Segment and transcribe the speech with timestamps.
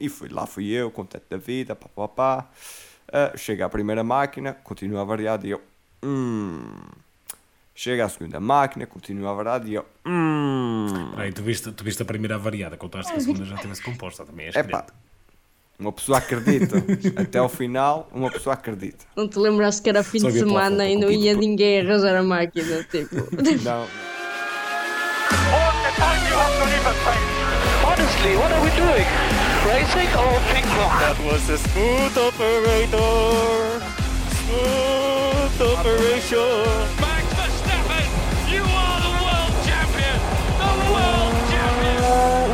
[0.00, 2.46] E fui, lá fui eu, contente da vida, pá, pá, pá.
[3.08, 5.60] Uh, chega à primeira máquina, continua a variar e eu,
[6.02, 6.62] hum.
[7.74, 10.86] Chega à segunda máquina, continua a variar e eu, hum.
[11.16, 14.24] Aí, tu, viste, tu viste a primeira variada, contaste que a segunda já tivesse composta,
[14.24, 14.86] também és É pá,
[15.78, 16.76] uma pessoa acredita.
[17.20, 19.04] Até ao final, uma pessoa acredita.
[19.16, 22.22] Não te lembraste que era fim de semana e não ia por- ninguém arranjar a
[22.22, 23.16] máquina, tipo.
[23.64, 23.86] Não.
[27.82, 29.06] Honestly, what are we doing?
[29.66, 30.94] Racing or ping pong?
[31.04, 33.80] That was a smooth operator.
[34.40, 36.64] Smooth operation.
[36.96, 38.08] Max Verstappen,
[38.48, 40.18] you are the world champion!
[40.56, 42.48] The world champion!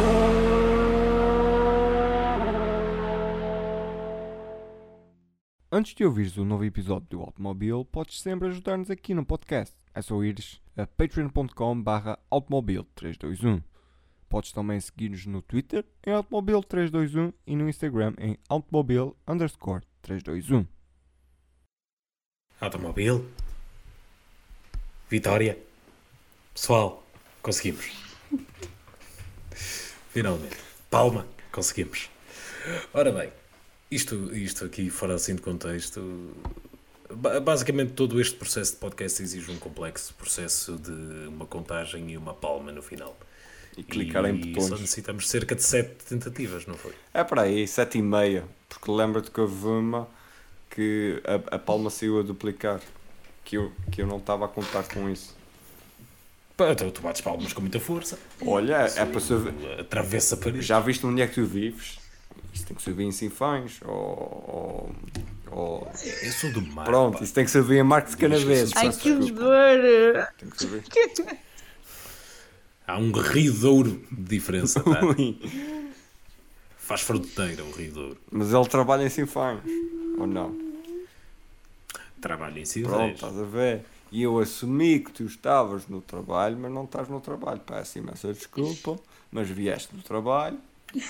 [5.71, 9.75] Antes de ouvires o novo episódio do Automóvel, podes sempre ajudar-nos aqui no podcast.
[9.95, 13.63] É só ires a patreon.com barra automobile321.
[14.29, 18.37] Podes também seguir-nos no Twitter em automobile321 e no Instagram em
[19.29, 20.67] underscore 321.
[22.61, 23.25] Automóvel.
[25.09, 25.59] Vitória.
[26.55, 27.07] Pessoal,
[27.43, 27.87] conseguimos.
[30.11, 30.57] Finalmente.
[30.91, 32.09] Palma, conseguimos.
[32.93, 33.33] Ora bem,
[33.91, 36.35] isto, isto aqui fora assim de contexto.
[37.15, 42.17] ba- Basicamente todo este processo de podcast exige um complexo processo de uma contagem e
[42.17, 43.17] uma palma no final.
[43.77, 44.69] E clicar em E botões.
[44.69, 46.93] Só necessitamos cerca de sete tentativas, não foi?
[47.13, 48.45] É para aí, 7 e meia.
[48.69, 50.09] Porque lembra-te que houve uma
[50.71, 52.81] que a, a palma saiu a duplicar.
[53.45, 55.37] Que eu, que eu não estava a contar com isso.
[56.59, 58.19] Então tu bates palmas com muita força.
[58.45, 59.53] Olha, é para saber.
[59.81, 60.63] Atravessa a parede.
[60.63, 61.99] Já viste onde é que tu vives?
[62.55, 64.97] Isso tem que servir em Sinfãs ou, ou,
[65.53, 65.93] ou-
[66.23, 66.87] Eu sou do mar.
[66.87, 67.25] Pronto, pá.
[67.25, 68.73] isso tem que servir em Marcos de Canaveses.
[68.75, 70.29] Ai que dor!
[70.39, 70.83] Tem que servir.
[72.87, 75.01] Há um rio de diferença, tá?
[76.79, 78.17] Faz fronteira o rio de ouro.
[78.31, 79.61] Mas ele trabalha em Sinfãs.
[80.19, 80.57] Ou não?
[82.21, 83.15] Trabalha em Pronto, Silveiros.
[83.15, 83.85] estás a ver?
[84.13, 87.61] E eu assumi que tu estavas no trabalho, mas não estás no trabalho.
[87.67, 88.97] Peço imensa desculpa,
[89.33, 90.59] mas vieste do trabalho.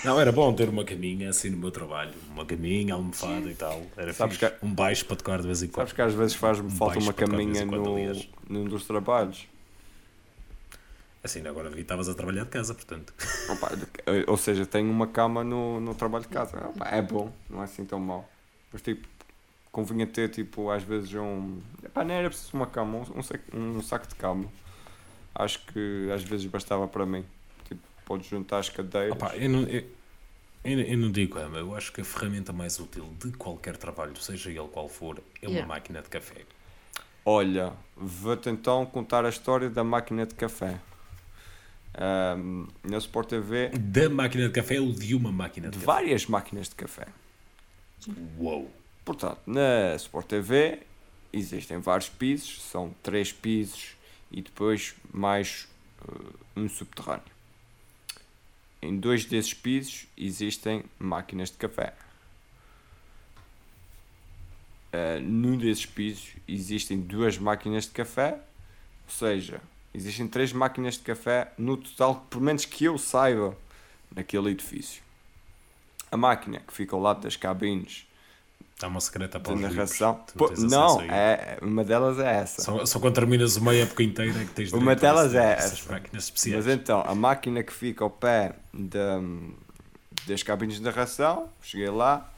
[0.03, 2.11] Não, era bom ter uma caminha assim no meu trabalho.
[2.31, 3.83] Uma caminha, almofada e tal.
[3.95, 4.51] Era Sabes fixe.
[4.51, 5.75] que- Um baixo para tocar de vez em quando.
[5.87, 7.95] Sabes que às vezes faz-me Um falta uma caminha no,
[8.49, 9.45] num dos trabalhos.
[11.23, 13.13] Assim, agora vi estavas a trabalhar de casa, portanto.
[13.49, 13.71] Opa,
[14.27, 16.57] ou seja, tenho uma cama no, no trabalho de casa.
[16.69, 18.29] Opa, é bom, não é assim tão mau.
[18.71, 19.07] Mas tipo,
[19.71, 21.59] convinha ter tipo, às vezes um.
[21.83, 24.45] Epá, não era preciso uma cama, um, um, saco, um saco de cama.
[25.35, 27.25] Acho que às vezes bastava para mim.
[27.65, 29.11] Tipo, podes juntar as cadeiras.
[29.13, 29.83] Opa, eu não, eu,
[30.63, 34.15] eu, eu não digo, ama, eu acho que a ferramenta mais útil de qualquer trabalho,
[34.17, 35.67] seja ele qual for, é uma Yeah.
[35.67, 36.41] máquina de café.
[37.25, 40.79] Olha, vou-te então contar a história da máquina de café.
[41.97, 45.85] Ahm, na Sport TV, Da máquina de café ou de uma máquina de, de café?
[45.85, 47.07] várias máquinas de café.
[48.37, 48.71] Uou!
[49.03, 50.79] Portanto, na Sport TV
[51.33, 53.95] existem vários pisos, são três pisos
[54.31, 55.67] e depois mais
[56.07, 57.23] uh, um subterrâneo.
[58.81, 61.93] Em dois desses pisos existem máquinas de café.
[64.93, 68.33] Uh, num desses pisos existem duas máquinas de café,
[69.05, 69.61] ou seja,
[69.97, 73.57] existem três máquinas de café no total, por menos que eu saiba,
[74.15, 75.01] naquele edifício.
[76.11, 78.05] A máquina que fica ao lado das cabines
[78.79, 80.23] Há uma secreta para de narração.
[80.37, 82.61] Pô, não, é, uma delas é essa.
[82.61, 85.79] Só, só quando terminas uma época inteira é que tens Uma delas esse- é essas
[85.79, 85.91] essa.
[85.91, 86.63] máquinas especiais.
[86.63, 89.19] Mas então, a máquina que fica ao pé da,
[90.27, 92.31] das cabines de narração, cheguei lá,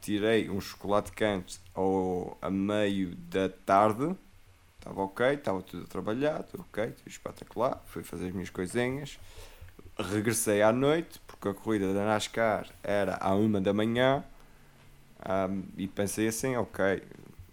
[0.00, 4.16] tirei um chocolate quente ao, a meio da tarde,
[4.80, 9.18] estava ok, estava tudo tudo ok, espetacular, fui fazer as minhas coisinhas,
[9.98, 14.24] regressei à noite, porque a corrida da NASCAR era à uma da manhã,
[15.22, 17.02] ahm, e pensei assim, ok,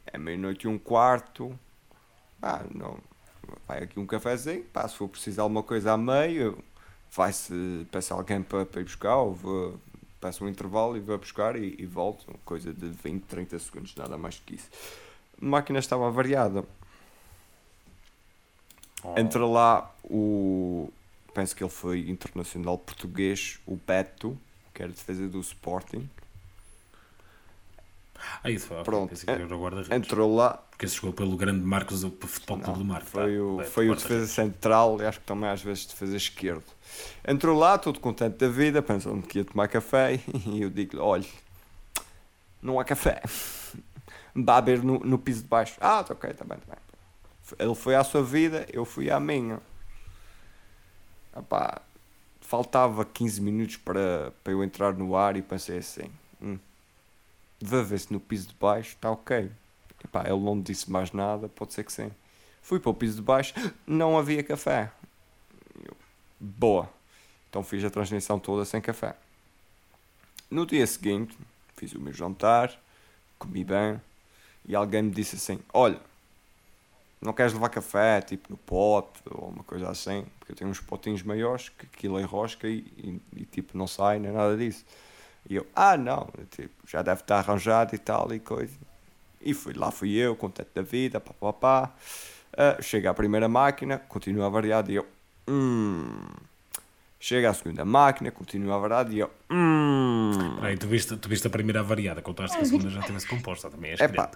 [0.05, 1.57] é meia-noite e um quarto,
[2.41, 2.97] ah, não,
[3.67, 6.63] vai aqui um cafezinho, pá, se for precisar alguma coisa a meio,
[7.11, 9.79] vai-se, peça alguém para, para ir buscar, ou vou,
[10.21, 14.17] peço um intervalo e vou buscar e, e volto, coisa de 20, 30 segundos, nada
[14.17, 14.69] mais que isso.
[15.41, 16.63] A máquina estava variada.
[19.03, 19.19] Oh.
[19.19, 20.91] Entra lá o,
[21.33, 24.37] penso que ele foi internacional português, o Beto,
[24.73, 26.09] que era defesa do Sporting.
[28.43, 28.83] Ah, isso foi.
[28.83, 29.13] Pronto.
[29.91, 33.05] Entrou lá, Porque esse jogou pelo grande Marcos do Futebol Clube do Marco.
[33.05, 33.43] Foi pá.
[33.43, 36.63] o, Bem, foi o defesa central e acho que também às vezes defesa esquerdo.
[37.27, 41.27] Entrou lá, todo contente da vida, pensando que ia tomar café e eu digo-lhe, olha,
[42.61, 43.21] não há café.
[44.33, 45.75] Vá beber no, no piso de baixo.
[45.79, 46.86] Ah, tá ok, está bem, está bem.
[47.57, 49.59] Ele foi à sua vida, eu fui à minha.
[51.35, 51.81] Epá,
[52.41, 56.09] faltava 15 minutos para, para eu entrar no ar e pensei assim:
[56.41, 56.57] hum,
[57.61, 59.51] vou ver se no piso de baixo está ok.
[60.03, 62.11] Epá, ele não me disse mais nada, pode ser que sim.
[62.61, 63.53] Fui para o piso de baixo,
[63.85, 64.91] não havia café.
[65.85, 65.95] Eu,
[66.39, 66.89] boa.
[67.49, 69.15] Então fiz a transmissão toda sem café.
[70.49, 71.37] No dia seguinte,
[71.75, 72.77] fiz o meu jantar,
[73.37, 74.01] comi bem,
[74.65, 75.99] e alguém me disse assim: Olha,
[77.27, 80.25] não queres levar café, tipo no pote ou uma coisa assim?
[80.39, 84.17] Porque eu tenho uns potinhos maiores que aquilo enrosca e, e, e, tipo não sai,
[84.17, 84.85] nem nada disso.
[85.49, 88.73] E eu: Ah, não, tipo, já deve estar arranjado e tal e coisa.
[89.41, 91.91] E fui lá, fui eu, contente da vida, pá, pá, pá.
[92.53, 95.05] Uh, chega à primeira máquina, continua variado e eu:
[95.47, 96.25] Hum.
[97.19, 100.31] Chega à segunda máquina, continua variado e eu: Hum.
[100.61, 103.69] Aí, tu, viste, tu viste a primeira variada, contaste que a segunda já tivesse composta,
[103.69, 104.31] também és É pá.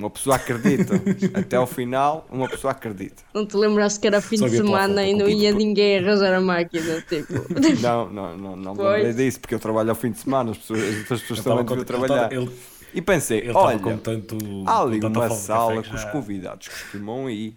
[0.00, 0.94] Uma pessoa acredita.
[1.38, 3.22] Até ao final, uma pessoa acredita.
[3.32, 6.34] Não te lembraste que era fim Só de semana foto, e não ia ninguém arranjar
[6.34, 7.34] a máquina, tipo.
[7.80, 10.58] Não, não, não, não me lembrei disso, porque eu trabalho ao fim de semana, as
[10.58, 12.32] pessoas, as outras pessoas também deviam trabalhar.
[12.32, 12.50] ele-
[12.92, 14.36] E pensei, Ele olha, com tanto.
[14.66, 17.56] há ali uma sala que os convidados costumam ir.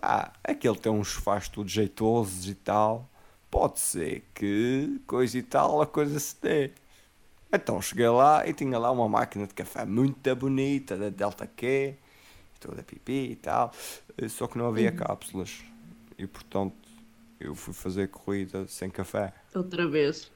[0.00, 3.08] Pá, aquele tem uns sofás todos jeitosos e tal.
[3.50, 6.70] Pode ser que coisa e tal, a coisa se dê.
[7.52, 11.94] Então cheguei lá e tinha lá uma máquina de café muito bonita, da Delta Q,
[12.60, 13.72] toda pipi e tal.
[14.16, 15.62] eh, Só que não havia cápsulas.
[16.18, 16.74] E portanto
[17.38, 19.32] eu fui fazer corrida sem café.
[19.54, 20.30] Outra vez.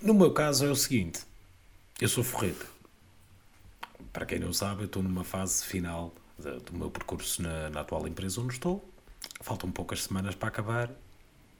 [0.00, 1.20] No meu caso é o seguinte:
[2.00, 2.66] eu sou forreta.
[4.12, 8.06] Para quem não sabe, eu estou numa fase final do meu percurso na, na atual
[8.06, 8.86] empresa onde estou.
[9.40, 10.90] Faltam poucas semanas para acabar.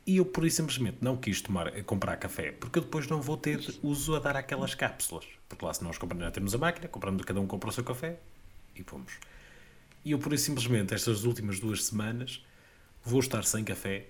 [0.04, 3.37] E eu, por e simplesmente, não quis tomar, comprar café, porque eu depois não vou
[3.37, 5.26] ter uso a dar aquelas cápsulas.
[5.49, 7.84] Porque lá, se nós compramos, já temos a máquina, compramos, cada um compra o seu
[7.84, 8.19] café
[8.75, 9.12] e fomos.
[10.04, 12.44] E eu, por e simplesmente, estas últimas duas semanas,
[13.04, 14.06] vou estar sem café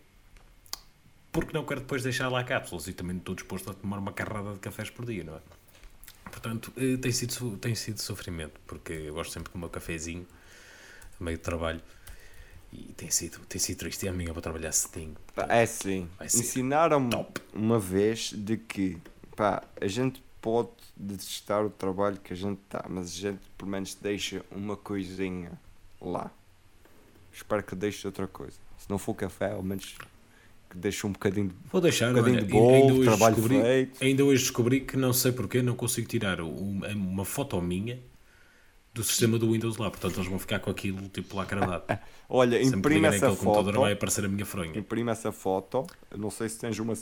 [1.32, 4.52] porque não quero depois deixar lá cápsulas e também estou disposto a tomar uma carrada
[4.52, 5.40] de cafés por dia, não é?
[6.24, 10.26] Portanto, eh, tem sido, tem sido sofrimento, porque eu gosto sempre do meu cafezinho,
[11.18, 11.80] a meio de trabalho,
[12.72, 14.04] e tem sido, tem sido triste.
[14.06, 15.14] E amanhã vou trabalhar cedinho.
[15.34, 16.08] Pá, É sim.
[16.22, 17.10] Ensinaram-me
[17.52, 18.96] uma vez de que
[19.36, 23.70] pá, a gente pode detestar o trabalho que a gente está, mas a gente pelo
[23.70, 25.52] menos deixa uma coisinha
[26.00, 26.30] lá.
[27.32, 28.56] Espero que deixe outra coisa.
[28.78, 29.94] Se não for café, ao menos
[30.68, 31.54] que deixe um bocadinho de.
[31.70, 34.04] Vou deixar, Um bocadinho olha, de bolo, ainda, trabalho descobri, feito.
[34.04, 37.98] ainda hoje descobri que não sei porquê não consigo tirar uma foto minha
[38.94, 41.84] do sistema do Windows lá, portanto eles vão ficar com aquilo tipo lá cravado.
[42.28, 43.82] Olha, Sempre imprime essa aquele computador foto.
[43.82, 44.78] vai aparecer a minha fronha.
[44.78, 45.86] Imprime essa foto.
[46.16, 46.94] Não sei se tens uma,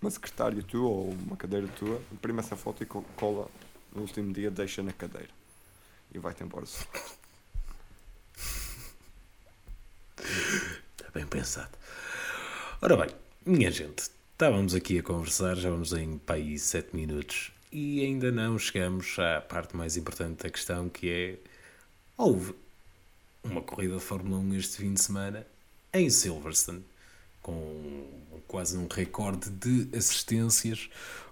[0.00, 2.00] uma secretária tua ou uma cadeira tua.
[2.12, 3.48] Imprime essa foto e co- cola
[3.94, 5.28] no último dia, deixa na cadeira.
[6.14, 6.64] E vai-te embora.
[6.66, 6.86] Está
[11.14, 11.70] bem pensado.
[12.80, 13.08] Ora bem,
[13.46, 18.58] minha gente, estávamos aqui a conversar, já vamos em país 7 minutos e ainda não
[18.58, 21.38] chegamos à parte mais importante da questão que é
[22.16, 22.54] houve
[23.42, 25.46] uma corrida de Fórmula 1 este fim de semana
[25.92, 26.84] em Silverstone
[27.40, 28.06] com
[28.46, 30.88] quase um recorde de assistências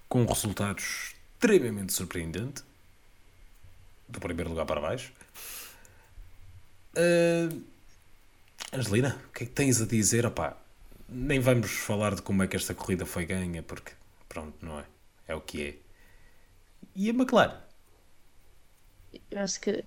[0.08, 2.64] com resultados extremamente surpreendentes
[4.08, 5.12] do primeiro lugar para baixo
[6.96, 7.48] Ah,
[8.72, 10.24] Angelina, o que é que tens a dizer?
[10.26, 10.56] Opá,
[11.08, 13.92] nem vamos falar de como é que esta corrida foi ganha, porque
[14.28, 14.84] pronto, não é?
[15.26, 15.89] É o que é.
[16.94, 17.56] E a McLaren?
[19.30, 19.84] Eu acho que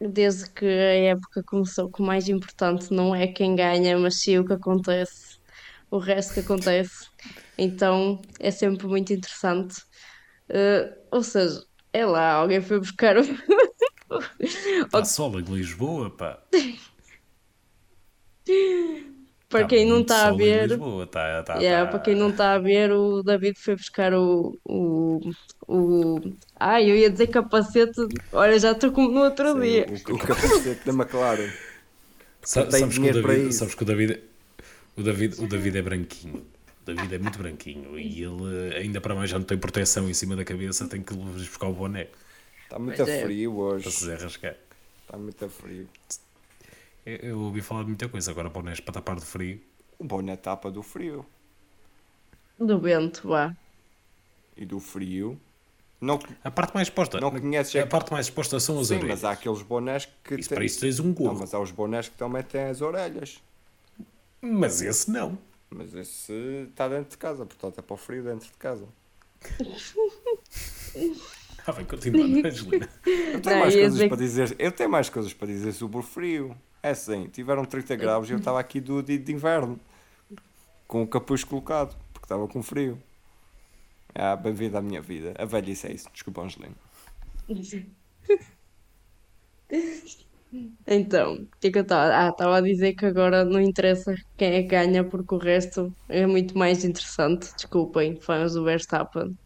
[0.00, 4.38] desde que a época começou, que o mais importante não é quem ganha, mas sim
[4.38, 5.38] o que acontece,
[5.90, 7.08] o resto que acontece.
[7.56, 9.76] Então é sempre muito interessante.
[10.48, 13.22] Eh, ou seja, é lá, alguém foi buscar o.
[14.40, 16.42] Está sol em Lisboa, pá.
[19.52, 21.90] Para Tá quem não está a ver, Lisboa, tá, tá, yeah, tá.
[21.90, 25.20] para quem não está a ver, o David foi buscar o, o,
[25.68, 26.20] o...
[26.58, 28.00] Ai, eu ia dizer capacete,
[28.32, 29.86] olha, já estou como no outro dia.
[29.90, 31.52] O, o capacete da McLaren.
[32.44, 33.60] Sa- tem sabes, que o dinheiro para David, isso.
[33.60, 34.20] sabes que o David,
[34.96, 36.46] o David, o David é branquinho.
[36.82, 40.14] O David é muito branquinho e ele, ainda para mais, já não tem proteção em
[40.14, 42.08] cima da cabeça, tem que lhe buscar o boné
[42.64, 43.22] Está muito Pois é.
[43.22, 44.22] frio para se hoje.
[45.02, 45.88] Está muito frio.
[47.04, 49.60] Eu, eu ouvi falar de muita coisa, agora bonés para tapar de frio.
[49.98, 51.24] O boné tapa do frio.
[52.58, 53.54] Do vento, vá.
[54.56, 55.38] E do frio.
[56.00, 58.94] Não, A parte mais exposta, Não conheces a é- parte mais exposta são as sim,
[58.96, 59.20] orelhas.
[59.20, 60.34] mas há aqueles bonés que.
[60.34, 61.38] Isso, têm- para isso tens um Não, gorro.
[61.38, 63.40] mas há os bonés que também têm as orelhas.
[64.40, 65.38] Mas esse não.
[65.70, 66.32] Mas esse
[66.70, 68.86] está dentro de casa, portanto é para o frio dentro de casa.
[71.64, 72.88] Ah, vai continuando, Angelina.
[73.06, 74.56] Eu tenho Não, mais coisas dizer para dizer.
[74.58, 76.56] Eu tenho mais coisas para dizer sobre o frio.
[76.82, 79.80] É assim, tiveram 30 graus e eu estava aqui do dia de inverno.
[80.86, 83.02] Com o capuz colocado, porque estava com frio.
[84.14, 85.34] Ah, bem-vindo à minha vida.
[85.38, 86.08] A velhice é isso.
[86.12, 86.74] Desculpa, Angelina.
[90.86, 92.14] Então, o que é que eu estava?
[92.26, 95.94] Ah, estava a dizer que agora não interessa quem é que ganha, porque o resto
[96.08, 97.54] é muito mais interessante.
[97.54, 99.36] Desculpem, fãs do Verstappen.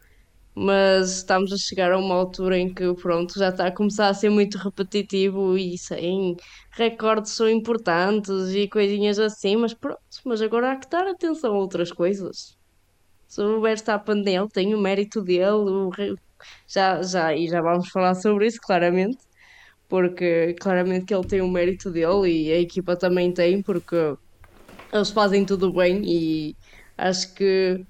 [0.56, 4.14] Mas estamos a chegar a uma altura em que, pronto, já está a começar a
[4.14, 6.34] ser muito repetitivo e sem
[6.72, 11.58] recordes são importantes e coisinhas assim, mas pronto, mas agora há que dar atenção a
[11.58, 12.56] outras coisas.
[13.28, 16.16] Se o Verstappen dele tem o mérito dele,
[16.68, 19.18] já, já, e já vamos falar sobre isso, claramente
[19.88, 23.96] porque claramente que ele tem o mérito dele e a equipa também tem, porque
[24.92, 26.56] eles fazem tudo bem e
[26.96, 27.84] acho que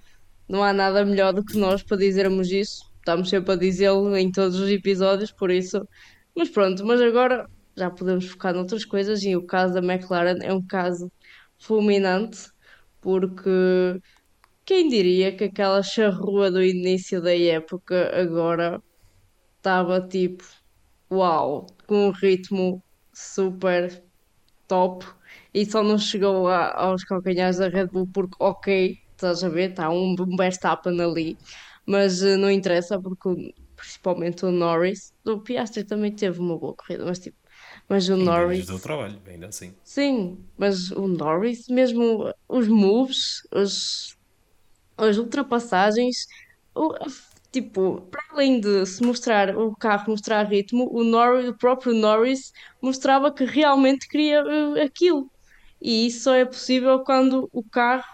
[0.49, 2.91] não há nada melhor do que nós para dizermos isso.
[2.99, 5.87] Estamos sempre a dizê-lo em todos os episódios, por isso.
[6.35, 10.53] Mas pronto, mas agora já podemos focar noutras coisas e o caso da McLaren é
[10.53, 11.11] um caso
[11.59, 12.51] fulminante,
[13.01, 14.01] porque
[14.65, 18.83] quem diria que aquela charrua do início da época agora
[19.59, 20.45] estava tipo
[21.11, 24.03] uau, com um ritmo super
[24.69, 25.07] top
[25.55, 29.91] e só não chegou aos calcanhares da Red Bull porque, ok, estás a ver, está
[29.91, 31.37] um Verstappen ali,
[31.87, 37.05] mas eh, não interessa porque principalmente o Norris, o Piastri também teve uma boa corrida,
[37.05, 37.37] mas tipo,
[37.89, 39.75] mas o Ainda Norris, deu trabalho, ainda assim.
[39.85, 44.15] sim, mas o Norris, mesmo os moves, os
[44.99, 46.17] as ultrapassagens,
[46.75, 46.95] o-
[47.53, 52.51] tipo, para além de se mostrar o carro mostrar ritmo, o Norris, o próprio Norris
[52.83, 54.41] mostrava que realmente queria
[54.77, 55.31] eh, aquilo.
[55.81, 58.05] E isso só é possível quando o carro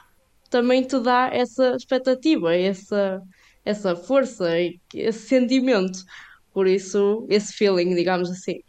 [0.53, 3.21] também te dá essa expectativa, essa,
[3.65, 4.47] essa força,
[4.95, 5.99] esse sentimento.
[6.53, 8.61] Por isso, esse feeling, digamos assim.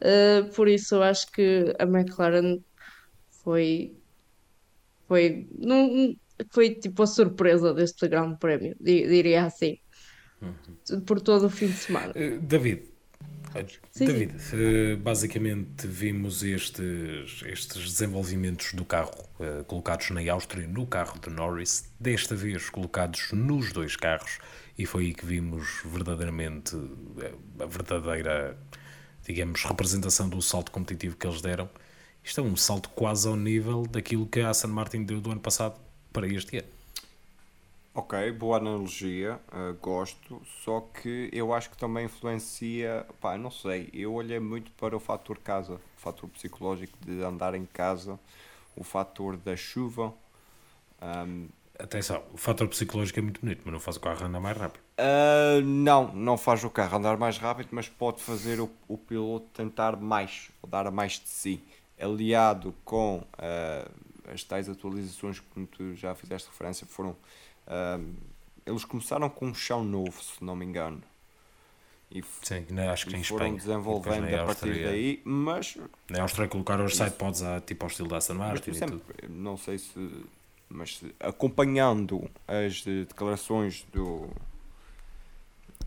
[0.00, 2.58] Eh, por isso, eu acho que a McLaren
[3.44, 3.94] foi
[5.06, 6.14] foi, não,
[6.52, 9.76] foi tipo a surpresa deste grande prémio, di- diria assim,
[11.06, 12.12] por todo o fim de semana.
[12.14, 12.82] Eh, David,
[13.90, 14.32] Sim, David,
[15.02, 21.90] basicamente vimos estes, estes desenvolvimentos do carro eh, colocados na Áustria no carro de Norris,
[21.98, 24.38] desta vez colocados nos dois carros,
[24.76, 26.76] e foi aí que vimos verdadeiramente
[27.20, 28.58] eh, a verdadeira,
[29.24, 31.68] digamos, representação do salto competitivo que eles deram.
[32.22, 35.40] Isto é um salto quase ao nível daquilo que a Aston Martin deu do ano
[35.40, 35.80] passado
[36.12, 36.77] para este ano.
[37.94, 43.90] Ok, boa analogia, uh, gosto, só que eu acho que também influencia, pá, não sei,
[43.92, 48.18] eu olhei muito para o fator casa, o fator psicológico de andar em casa,
[48.76, 50.14] o fator da chuva.
[51.02, 54.56] Um, Atenção, o fator psicológico é muito bonito, mas não faz o carro andar mais
[54.56, 54.82] rápido.
[54.98, 59.46] uh, não, não faz o carro andar mais rápido, mas pode fazer o, o piloto
[59.54, 61.64] tentar mais, ou dar mais de si,
[62.00, 63.90] aliado com uh,
[64.32, 67.16] as tais atualizações que tu já fizeste referência, foram
[68.66, 71.02] eles começaram com um chão novo, se não me engano.
[72.10, 73.56] E, Sim, na- acho que em foram Espanha.
[73.58, 75.76] desenvolvendo E a partir daí, mas,
[76.08, 78.98] Na Áustria colocaram os sidepods a, tipo ao estilo da Aston Martin tu e sempre,
[78.98, 79.28] tudo.
[79.34, 80.24] não sei se,
[80.70, 84.26] mas acompanhando as declarações do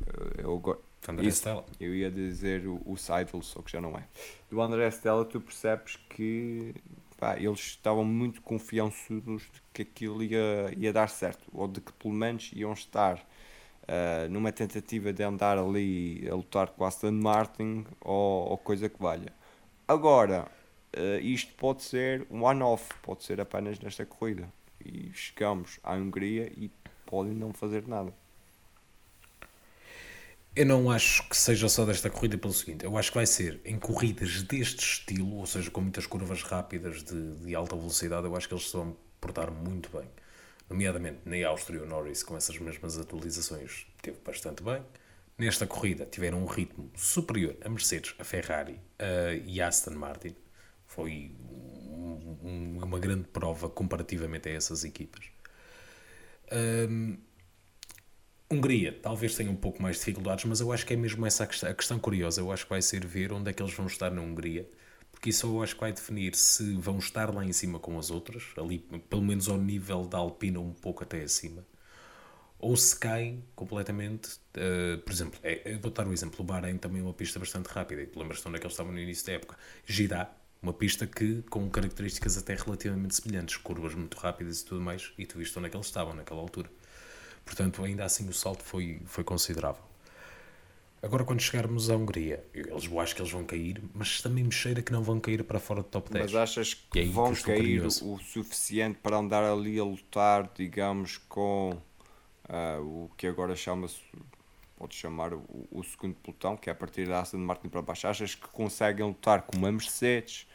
[0.08, 1.38] eh, eu, André isso.
[1.38, 1.66] Stella.
[1.80, 4.04] eu ia dizer o, o Seidel, só que já não é.
[4.50, 6.76] Do André Stella, tu percebes que
[7.22, 11.94] pá, eles estavam muito confiançudos de que aquilo ia, ia dar certo, ou de que
[11.94, 13.24] pelo menos iam estar
[13.88, 18.90] ah, numa tentativa de andar ali a lutar com a Aston Martin ou, ou coisa
[18.90, 19.32] que valha.
[19.88, 20.48] Agora,
[20.98, 24.52] ah, isto pode ser um one-off, pode ser apenas nesta corrida.
[24.84, 26.72] E chegamos à Hungria e
[27.06, 28.12] podem não fazer nada.
[30.56, 33.62] Eu não acho que seja só desta corrida pelo seguinte, eu acho que vai ser
[33.64, 38.36] em corridas deste estilo, ou seja, com muitas curvas rápidas de, de alta velocidade, eu
[38.36, 40.10] acho que eles se vão portar muito bem.
[40.70, 44.84] Nomeadamente na Áustria, o Norris com essas mesmas atualizações teve bastante bem.
[45.38, 50.36] Nesta corrida tiveram um ritmo superior a Mercedes, a Ferrari a, e a Aston Martin.
[50.86, 55.26] Foi um- um- uma grande prova comparativamente a essas equipas.
[56.52, 57.18] Hum,
[58.52, 61.44] Hungria talvez tenha um pouco mais de dificuldades, mas eu acho que é mesmo essa
[61.44, 62.42] a questão, a questão curiosa.
[62.42, 64.70] Eu acho que vai ser ver onde é que eles vão estar na Hungria,
[65.12, 68.10] porque isso eu acho que vai definir se vão estar lá em cima com as
[68.12, 68.80] outras, ali
[69.10, 71.66] pelo menos ao nível da Alpina, um pouco até acima,
[72.60, 74.40] ou se caem completamente.
[74.56, 77.40] eh, por exemplo, é, eu vou dar o exemplo: o Bahrein também é uma pista
[77.40, 79.58] bastante rápida, e lembras-te onde é que eles estavam no início da época?
[79.86, 80.32] Girá,
[80.62, 85.26] uma pista que com características até relativamente semelhantes, curvas muito rápidas e tudo mais, e
[85.26, 86.70] tu viste onde é que eles estavam naquela altura.
[87.46, 89.84] Portanto, ainda assim o salto foi, foi considerável.
[91.04, 94.52] Agora, quando chegarmos à Hungria, eles, eu acho que eles vão cair, mas também me
[94.52, 96.26] cheira que não vão cair para fora do top 10.
[96.26, 98.14] Mas achas que que vão estou cair curioso.
[98.14, 101.76] o suficiente para andar ali a lutar, digamos, com
[102.48, 103.98] ah, o que agora chama-se,
[104.78, 108.08] pode chamar o, o segundo pelotão, que é a partir da Aston Martin para baixo?
[108.08, 110.46] Achas que conseguem lutar com uma Mercedes,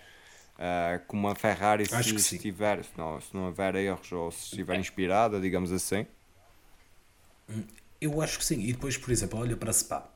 [0.57, 4.31] ah, com uma Ferrari, Acho se que estiver, se não, se não houver erros ou
[4.31, 6.07] se estiver inspirada, digamos assim?
[8.01, 8.61] Eu acho que sim.
[8.61, 10.11] E depois, por exemplo, olha para Spa.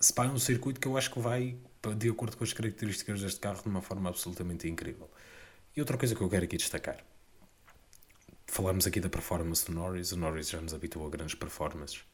[0.00, 1.56] Spa é um circuito que eu acho que vai
[1.96, 5.10] de acordo com as características deste carro de uma forma absolutamente incrível.
[5.76, 7.04] E outra coisa que eu quero aqui destacar.
[8.46, 10.12] Falámos aqui da performance do Norris.
[10.12, 12.04] O Norris já nos habituou a grandes performances.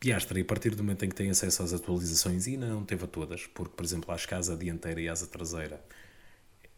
[0.00, 3.06] Piastri, a partir do momento em que tem acesso às atualizações, e não teve a
[3.06, 5.82] todas, porque, por exemplo, acho que a asa dianteira e a asa traseira,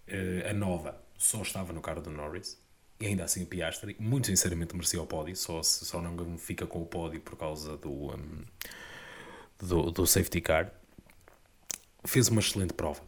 [0.06, 2.58] eh, a nova, só estava no carro do Norris,
[2.98, 6.80] e ainda assim o Piastri, muito sinceramente, merecia o pódio, só, só não fica com
[6.80, 8.44] o pódio por causa do, um,
[9.58, 10.72] do, do safety car.
[12.04, 13.02] Fez uma excelente prova.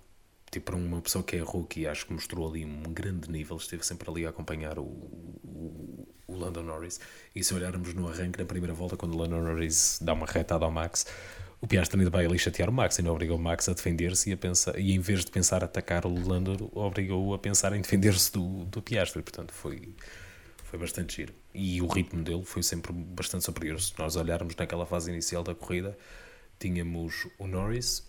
[0.50, 3.84] Tipo, para uma pessoa que é rookie, acho que mostrou ali um grande nível, esteve
[3.84, 7.00] sempre ali a acompanhar o, o, o Lando Norris.
[7.34, 10.64] E se olharmos no arranque, na primeira volta, quando o Lando Norris dá uma retada
[10.64, 11.06] ao Max,
[11.60, 14.38] o Piastri vai ali chatear o Max e não obrigou o Max a defender-se e,
[14.80, 18.80] e em vez de pensar atacar o Lando, obrigou-o a pensar em defender-se do, do
[18.80, 19.22] Piastri.
[19.22, 19.92] Portanto, foi,
[20.64, 21.34] foi bastante giro.
[21.52, 23.80] E o ritmo dele foi sempre bastante superior.
[23.80, 25.98] Se nós olharmos naquela fase inicial da corrida,
[26.60, 28.06] tínhamos o Norris,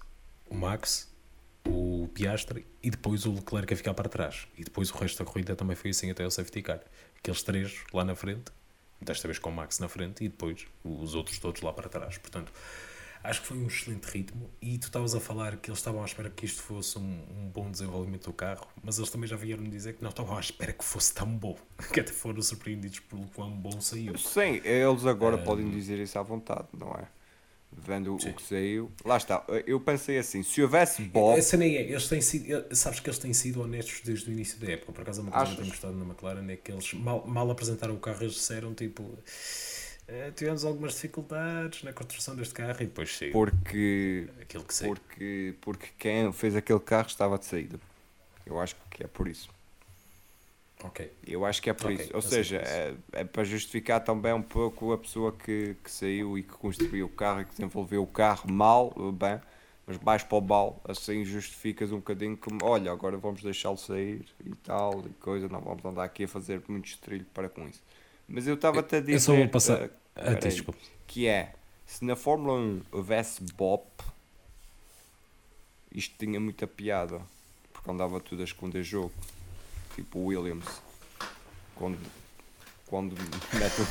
[0.48, 1.10] o Max,
[1.66, 4.48] o Piastri e depois o Leclerc a ficar para trás.
[4.58, 6.82] E depois o resto da corrida também foi assim até o safety car.
[7.18, 8.52] Aqueles três lá na frente,
[9.02, 12.18] desta vez com o Max na frente e depois os outros todos lá para trás.
[12.20, 12.52] Portanto,
[13.24, 14.50] acho que foi um excelente ritmo.
[14.62, 17.02] E tu estavas a falar que eles estavam à espera que isto fosse um,
[17.38, 20.40] um bom desenvolvimento do carro, mas eles também já vieram dizer que não estavam à
[20.40, 21.58] espera que fosse tão bom.
[21.94, 24.18] Que até foram surpreendidos pelo quão bom saiu.
[24.18, 27.08] Sim, eles agora podem dizer isso à vontade, não é?
[27.72, 28.92] Vendo o que saiu.
[29.06, 31.38] Lá está, eu pensei assim: se houvesse Bob.
[31.38, 34.60] A cena é, eles têm sido, sabes que eles têm sido honestos desde o início
[34.60, 34.92] da época.
[34.92, 35.58] Por acaso, uma coisa que eu Achas?
[35.58, 39.18] tenho gostado na McLaren é que eles mal, mal apresentaram o carro, eles disseram tipo.
[40.12, 44.96] "Eh, tivemos algumas dificuldades na construção deste carro e depois saiu Porque, aquilo que saiu.
[44.96, 47.80] porque, porque quem fez aquele carro estava de saída.
[48.46, 49.50] Eu acho que é por isso.
[50.84, 51.00] Ok.
[51.26, 52.16] Eu acho que é por Ok, isso.
[52.16, 56.44] Ou seja, é, é para justificar também um pouco a pessoa que, que saiu e
[56.44, 59.40] que construiu o carro e que desenvolveu o carro mal, bem,
[59.86, 64.26] mas mais para o mal, assim justificas um bocadinho como, olha, agora vamos deixá-lo sair
[64.46, 67.82] e tal, e coisa, não vamos andar aqui a fazer muito estrilho para com isso.
[68.28, 69.84] Mas eu estava até a dizer Eu só vou passar.
[69.84, 69.90] eh,
[70.42, 70.80] Desculpa.
[71.08, 71.54] que é,
[71.86, 73.88] se na Fórmula 1 houvesse BOP,
[75.92, 77.22] isto tinha muita piada,
[77.74, 79.14] porque andava tudo a esconder jogo,
[79.96, 80.82] tipo o Williams,
[81.76, 82.00] quando,
[82.86, 83.16] quando
[83.58, 83.82] mete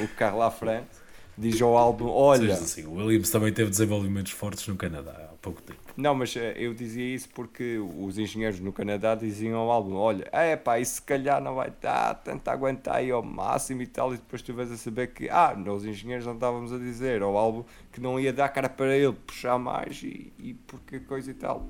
[0.00, 0.88] o, o carro lá à frente,
[1.36, 5.60] diz ao álbum, olha, assim, o Williams também teve desenvolvimentos fortes no Canadá há pouco
[5.62, 5.78] tempo.
[5.96, 10.28] não, mas eh, eu dizia isso porque os engenheiros no Canadá diziam ao álbum, olha,
[10.32, 14.14] é pá, isso se calhar não vai dar, tenta aguentar aí ao máximo e tal,
[14.14, 17.36] e depois tu vais a saber que, ah, nós engenheiros não estávamos a dizer ao
[17.36, 21.34] álbum que não ia dar cara para ele puxar mais e, e porque coisa e
[21.34, 21.66] tal.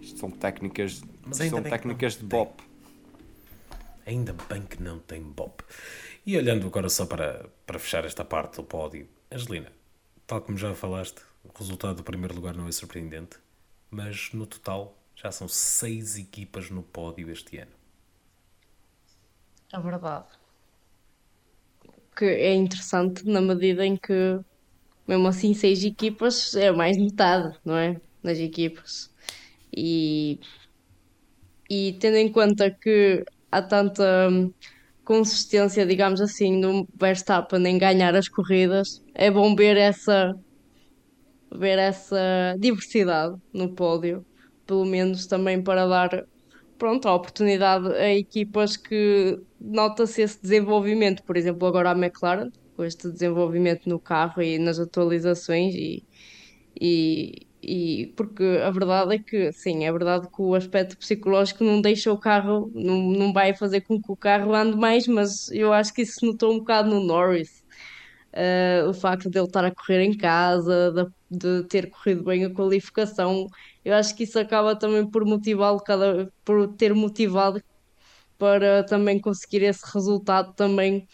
[0.00, 1.02] Isto são técnicas,
[1.32, 2.62] são técnicas de bop.
[4.08, 5.52] Ainda bem que não tem Bob.
[6.28, 9.72] E olhando agora só para, para fechar esta parte do pódio, Angelina,
[10.26, 13.38] tal como já falaste, o resultado do primeiro lugar não é surpreendente,
[13.90, 17.70] mas no total já são seis equipas no pódio este ano.
[19.72, 20.26] É verdade.
[22.14, 24.38] Que é interessante na medida em que,
[25.06, 27.98] mesmo assim, seis equipas é mais de metade, não é?
[28.22, 29.10] Das equipas.
[29.74, 30.38] E,
[31.70, 34.28] e tendo em conta que há tanta
[35.08, 40.34] consistência, digamos assim, no Verstappen em ganhar as corridas, é bom ver essa,
[41.50, 44.22] ver essa diversidade no pódio,
[44.66, 46.26] pelo menos também para dar
[46.76, 51.22] pronto, a oportunidade a equipas que nota-se esse desenvolvimento.
[51.22, 56.04] Por exemplo, agora a McLaren, com este desenvolvimento no carro e nas atualizações, e,
[56.78, 61.80] e, e porque a verdade é que, sim, é verdade que o aspecto psicológico não
[61.80, 65.72] deixa o carro, não, não vai fazer com que o carro ande mais, mas eu
[65.72, 67.64] acho que isso notou um bocado no Norris.
[68.32, 70.92] Uh, o facto de ele estar a correr em casa,
[71.30, 73.46] de, de ter corrido bem a qualificação,
[73.84, 77.62] eu acho que isso acaba também por motivá-lo, cada, por ter motivado
[78.38, 81.06] para também conseguir esse resultado também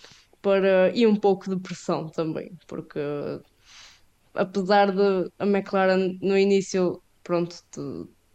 [0.43, 3.01] para, e um pouco de pressão também, porque
[4.35, 7.57] apesar de a McLaren no início, pronto,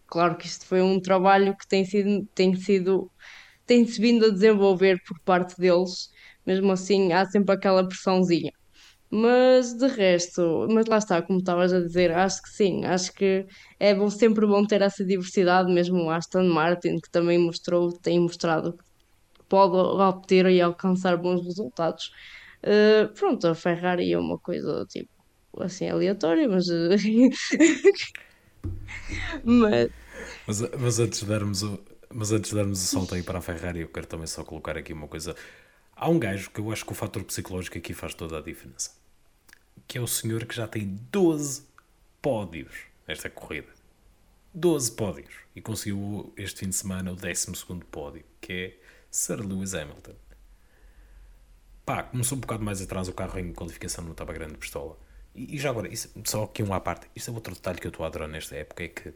[0.07, 3.12] claro que isto foi um trabalho que tem sido, tem sido,
[3.65, 6.09] tem-se vindo a desenvolver por parte deles,
[6.45, 8.51] mesmo assim há sempre aquela pressãozinha.
[9.12, 13.45] Mas de resto, mas lá está, como estavas a dizer, acho que sim, acho que
[13.79, 18.19] é bom, sempre bom ter essa diversidade, mesmo o Aston Martin, que também mostrou, tem
[18.19, 22.12] mostrado que pode obter e alcançar bons resultados.
[22.63, 25.09] Uh, pronto, a Ferrari é uma coisa tipo
[25.57, 26.95] assim aleatória, mas, uh,
[29.43, 29.89] mas
[30.45, 33.41] Mas, mas antes de darmos o, mas antes de darmos o salto aí para a
[33.41, 35.35] Ferrari, eu quero também só colocar aqui uma coisa.
[35.95, 38.91] Há um gajo que eu acho que o fator psicológico aqui faz toda a diferença.
[39.88, 41.63] Que é o senhor que já tem 12
[42.21, 42.73] pódios
[43.07, 43.69] nesta corrida.
[44.53, 45.33] 12 pódios.
[45.55, 47.47] E conseguiu este fim de semana o 12
[47.91, 48.77] pódio, que é
[49.12, 50.15] Sir Lewis Hamilton.
[51.85, 54.97] Pá, começou um bocado mais atrás, o carro em qualificação não estava grande pistola.
[55.36, 57.88] E, e já agora, isso, só aqui um à parte, isto é outro detalhe que
[57.88, 59.13] eu estou a adorar nesta época, é que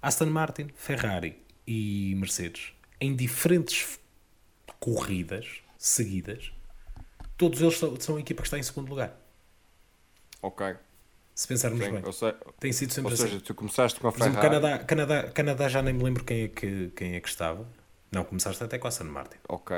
[0.00, 3.98] Aston Martin, Ferrari e Mercedes, em diferentes
[4.80, 6.52] corridas seguidas,
[7.36, 9.16] todos eles são, são a equipa que está em segundo lugar.
[10.40, 10.74] Ok.
[11.34, 12.04] Se pensarmos Sim, bem.
[12.04, 13.22] ou, se- Tem sido sempre ou assim.
[13.28, 14.60] seja, tu começaste com a Por exemplo, Ferrari.
[14.60, 17.66] Canadá, Canadá, Canadá já nem me lembro quem é que, quem é que estava.
[18.10, 19.38] Não, começaste até com a Aston Martin.
[19.48, 19.74] Ok.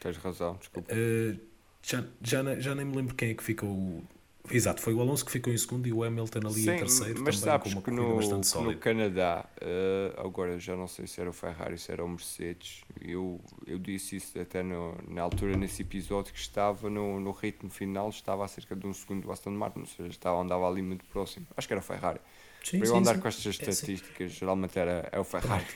[0.00, 0.92] Tens razão, desculpa.
[0.92, 1.40] Uh,
[1.82, 4.04] já, já, já nem me lembro quem é que ficou.
[4.50, 7.38] Exato, foi o Alonso que ficou em segundo e o Hamilton ali em terceiro, mas
[7.38, 8.74] também com sabes uma que corrida no, bastante sólida.
[8.74, 12.84] no Canadá, eh, agora já não sei se era o Ferrari, se era o Mercedes,
[13.00, 17.68] eu, eu disse isso até no- na altura nesse episódio que estava no, no ritmo
[17.70, 20.82] final, estava a cerca de um segundo do Aston Martin, ou seja, estava, andava ali
[20.82, 21.46] muito próximo.
[21.56, 22.20] Acho que era o Ferrari.
[22.62, 23.18] Sim, Para eu sim, andar sim.
[23.18, 23.90] com estas É, sim.
[23.90, 25.66] estatísticas, geralmente era, é o Ferrari.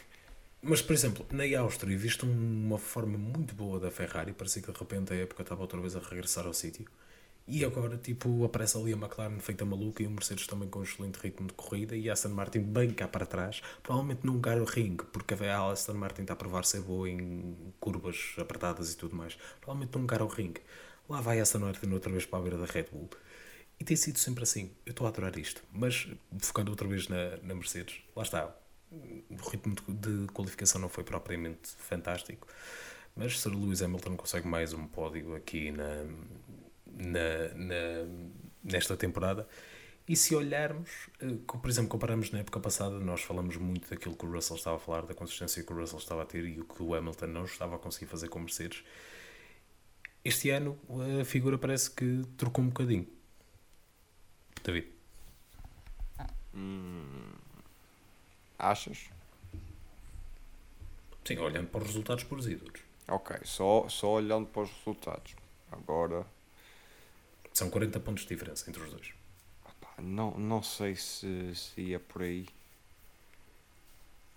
[0.62, 4.78] Mas, por exemplo, na Áustria, visto uma forma muito boa da Ferrari, parecia que de
[4.78, 6.86] repente a época estava outra vez a regressar ao sítio.
[7.52, 10.82] E agora, tipo, aparece ali a McLaren feita maluca e o Mercedes também com um
[10.84, 14.56] excelente ritmo de corrida e a Aston Martin bem cá para trás, provavelmente num lugar
[14.62, 19.16] ringue, porque a Aston Martin está a provar ser boa em curvas apertadas e tudo
[19.16, 19.36] mais.
[19.60, 20.60] Provavelmente num lugar ao ringue.
[21.08, 23.10] Lá vai a Aston Martin outra vez para a beira da Red Bull.
[23.80, 24.70] E tem sido sempre assim.
[24.86, 25.60] Eu estou a adorar isto.
[25.72, 26.06] Mas,
[26.38, 28.54] focando outra vez na, na Mercedes, lá está.
[28.92, 32.46] O ritmo de, de qualificação não foi propriamente fantástico.
[33.16, 36.04] Mas Sir Lewis Hamilton consegue mais um pódio aqui na,
[37.00, 38.30] na, na-
[38.62, 39.48] nesta temporada.
[40.08, 44.26] E se olharmos, eh, por exemplo, comparamos na época passada, nós falamos muito daquilo que
[44.26, 46.64] o Russell estava a falar, da consistência que o Russell estava a ter e o
[46.64, 48.82] que o Hamilton não estava a conseguir fazer com Mercedes.
[50.24, 50.78] Este ano
[51.20, 53.06] a figura parece que trocou um bocadinho.
[54.64, 54.88] David.
[58.58, 59.08] Achas?
[61.24, 62.80] Sim, olhando para os resultados produzidos.
[63.08, 65.34] Ok, só, só olhando para os resultados.
[65.70, 66.26] Agora,
[67.60, 69.08] São 40 pontos de diferença entre os dois.
[69.98, 72.46] não, não sei se, se ia por aí.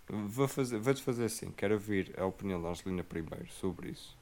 [0.08, 4.16] Vou fazer, vou-te fazer assim, quero ouvir a opinião da Angelina primeiro sobre isso.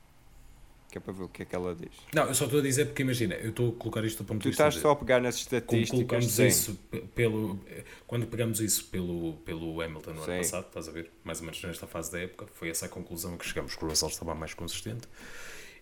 [0.91, 1.89] Que é para ver o que é que ela diz.
[2.13, 4.39] Não, eu só estou a dizer porque imagina, eu estou a colocar isto do ponto
[4.39, 4.63] Tu de vista.
[4.63, 5.89] estás de- só a pegar nas como estatísticas.
[5.89, 6.47] colocamos sim.
[6.47, 7.59] isso pe- pelo
[8.05, 10.31] quando pegamos isso pelo pelo Hamilton no Sim.
[10.31, 12.89] ano passado estás a ver mais ou menos nesta fase da época foi essa a
[12.89, 15.07] conclusão que chegamos que o Russell estava mais consistente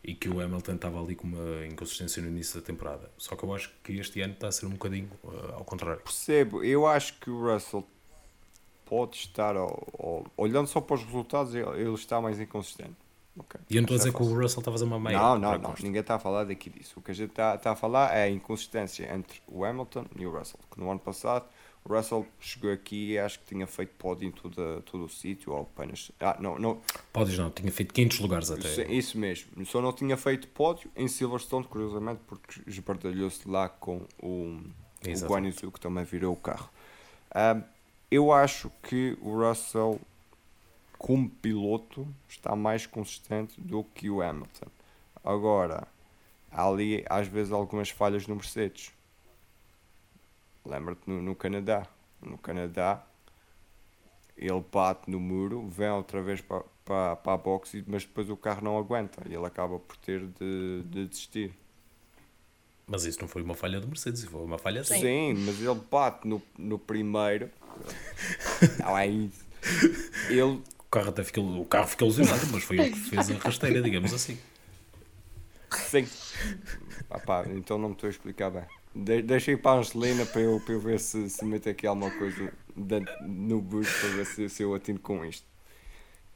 [0.03, 3.43] e que o Hamilton estava ali com uma inconsistência no início da temporada só que
[3.43, 6.87] eu acho que este ano está a ser um bocadinho uh, ao contrário Percebo, eu
[6.87, 7.85] acho que o Russell
[8.85, 12.95] pode estar, ao- ao- olhando só para os resultados, ele, ele está mais inconsistente.
[13.37, 14.41] Ok, e eu não estou a é dizer que o fácil.
[14.41, 16.99] Russell está a fazer uma meia Não, não, não, ninguém está a falar daqui disso.
[16.99, 20.25] O que a gente está, está a falar é a inconsistência entre o Hamilton e
[20.25, 20.59] o Russell.
[20.71, 21.45] Que no ano passado
[21.93, 25.61] Russell chegou aqui e acho que tinha feito pódio em todo, todo o sítio, ou
[25.61, 26.11] apenas.
[26.19, 29.65] Ah, não, não, podes não tinha feito 500 lugares até isso, isso mesmo.
[29.65, 34.61] Só não tinha feito pódio em Silverstone, curiosamente, porque esbardalhou-se lá com o, o
[35.03, 35.27] Exatamente.
[35.27, 36.69] Guan Yu Zhou, que também virou o carro.
[37.31, 37.61] Ah,
[38.11, 39.99] eu acho que o Russell,
[40.97, 44.67] como piloto, está mais consistente do que o Hamilton.
[45.23, 45.87] Agora,
[46.51, 48.91] há ali às vezes algumas falhas no Mercedes.
[50.69, 51.87] Lembra-te no, no Canadá.
[52.21, 53.03] No Canadá,
[54.37, 58.37] ele bate no muro, vem outra vez para, para, para a boxe, mas depois o
[58.37, 61.53] carro não aguenta e ele acaba por ter de, de desistir.
[62.85, 64.99] mas isso não foi uma falha do Mercedes foi uma falha Sim.
[64.99, 67.49] Sim, mas ele bate no, no primeiro.
[68.79, 69.45] Não é isso.
[70.27, 73.33] Ele, o carro até ficou o carro ficou lesionado mas foi ele que fez a
[73.35, 74.37] rasteira digamos assim
[75.89, 76.07] sim.
[77.09, 78.63] Ah pá, então não me estou a explicar bem.
[78.93, 81.85] De, deixa ir para a Angelina para eu, para eu ver se, se mete aqui
[81.87, 82.51] alguma coisa
[83.27, 85.45] no bus para ver se, se eu atino com isto.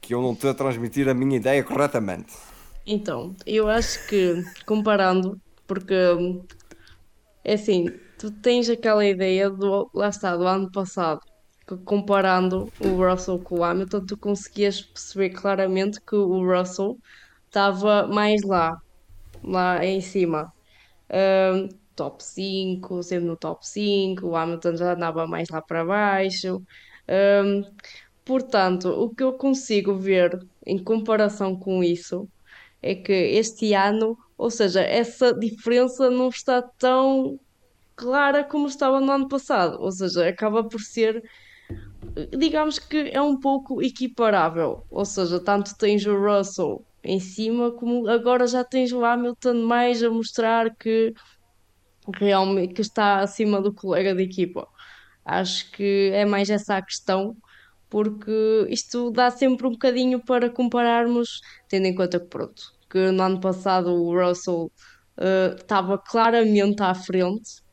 [0.00, 2.32] Que eu não estou a transmitir a minha ideia corretamente.
[2.86, 4.34] Então, eu acho que
[4.66, 5.94] comparando, porque
[7.42, 7.86] é assim,
[8.18, 11.20] tu tens aquela ideia do, lá está, do ano passado,
[11.66, 16.98] que comparando o Russell com o Hamilton, tu conseguias perceber claramente que o Russell
[17.46, 18.76] estava mais lá,
[19.42, 20.52] lá em cima.
[21.10, 26.62] Hum, top 5, sempre no top 5, o Hamilton já andava mais lá para baixo.
[27.08, 27.62] Hum,
[28.24, 32.28] portanto, o que eu consigo ver em comparação com isso
[32.82, 37.38] é que este ano, ou seja, essa diferença não está tão
[37.96, 41.22] clara como estava no ano passado, ou seja, acaba por ser
[42.36, 44.84] digamos que é um pouco equiparável.
[44.90, 50.02] Ou seja, tanto tens o Russell em cima, como agora já tens o Hamilton mais
[50.02, 51.12] a mostrar que
[52.16, 54.68] realmente que está acima do colega de equipa.
[55.24, 57.36] Acho que é mais essa a questão,
[57.88, 63.22] porque isto dá sempre um bocadinho para compararmos, tendo em conta que pronto, que no
[63.22, 64.70] ano passado o Russell
[65.18, 67.64] eh, estava claramente à frente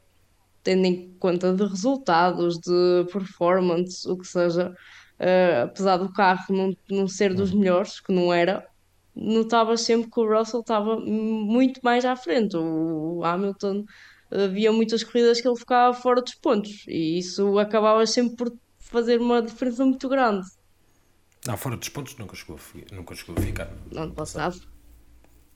[0.63, 4.73] tendo em conta de resultados, de performance, o que seja,
[5.19, 8.65] eh, apesar do carro não, não ser dos melhores, que não era,
[9.15, 12.55] notava sempre que o Russell estava muito mais à frente.
[12.57, 13.83] O Hamilton
[14.31, 19.19] havia muitas corridas que ele ficava fora dos pontos e isso acabava sempre por fazer
[19.19, 20.47] uma diferença muito grande.
[21.45, 22.59] Não, fora dos pontos nunca chegou
[22.91, 23.69] nunca chegou a ficar.
[23.95, 24.61] Ano passado.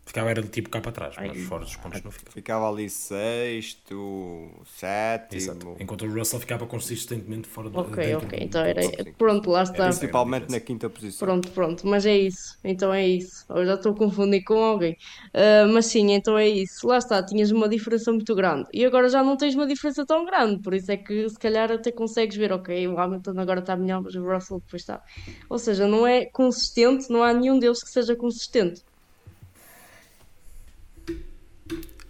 [0.05, 2.31] Ficava era tipo cá para trás, mas fora dos pontos não ficava.
[2.31, 5.41] Ficava ali sexto, sétimo.
[5.41, 5.75] Exato.
[5.79, 8.81] Enquanto o Russell ficava consistentemente fora do Ok, dentro ok, do- então era.
[9.17, 9.83] Pronto, lá está.
[9.83, 11.27] Principalmente na quinta posição.
[11.27, 12.55] Pronto, pronto, mas é isso.
[12.63, 13.43] Então é isso.
[13.49, 14.95] Eu já estou a confundir com alguém.
[15.33, 16.85] Ah, mas sim, então é isso.
[16.87, 18.65] Lá está, tinhas uma diferença muito grande.
[18.73, 20.61] E agora já não tens uma diferença tão grande.
[20.61, 24.01] Por isso é que se calhar até consegues ver, ok, o Hamilton agora está melhor,
[24.03, 25.01] mas o Russell depois está.
[25.49, 28.81] Ou seja, não é consistente, não há nenhum deles que seja consistente.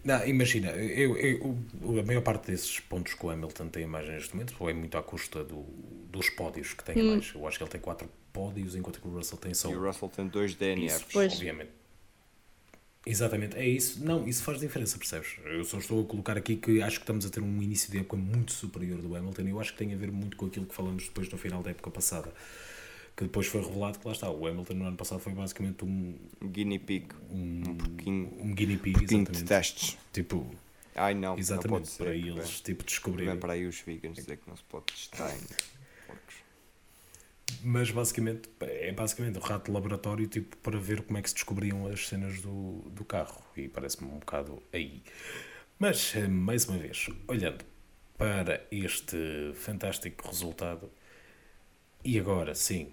[0.05, 1.57] Não, imagina, eu, eu-
[1.99, 4.73] a maior parte desses pontos que o Hamilton tem em mais neste momento ou é
[4.73, 5.63] muito à custa do-
[6.11, 7.31] dos pódios que tem em mais.
[7.33, 9.83] Eu acho que ele tem 4 pódios, enquanto que o Russell tem só E o.
[9.87, 11.09] Russell tem dois DNFs.
[11.09, 11.71] Isso, obviamente.
[13.07, 14.03] Exatamente, é isso.
[14.03, 15.35] Não, isso faz diferença, percebes?
[15.45, 17.99] Eu só estou a colocar aqui que acho que estamos a ter um início de
[17.99, 20.65] época muito superior do Hamilton e eu acho que tem a ver muito com aquilo
[20.65, 22.33] que falamos depois no final da época passada.
[23.15, 26.15] Que depois foi revelado que lá está, o Hamilton no ano passado foi basicamente um,
[26.41, 27.07] Um Guinea pig.
[27.31, 29.47] Um pouquinho, um guinea pig, pouquinho de exatamente.
[29.47, 29.97] testes.
[30.11, 30.53] Tipo,
[30.95, 32.03] Ai não, não pode exatamente, ser.
[32.03, 33.31] para eles vem- tipo, descobrirem.
[33.31, 35.39] Vem para aí os vegans dizer que não se pode testar em
[36.07, 36.35] porcos.
[37.63, 41.35] Mas basicamente é basicamente um rato de laboratório tipo, para ver como é que se
[41.35, 43.41] descobriam as cenas do, do carro.
[43.55, 45.01] E parece-me um bocado aí.
[45.79, 47.63] Mas, eh, mais uma vez, olhando
[48.17, 49.17] para este
[49.55, 50.89] fantástico resultado,
[52.03, 52.91] e agora sim,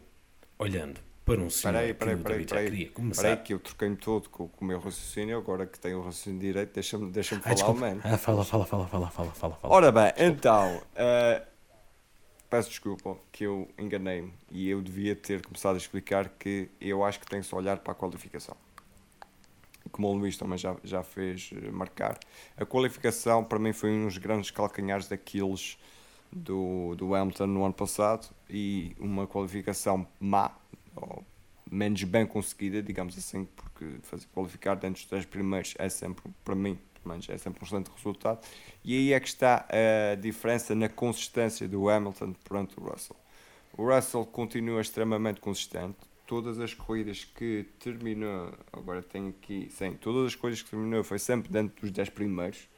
[0.63, 2.65] olhando para um senhor Peraí, que peraí, o peraí, peraí.
[2.71, 3.23] queria começar.
[3.23, 6.41] Peraí que eu troquei-me todo com, com o meu raciocínio, agora que tenho o raciocínio
[6.41, 7.81] direito, deixa-me deixa Ah, falar desculpa.
[7.81, 8.05] menos.
[8.05, 9.59] Ah, fala, fala, fala, fala, fala, fala.
[9.63, 11.43] Ora bem, então, eh,
[12.51, 17.19] peço desculpa que eu enganei-me e eu devia ter começado a explicar que eu acho
[17.21, 18.57] que tem que só olhar para a qualificação.
[19.91, 22.19] Como o Luís também já, já fez eh, marcar,
[22.57, 25.77] a qualificação para mim foi um dos grandes calcanhares daqueles
[26.33, 30.51] do, do Hamilton no ano passado e uma qualificação má,
[30.97, 31.25] ou
[31.71, 36.55] menos bem conseguida, digamos assim, porque fazer qualificar dentro dos 10 primeiros é sempre, para
[36.55, 38.41] mim, pelo menos, é sempre um excelente resultado.
[38.85, 39.67] E aí é que está
[40.13, 43.17] a diferença na consistência do Hamilton perante o Russell.
[43.77, 45.97] O Russell continua extremamente consistente.
[46.27, 51.19] Todas as corridas que terminou, agora tenho aqui, sim, todas as corridas que terminou foi
[51.19, 52.69] sempre dentro dos 10 primeiros,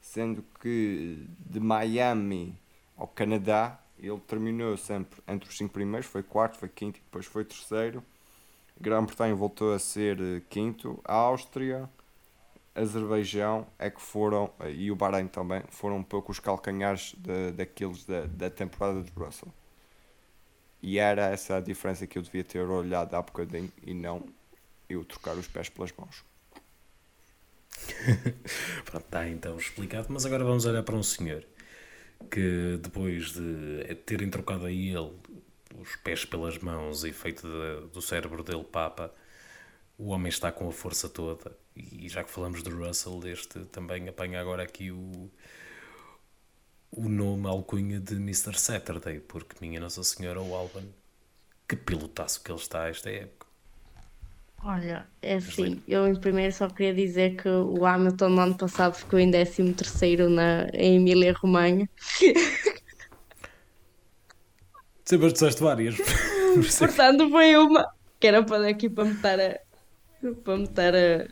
[0.00, 2.58] sendo que de Miami
[3.02, 7.26] ao Canadá ele terminou sempre entre os 5 primeiros, foi quarto, foi quinto e depois
[7.26, 8.02] foi terceiro.
[8.80, 11.90] Grã-Bretanha voltou a ser eh, quinto, a Áustria,
[12.74, 17.50] Azerbaijão é que foram, eh, e o Bahrein também, foram um pouco os calcanhares da,
[17.50, 19.52] daqueles da, da temporada de Russell.
[20.80, 24.24] E era essa a diferença que eu devia ter olhado há bocadinho e não
[24.88, 26.24] eu trocar os pés pelas mãos.
[28.84, 30.06] Pronto, está então explicado.
[30.10, 31.44] Mas agora vamos olhar para um senhor
[32.30, 35.12] que depois de terem trocado a ele
[35.80, 39.12] os pés pelas mãos e feito de- do cérebro dele papa,
[39.98, 41.56] o homem está com a força toda.
[41.76, 45.30] E já que falamos do Russell, este também apanha agora aqui o,
[46.92, 48.56] o nome alcunha de Mr.
[48.56, 50.84] Saturday, porque minha Nossa Senhora, o Alban,
[51.68, 53.41] que pilotaço que ele está esta época.
[54.64, 58.94] Olha, é assim, eu em primeiro só queria dizer que o Hamilton no ano passado
[58.94, 61.88] ficou em 13 terceiro na, em Emília Romanha.
[65.04, 65.96] Sempre disseste várias.
[66.52, 69.58] É Portanto, foi uma que era para aqui para me estar a,
[70.44, 71.26] para me estar a,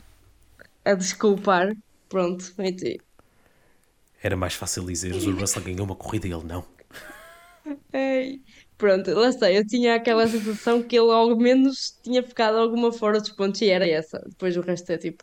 [0.83, 1.77] a desculpar.
[2.09, 3.05] Pronto, então,
[4.23, 6.64] Era mais fácil dizeres o Russell ganhou uma corrida e ele não.
[7.93, 8.40] Ei,
[8.81, 9.53] Pronto, lá está.
[9.53, 13.69] Eu tinha aquela sensação que ele ao menos tinha ficado alguma fora dos pontos e
[13.69, 14.19] era essa.
[14.31, 15.23] Depois o resto é tipo.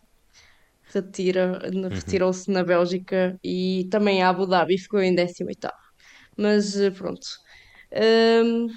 [0.94, 5.72] retira, retirou-se na Bélgica e também a Abu Dhabi ficou em 18º.
[6.38, 7.28] Mas eh, pronto.
[7.94, 8.68] Hum,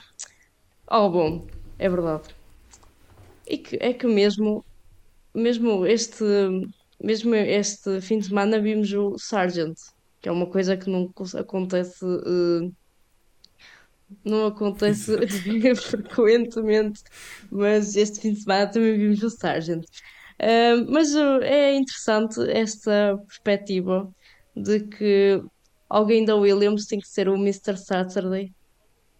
[0.90, 1.47] oh, bom,
[1.79, 2.29] é verdade.
[3.47, 4.64] E que, é que mesmo,
[5.35, 6.25] mesmo este,
[7.03, 9.77] mesmo este fim de semana vimos o Sargent,
[10.23, 12.71] que é uma coisa que não acontece, eh,
[14.25, 15.16] não acontece
[15.77, 17.03] frequentemente,
[17.51, 19.85] mas este fim de semana também vimos o Sargent.
[20.40, 24.11] Uh, mas é interessante esta perspectiva
[24.57, 25.42] de que
[25.88, 27.77] alguém da Williams tem que ser o Mr.
[27.77, 28.53] Saturday.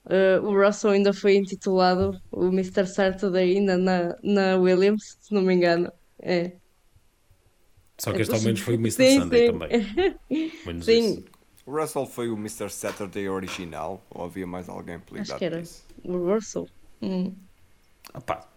[0.07, 2.87] Uh, o Russell ainda foi intitulado o Mr.
[2.87, 5.93] Saturday ainda na, na Williams, se não me engano.
[6.23, 6.53] É.
[7.99, 8.93] Só que este ao menos foi o Mr.
[8.93, 9.53] Sim, Sunday sim.
[9.53, 10.57] também.
[10.65, 11.25] Menos Sim, isso.
[11.71, 12.69] O Russell foi o Mr.
[12.69, 15.85] Saturday original ou havia mais alguém acho apelidado que era disso?
[16.03, 16.69] o Russell.
[17.01, 17.33] Hum.
[18.13, 18.49] Opá,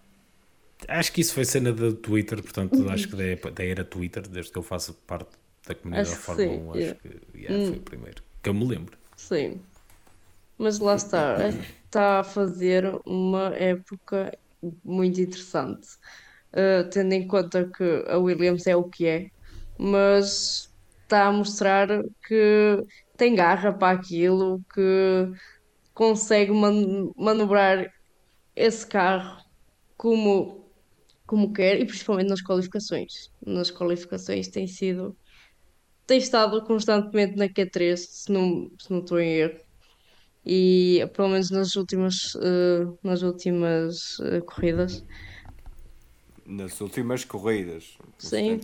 [0.88, 4.52] acho que isso foi cena do Twitter, portanto acho que da, da era Twitter, desde
[4.52, 5.30] que eu faço parte
[5.68, 7.00] da comunidade Acho da Fórmula sim, 1, acho yeah.
[7.00, 8.24] que yeah, foi o primeiro.
[8.42, 8.98] Que eu me lembro.
[9.16, 9.62] Sim,
[10.58, 11.38] mas lá está,
[11.86, 14.36] está a fazer uma época
[14.84, 15.88] muito interessante,
[16.56, 19.32] Uh, tendo em conta que a Williams é o que é,
[19.76, 20.72] mas
[21.14, 21.88] está a mostrar
[22.28, 22.84] que
[23.18, 24.82] tem garra para aquilo, que
[25.94, 27.88] consegue man- manobrar
[28.56, 29.42] esse carro
[29.98, 30.72] como,
[31.28, 33.12] como quer e principalmente nas qualificações.
[33.46, 35.18] Nas qualificações tem sido,
[36.08, 39.60] tem estado constantemente na Q3, se não, se não estou em erro
[40.46, 45.04] e pelo menos nas últimas, eh, nas últimas eh, corridas.
[46.46, 48.62] Nas últimas corridas, Sim.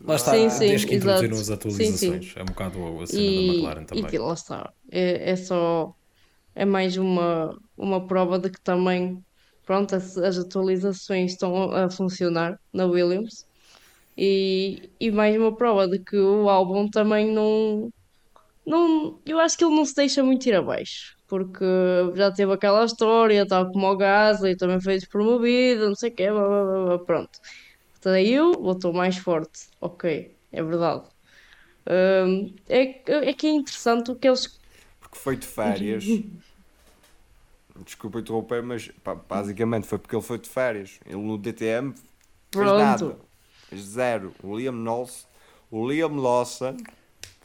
[0.00, 1.40] Lá está, Sim, sim, desde que introduziram exato.
[1.40, 2.32] as Sim, atualizações.
[2.36, 4.06] É um bocado a cena da E, McLaren e também.
[4.06, 4.72] que lá está.
[4.90, 5.94] É, é só
[6.54, 9.24] é mais uma, uma prova de que também
[9.64, 13.46] pronto, as, as atualizações estão a funcionar na Williams
[14.16, 17.90] e, e mais uma prova de que o álbum também não,
[18.68, 21.64] não eu acho que ele não se deixa muito ir abaixo porque
[22.14, 26.30] já teve aquela história, tal como o Gasly também foi despromovido, não sei o quê,
[26.30, 27.30] blá, blá, blá, pronto.
[28.00, 29.68] Saiu, voltou mais forte.
[29.80, 31.04] Ok, é verdade.
[31.90, 34.58] Hum, é, que- é que é interessante o que eles.
[35.00, 36.04] Porque foi de férias.
[37.84, 40.98] Desculpa interromper, mas pá, basicamente foi porque ele foi de férias.
[41.06, 41.94] Ele no DTM
[42.50, 42.76] fez Pronto.
[42.76, 43.16] nada.
[43.68, 44.34] Fez zero.
[44.42, 45.26] O Liam Knowles,
[45.70, 46.76] o Liam Lawson,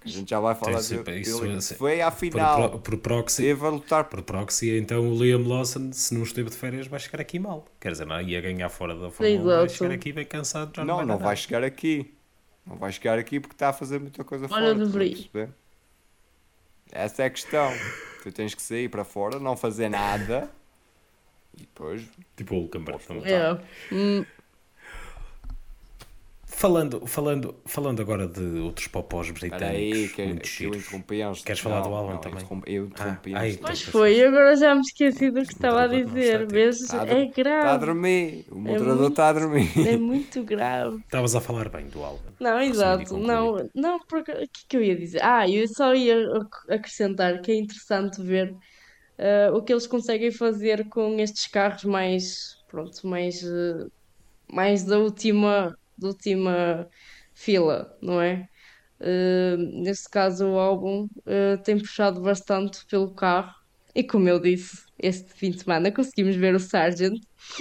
[0.05, 2.69] a gente já vai falar dele, sempre isso, ele assim, foi à Por, final.
[2.69, 6.23] pro- por proxy, Teve a lutar por por proxy, então o Liam Lawson, se não
[6.23, 7.65] esteve de férias, vai chegar aqui mal.
[7.79, 10.73] Quer dizer, não, ia ganhar fora da Fórmula 1, vai chegar aqui bem cansado.
[10.75, 12.13] Já Não, não dar vai chegar aqui.
[12.65, 15.49] Não vai chegar aqui porque está a fazer muita coisa Olha, fora.
[16.91, 17.71] Essa é a questão.
[18.23, 20.49] Tu tens que sair para fora, não fazer nada
[21.55, 22.03] e depois.
[22.37, 23.01] Tipo o Hulkenberg.
[23.09, 23.59] não É.
[26.55, 31.43] Falando, falando, falando agora de outros popós Espera aí, britânicos, que, muito que eu interrompi.
[31.43, 32.39] Queres falar Não, do Albon não, também?
[32.43, 35.81] interrompi- Eu interrompi Ah, ai, Pois então foi, agora já me esqueci do que estava
[35.83, 36.41] a dizer.
[36.41, 36.79] está Vês?
[36.79, 37.85] Está a, É está a grave.
[37.85, 38.45] dormir.
[38.49, 39.87] O moderador muito- está a dormir.
[39.87, 40.97] É muito grave.
[41.03, 42.31] Estavas a falar bem do álbum.
[42.39, 43.17] Não, exato.
[43.17, 45.21] Não, não, porque o que é que eu ia dizer?
[45.23, 48.55] Ah, eu só ia ac- acrescentar que é interessante ver
[49.17, 53.85] ah, o que eles conseguem fazer com estes carros mais, pronto, mais, eh,
[54.51, 56.89] mais da última, da última
[57.33, 58.47] fila, não é?
[58.99, 63.53] Uh, neste caso, o álbum uh, tem puxado bastante pelo carro,
[63.95, 67.19] e como eu disse, este fim de semana conseguimos ver o Sargent,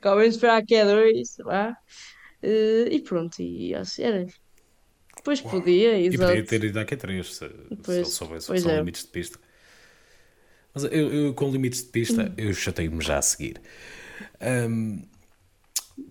[0.00, 1.76] que ao menos para a Q2, lá.
[2.42, 4.26] Uh, e pronto, e acho que era.
[5.16, 6.50] Depois podia, E podia exato.
[6.50, 7.48] ter ido à Q3 se,
[7.82, 8.78] se ele Pois, soubesse que pois são é.
[8.78, 9.38] limites de pista.
[10.74, 13.60] Mas eu, eu, com limites de pista, eu chatei-me já a seguir.
[14.40, 15.02] Ahm,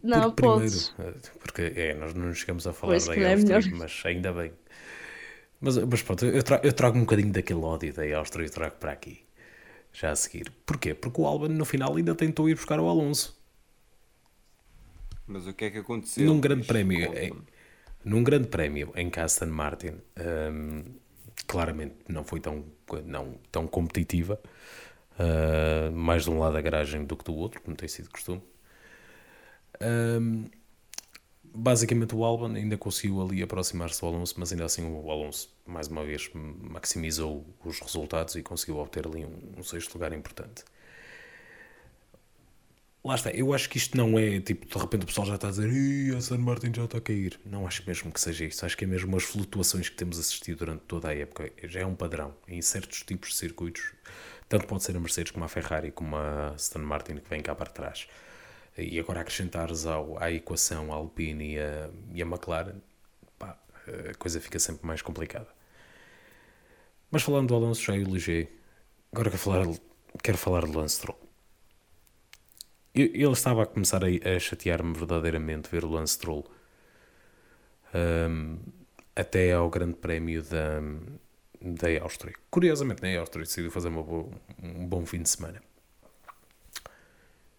[0.02, 0.94] Não, porque primeiro, podes.
[1.00, 3.64] eh, porque é, nós não chegamos a falar Pois, da é Áustria, melhor.
[3.70, 4.52] mas ainda bem.
[5.60, 8.76] Mas, mas pronto, eu trago, eu trago um bocadinho daquele ódio da Áustria e trago
[8.78, 9.26] para aqui.
[9.94, 10.52] Já a seguir.
[10.66, 10.94] Porquê?
[10.94, 13.38] Porque o Albon no final ainda tentou ir buscar o Alonso.
[15.28, 16.26] Mas o que é que aconteceu?
[16.26, 17.34] num grande prémio em,
[18.04, 19.96] num grande prémio em que a Aston Martin
[20.52, 20.84] hum,
[21.48, 22.66] claramente não foi tão,
[23.06, 24.40] não, tão competitiva
[25.20, 28.42] uh, mais de um lado da garagem do que do outro como tem sido costume
[29.82, 30.46] Hum,
[31.44, 35.88] basicamente o Albon ainda conseguiu ali aproximar-se do Alonso mas ainda assim o Alonso mais
[35.88, 40.64] uma vez maximizou os resultados e conseguiu obter ali um, um sexto lugar importante
[43.06, 45.48] Lá está, eu acho que isto não é tipo, de repente o pessoal já está
[45.48, 47.40] a dizer Ih, a San Martin já está a cair.
[47.46, 48.66] Não acho mesmo que seja isso.
[48.66, 51.52] Acho que é mesmo as flutuações que temos assistido durante toda a época.
[51.66, 53.94] Já é um padrão em certos tipos de circuitos.
[54.50, 57.54] Tanto pode ser a Mercedes como a Ferrari, como a Aston Martin que vem cá
[57.54, 58.08] para trás.
[58.78, 62.82] E agora acrescentares ao, à equação a Alpine e a, e a McLaren,
[63.40, 63.58] pá,
[64.12, 65.48] a coisa fica sempre mais complicada.
[67.12, 68.48] Mas falando do Alonso, já elogiei.
[69.12, 69.66] Agora quero falar,
[70.24, 71.20] quero falar de Lance Stroll.
[72.96, 76.46] Ele estava a começar a, a chatear-me verdadeiramente ver o Lance Stroll
[77.94, 78.60] hum,
[79.16, 80.82] até ao Grande Prémio da,
[81.62, 82.36] da Áustria.
[82.50, 84.30] Curiosamente, na Áustria decidiu fazer boa-
[84.62, 85.62] um bom fim de semana.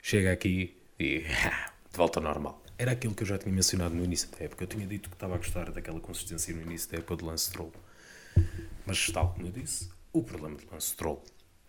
[0.03, 1.21] Chega aqui e
[1.91, 2.63] de volta ao normal.
[2.79, 4.65] Era aquilo que eu já tinha mencionado no início da época.
[4.65, 7.47] Eu tinha dito que estava a gostar daquela consistência no início da época de Lance
[7.47, 7.73] Stroll.
[8.85, 11.23] Mas, tal como eu disse, o problema de Lance Stroll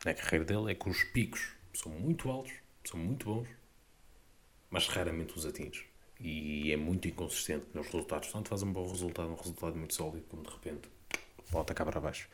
[0.06, 2.54] na carreira dele é que os picos são muito altos,
[2.84, 3.48] são muito bons,
[4.70, 5.86] mas raramente os atinge.
[6.20, 8.32] E é muito inconsistente nos resultados.
[8.32, 10.90] Tanto faz um bom resultado, um resultado muito sólido, como de repente
[11.50, 12.28] volta cá para baixo.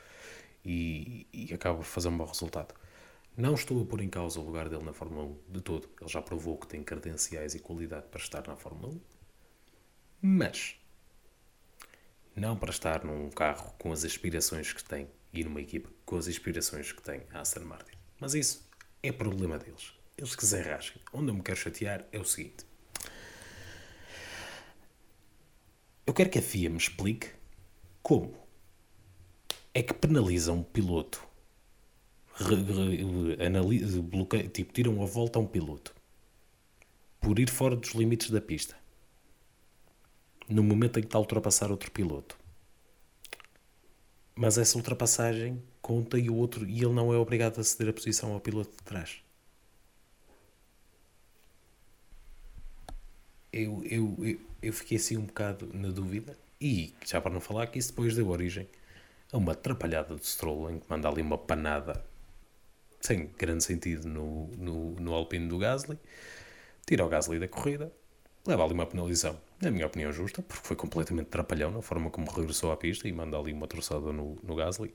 [0.66, 2.74] E, e acaba por fazer um bom resultado.
[3.36, 5.90] Não estou a pôr em causa o lugar dele na Fórmula 1 de todo.
[6.00, 9.02] Ele já provou que tem credenciais e qualidade para estar na Fórmula 1.
[10.22, 10.76] Mas
[12.36, 16.28] não para estar num carro com as aspirações que tem e numa equipa com as
[16.28, 17.98] aspirações que tem a Aston Martin.
[18.20, 18.70] Mas isso
[19.02, 19.94] é problema deles.
[20.16, 21.02] Eles que se arrasquem.
[21.12, 22.66] Onde eu me quero chatear é o seguinte.
[26.06, 27.32] Eu quero que a FIA me explique
[28.04, 28.38] como
[29.74, 31.26] é que penalizam um piloto,
[32.36, 35.94] re- re- anali- bloqueia- tipo, tiram a volta a um piloto
[37.20, 38.76] por ir fora dos limites da pista
[40.50, 42.38] no momento em que está a ultrapassar outro piloto.
[44.36, 47.94] Mas essa ultrapassagem conta e o outro e ele não é obrigado a ceder a
[47.94, 49.22] posição ao piloto de trás.
[53.52, 57.68] Eu, eu, eu, eu fiquei assim um bocado na dúvida e já para não falar
[57.68, 58.68] que isso depois deu origem
[59.32, 62.04] a uma atrapalhada de Stroll em que manda ali uma panada
[63.04, 66.00] sem grande sentido no, no, no Alpine do Gasly,
[66.86, 67.92] tira o Gasly da corrida,
[68.48, 72.32] leva ali uma penalização, na minha opinião justa, porque foi completamente trapalhão na forma como
[72.32, 74.94] regressou à pista e manda ali uma troçada no, no Gasly.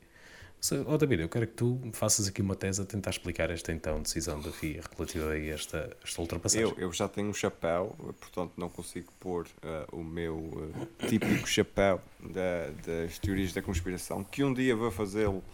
[0.60, 3.72] Se, oh David, eu quero que tu faças aqui uma tese a tentar explicar esta
[3.72, 6.66] então decisão da FIA relativa a esta, esta ultrapassagem.
[6.66, 11.46] Eu, eu já tenho um chapéu, portanto não consigo pôr eh, o meu eh, típico
[11.46, 15.44] chapéu da- das teorias da conspiração, que um dia vou fazê-lo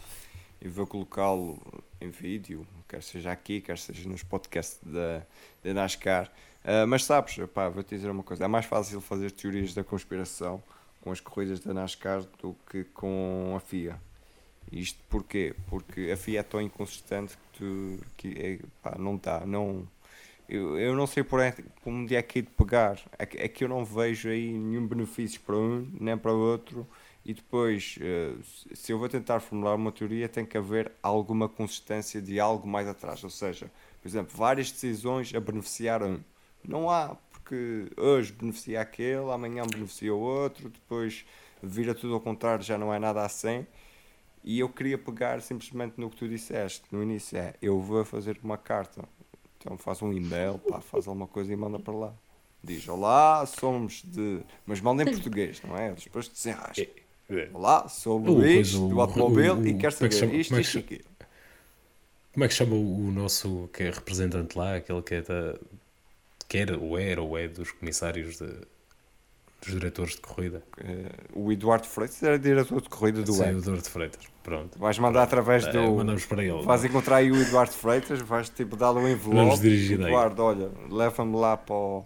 [0.63, 1.61] e vou colocá-lo
[2.05, 5.23] em vídeo, quer seja aqui, quer seja nos podcasts da,
[5.63, 6.31] da NASCAR.
[6.65, 10.63] Eh, mas sabes, pá, vou-te dizer uma coisa, é mais fácil fazer teorias da conspiração
[11.01, 14.01] com as corridas da NASCAR do que com a FIA.
[14.73, 15.55] Isto porquê?
[15.69, 19.87] Porque a FIA é tão inconsistente que, tu, que é, pá, não dá, não...
[20.49, 21.41] Eu, eu não sei por
[21.87, 23.01] onde é que é de pegar.
[23.19, 26.39] É que, é que eu não vejo aí nenhum benefício para um nem para o
[26.39, 26.87] outro.
[27.25, 28.35] E depois, eh,
[28.75, 32.87] se- eu vou tentar formular uma teoria, tem que haver alguma consistência de algo mais
[32.87, 33.25] atrás.
[33.25, 33.71] Ou seja,
[34.03, 36.21] por exemplo, várias decisões a beneficiar um.
[36.63, 41.25] Não há, porque hoje beneficia aquele, amanhã beneficia o outro, depois
[41.63, 43.67] vira tudo ao contrário, já não é nada assim.
[44.45, 48.39] E eu queria pegar simplesmente no que tu disseste no início: é eu vou fazer
[48.43, 49.09] uma carta.
[49.59, 52.15] Então faz um e-mail, pá, faz alguma coisa e manda para lá.
[52.63, 54.43] Diz: Olá, somos de.
[54.67, 55.93] Mas manda em português, não é?
[55.95, 57.04] Depois desenrasca.
[57.53, 60.49] Olá, sou o Luís o- do automóvel o- e quero é que saber chama- isto,
[60.51, 61.05] como é que isto e chama- aquilo.
[62.33, 65.59] Como é que chama o, o nosso que é representante lá, aquele que é da.
[66.49, 70.63] que era, ou era, ou é dos comissários de, dos diretores de corrida?
[70.79, 74.25] Eh, o Eduardo Freitas era diretor de corrida do Sim, o de Freitas.
[74.43, 74.79] Pronto.
[74.79, 75.95] Vais mandar através Eh, do.
[75.95, 76.63] mandamos para ele.
[76.63, 79.61] Vais encontrar aí o Eduardo Freitas, vais tipo dar-lhe um Vamos envelope.
[79.63, 80.09] dirigir daí.
[80.09, 82.05] Eduardo, olha, leva-me lá para, o-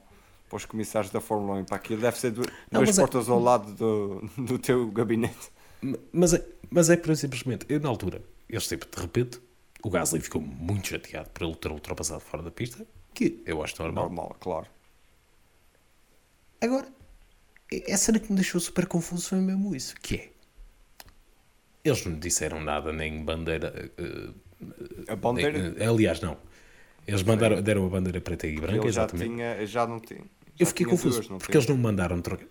[0.49, 1.65] para os comissários da Fórmula 1.
[1.67, 2.33] Para aquilo deve ser
[2.71, 5.51] Não, duas é- portas ao lado do, do teu gabinete.
[6.13, 9.41] Mas é, mas é por simplesmente, eu na altura, este tipo, de repente,
[9.83, 12.85] o Gasly ficou muito chateado por ele ter ultrapassado fora da pista,
[13.15, 14.05] que eu acho normal.
[14.05, 14.67] Normal, claro.
[16.61, 16.89] Agora,
[17.93, 20.29] a cena que me deixou super confuso foi mesmo isso, que é,
[21.85, 24.31] eles não disseram nada, nem bandeira, eh,
[25.07, 26.37] A bandeira nem- eh, aliás, não,
[27.07, 29.31] eles mandaram, deram a bandeira preta e branca, ele já exatamente.
[29.31, 30.25] tinha, já não tinha.
[30.59, 31.59] Eu fiquei confuso, duas, porque tinha?
[31.59, 32.47] eles não mandaram trocar.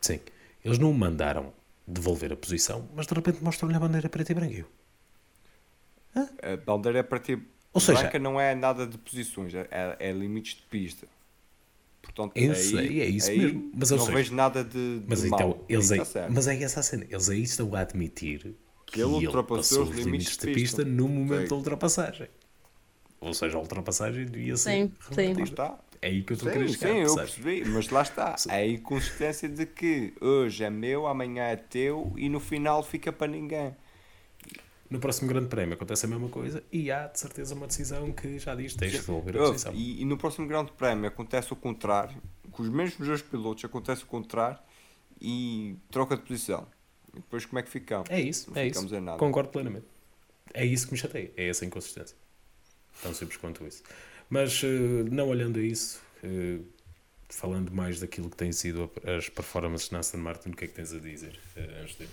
[0.00, 0.20] Sim,
[0.64, 1.52] eles não mandaram
[1.86, 4.54] devolver a posição, mas de repente mostram-lhe a bandeira preta e branca.
[4.54, 4.68] e eu,
[6.42, 7.38] A bandeira para ti
[7.72, 11.06] Ou seja- branca não é nada de posições, é, é limites de pista.
[12.02, 15.06] Portanto, Eu aí, sei, é isso aí mesmo, mas não seja, vejo nada de, de
[15.08, 15.40] Mas mal.
[15.40, 18.54] então, eles Aí aí, tá mas é essa a cena, eles aí estão a admitir
[18.86, 20.84] que, ele ele ultrapassou passou os limites de de pista pista.
[20.84, 21.48] no momento Sim.
[21.48, 22.28] da ultrapassagem.
[23.20, 25.42] Ou seja, a ultrapassagem devia ser Sim, sim.
[25.42, 25.78] Está.
[26.02, 27.34] É aí que eu estou a querer Sim, chegar, sim, eu percebes?
[27.44, 28.36] percebi, mas lá está.
[28.50, 33.12] É a inconsistência de que hoje é meu, amanhã é teu e no final fica
[33.12, 33.74] para ninguém.
[34.88, 38.38] No próximo Grande Prémio acontece a mesma coisa e há de certeza uma decisão que
[38.38, 39.72] já diz tens de devolver a posição.
[39.74, 42.22] E, e no próximo Grande Prémio acontece o contrário,
[42.52, 44.58] com os mesmos dois pilotos acontece o contrário
[45.20, 46.66] e troca de posição.
[47.12, 48.08] E depois como é que ficamos?
[48.10, 49.00] É isso, Não é ficamos isso.
[49.00, 49.18] em nada.
[49.18, 49.86] Concordo plenamente.
[50.54, 52.16] É isso que me chateia, é essa inconsistência.
[53.02, 53.82] Tão simples quanto isso.
[54.28, 54.68] Mas eh,
[55.10, 56.60] não olhando a isso, eh,
[57.28, 60.74] falando mais daquilo que têm sido as performances na Aston Martin, o que é que
[60.74, 62.08] tens a dizer eh, de.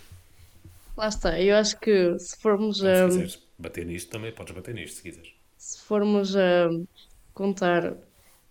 [0.98, 4.74] Lá está, eu acho que se formos Se a, quiseres bater nisto, também podes bater
[4.76, 5.34] nisto, se quiseres.
[5.58, 6.70] se formos a
[7.34, 7.96] contar,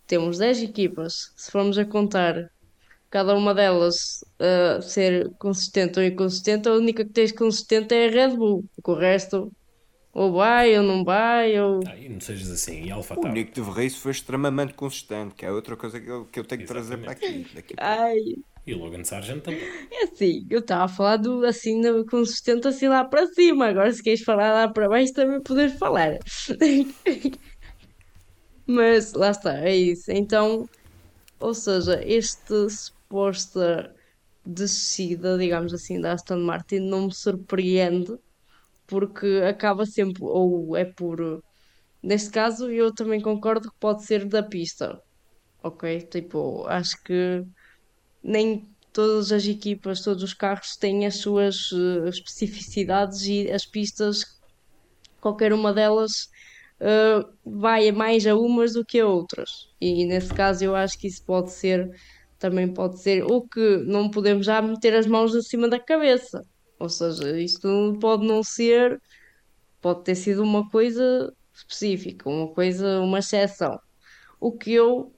[0.06, 2.50] temos 10 equipas, se formos a contar
[3.10, 8.10] cada uma delas a ser consistente ou inconsistente, a única que tens consistente é a
[8.10, 9.52] Red Bull, porque o resto
[10.12, 13.28] ou vai ou não vai, ou Ah, não sejas assim, e Alfa O.
[13.28, 16.60] Nick de Vries foi extremamente consistente, que é outra coisa que eu, que eu tenho
[16.62, 17.46] que trazer para aqui.
[17.54, 18.18] Daqui para- ai,
[18.66, 19.62] E o Logan Sargent também.
[19.90, 23.92] é assim, eu estava a falar do assim, do consistente assim lá para cima, agora
[23.92, 26.18] se queres falar lá para baixo também podes falar.
[28.66, 30.10] Mas lá está, é isso.
[30.10, 30.68] Então,
[31.40, 33.94] ou seja, este suposta
[34.44, 38.12] descida, digamos assim, da Aston Martin não me surpreende
[38.86, 41.42] porque acaba sempre, ou é por.
[42.02, 45.00] Neste caso, eu também concordo que pode ser da pista,
[45.62, 46.00] ok?
[46.08, 47.44] Tipo, acho que
[48.22, 54.24] nem todas as equipas, todos os carros têm as suas eh, especificidades e as pistas,
[55.20, 56.12] qualquer uma delas
[56.80, 59.48] eh, vai mais a umas do que a outras.
[59.80, 61.88] E nesse caso eu acho que isso pode ser,
[62.38, 66.42] também pode ser, ou que não podemos já meter as mãos acima da cabeça.
[66.82, 69.00] Ou seja, isto pode não ser,
[69.80, 73.78] pode ter sido uma coisa específica, uma coisa, uma exceção.
[74.40, 75.12] O que eu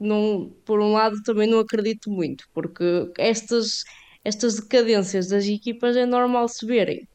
[0.00, 3.84] não, por um lado, também não acredito muito, porque estas,
[4.24, 7.06] estas decadências das equipas é normal se verem.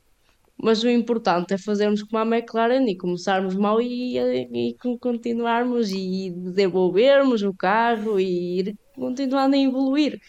[0.55, 6.31] Mas o importante é fazermos como a McLaren e começarmos mal e, e continuarmos e
[6.31, 10.19] desenvolvermos o carro e ir continuando a evoluir.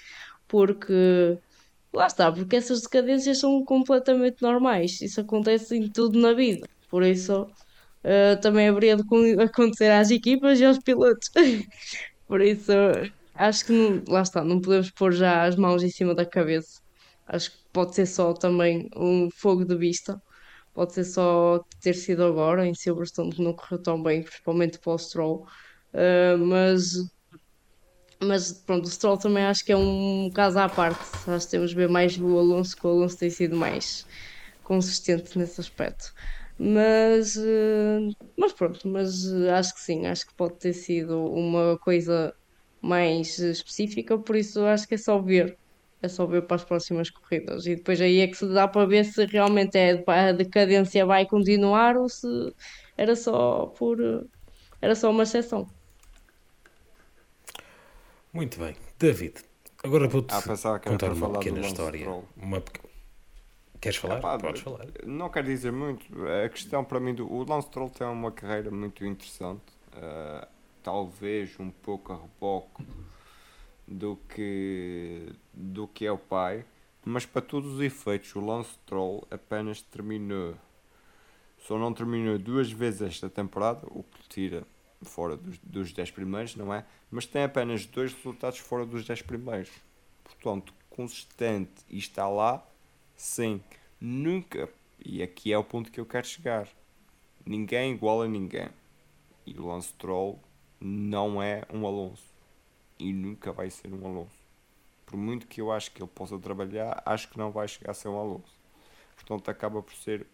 [0.48, 1.38] Porque
[1.92, 5.00] lá está, porque essas decadências são completamente normais.
[5.00, 6.66] Isso acontece em tudo na vida.
[6.88, 7.46] Por isso,
[8.04, 11.30] eh, também haveria de con- acontecer às equipas e aos pilotos.
[12.26, 12.72] Por isso,
[13.34, 16.80] acho que não, lá está, não podemos pôr já as mãos em cima da cabeça.
[17.26, 20.20] Acho que pode ser só também um fogo de vista.
[20.74, 24.92] Pode ser só ter sido agora em Silverstone que não correu tão bem, principalmente para
[24.94, 25.44] o Stroll.
[25.94, 26.92] Uh, mas,
[28.22, 31.06] mas pronto, o Stroll também acho que é um caso à parte.
[31.26, 34.04] Acho que temos ver mais o Alonso, que o Alonso tem sido mais
[34.62, 36.04] consistente nesse aspecto.
[36.58, 38.08] Mas, uh,
[38.38, 42.32] mas pronto, mas uh, acho que sim, acho que pode ter sido uma coisa
[42.82, 45.56] mais específica, por isso acho que é só ver.
[46.02, 47.66] É só ver para as próximas corridas.
[47.66, 51.26] E depois aí é que se dá para ver se realmente é, a decadência vai
[51.26, 52.26] continuar ou se
[52.96, 53.98] era só por.
[54.80, 55.66] Era só uma exceção.
[58.32, 58.76] Muito bem.
[58.98, 59.34] David,
[59.82, 60.42] agora vou-te Ah,
[60.78, 62.08] contar uma pequena história.
[62.36, 62.62] Uma
[63.80, 64.18] Queres falar?
[64.18, 64.86] Epá, Podes falar.
[65.06, 66.04] Não quero dizer muito.
[66.44, 69.62] A questão para mim do o Lance Stroll tem uma carreira muito interessante.
[69.96, 70.48] eh,
[70.82, 72.84] talvez um pouco a reboque
[73.88, 76.64] do que, do que é o pai.
[77.04, 80.54] Mas para todos os efeitos, o Lance Stroll apenas terminou.
[81.58, 84.64] Só não terminou duas vezes esta temporada, o que tira
[85.02, 86.84] fora dos, dos 10 primeiros, não é?
[87.10, 89.70] Mas tem apenas dois resultados fora dos 10 primeiros.
[90.22, 92.64] Portanto, consistente e está lá,
[93.16, 93.62] sim.
[94.00, 94.68] Nunca,
[95.04, 96.68] e aqui é o ponto que eu quero chegar,
[97.44, 98.68] ninguém iguala a ninguém.
[99.46, 100.38] E o Lance Stroll
[100.80, 102.24] não é um Alonso.
[102.98, 104.38] E nunca vai ser um Alonso.
[105.06, 107.94] Por muito que eu acho que ele possa trabalhar, acho que não vai chegar a
[107.94, 108.54] ser um Alonso.
[109.16, 110.26] Portanto, acaba por ser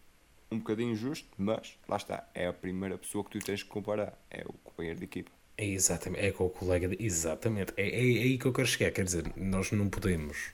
[0.50, 2.28] um bocadinho injusto, mas lá está.
[2.34, 4.18] É a primeira pessoa que tu tens que comparar.
[4.30, 5.30] É o companheiro de equipa.
[5.58, 6.88] É exatamente, é com o colega.
[6.88, 7.72] De, exatamente.
[7.76, 8.90] É, é, é aí que eu quero chegar.
[8.90, 10.52] Quer dizer, nós não podemos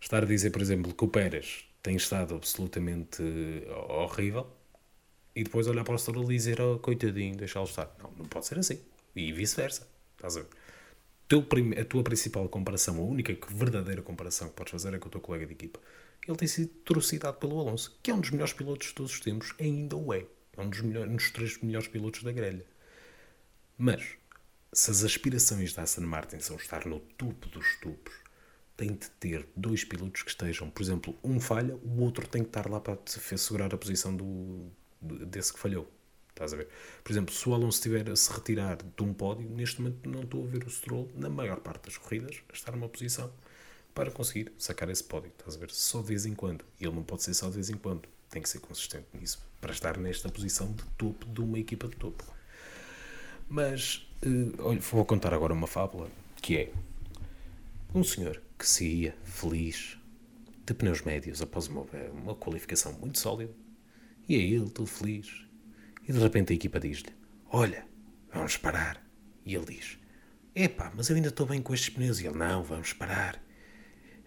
[0.00, 4.46] estar a dizer, por exemplo, que o Pérez tem estado absolutamente eh, horrível
[5.34, 7.94] e depois olhar para o Stroll e dizer, oh, coitadinho, deixá-lo estar.
[8.02, 8.80] Não, não pode ser assim.
[9.14, 9.86] E vice-versa.
[10.16, 10.48] Estás a ver?
[11.80, 15.20] A tua principal comparação, a única verdadeira comparação que podes fazer é com o teu
[15.20, 15.78] colega de equipa.
[16.26, 19.20] Ele tem sido trucidado pelo Alonso, que é um dos melhores pilotos de todos os
[19.20, 20.26] tempos, ainda o é.
[20.56, 22.66] É um dos, melhores, um dos três melhores pilotos da grelha.
[23.78, 24.16] Mas,
[24.72, 28.14] se as aspirações da Aston Martin são estar no topo dos topos,
[28.76, 32.48] tem de ter dois pilotos que estejam, por exemplo, um falha, o outro tem que
[32.48, 35.90] estar lá para segurar a posição do, desse que falhou.
[36.30, 36.68] Estás a ver?
[37.04, 40.22] Por exemplo, se o Alonso estiver a se retirar de um pódio, neste momento não
[40.22, 43.30] estou a ver o Stroll, na maior parte das corridas, estar numa posição
[44.00, 45.30] para conseguir sacar esse pódio.
[45.38, 45.70] Estás a ver?
[45.70, 46.64] Só de vez em quando.
[46.80, 48.08] E ele não pode ser só de vez em quando.
[48.30, 51.96] tem que ser consistente nisso para estar nesta posição de topo de uma equipa de
[51.96, 52.24] topo.
[53.46, 56.08] Mas, eh, olha, vou contar agora uma fábula
[56.40, 56.72] que é
[57.94, 59.98] um senhor que se ia feliz
[60.64, 61.84] de pneus médios após uma,
[62.14, 63.52] uma qualificação muito sólida
[64.26, 65.44] e é ele todo feliz
[66.08, 67.12] e de repente a equipa diz-lhe
[67.50, 67.84] olha,
[68.32, 69.04] vamos parar
[69.44, 69.98] e ele diz
[70.54, 73.42] epá, mas eu ainda estou bem com estes pneus e ele não, vamos parar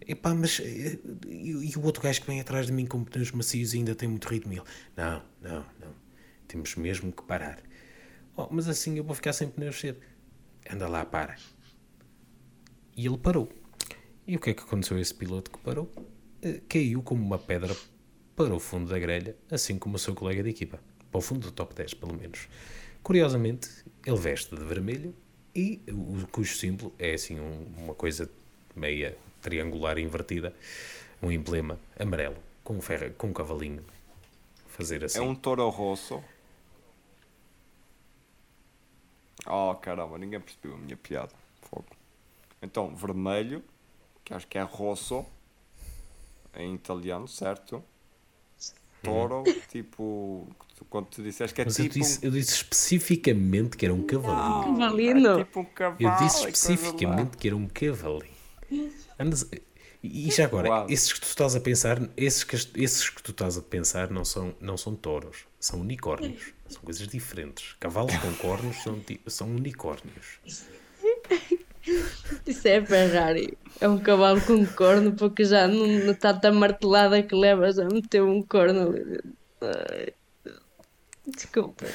[0.07, 0.97] epá, mas eh,
[1.27, 3.95] e, e o outro gajo que vem atrás de mim com pneus macios e ainda
[3.95, 4.63] tem muito ritmo ele
[4.95, 5.93] não, não, não
[6.47, 7.59] temos mesmo que parar
[8.35, 9.99] oh, mas assim eu vou ficar sem pneus cedo
[10.69, 11.35] anda lá, para
[12.95, 13.49] e ele parou.
[14.27, 15.91] E o que é que aconteceu a esse piloto que parou?
[16.41, 17.75] Eh, Caiu como uma pedra
[18.35, 20.79] para o fundo da grelha, assim como o seu colega de equipa.
[21.11, 22.47] Para o fundo do top 10, pelo menos.
[23.01, 23.67] Curiosamente,
[24.05, 25.13] ele veste de vermelho
[25.55, 28.29] e o cujo símbolo é assim um- uma coisa
[28.75, 30.55] meia triangular invertida,
[31.21, 33.83] um emblema amarelo, com um, ferro, com um cavalinho.
[34.67, 35.19] Fazer assim.
[35.19, 36.23] É um Toro Rosso.
[39.45, 41.31] Oh caramba, ninguém percebeu a minha piada.
[41.69, 41.85] Fogo.
[42.61, 43.63] Então, vermelho,
[44.23, 45.25] que acho que é rosso
[46.55, 47.83] em italiano, certo?
[49.01, 51.99] Toro, tipo, tu- quando tu disseste que é Mas eu tipo.
[51.99, 54.77] disse, eu disse especificamente que era um cavalinho.
[54.77, 55.39] Cavalino.
[55.39, 55.97] é tipo um cavalo.
[56.01, 56.49] Eu disse lá.
[56.49, 58.32] especificamente que era um cavalinho.
[59.19, 59.49] Andas-
[60.03, 60.87] E já agora, Uau.
[60.89, 64.25] esses que tu estás a pensar, esses que, esses que tu estás a pensar não
[64.25, 66.51] são, não são touros, são unicórnios.
[66.67, 67.75] São coisas diferentes.
[67.79, 70.39] Cavalos com cornos são, são unicórnios.
[72.45, 73.57] Isso é Ferrari.
[73.79, 77.85] É um cavalo com corno, porque já não não está tão martelada que leva já
[77.87, 78.89] meteu um corno
[79.61, 80.13] ali
[81.25, 81.85] Desculpa.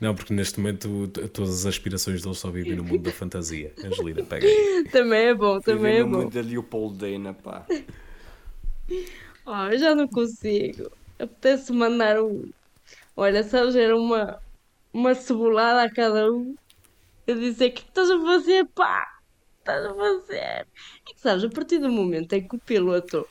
[0.00, 3.74] Não, porque neste momento todas as aspirações deles só vivem no mundo da fantasia.
[3.84, 4.84] Angelina, pega aí.
[4.90, 6.18] Também é bom, também é bom.
[6.18, 7.66] muito da Leopoldina, pá.
[9.44, 10.90] Oh, eu já não consigo.
[11.18, 12.50] Apetece mandar um.
[13.14, 14.40] Olha, sabes, era uma,
[14.92, 16.54] uma cebolada a cada um.
[17.26, 19.06] Eu disse: O que estás a fazer, pá?
[19.58, 20.36] Estás a fazer?
[20.38, 20.66] É
[21.14, 23.28] que sabes, a partir do momento em que o piloto.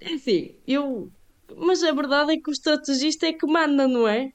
[0.00, 1.10] É assim, eu.
[1.54, 4.32] Mas a verdade é que o estrategista é que manda, não é?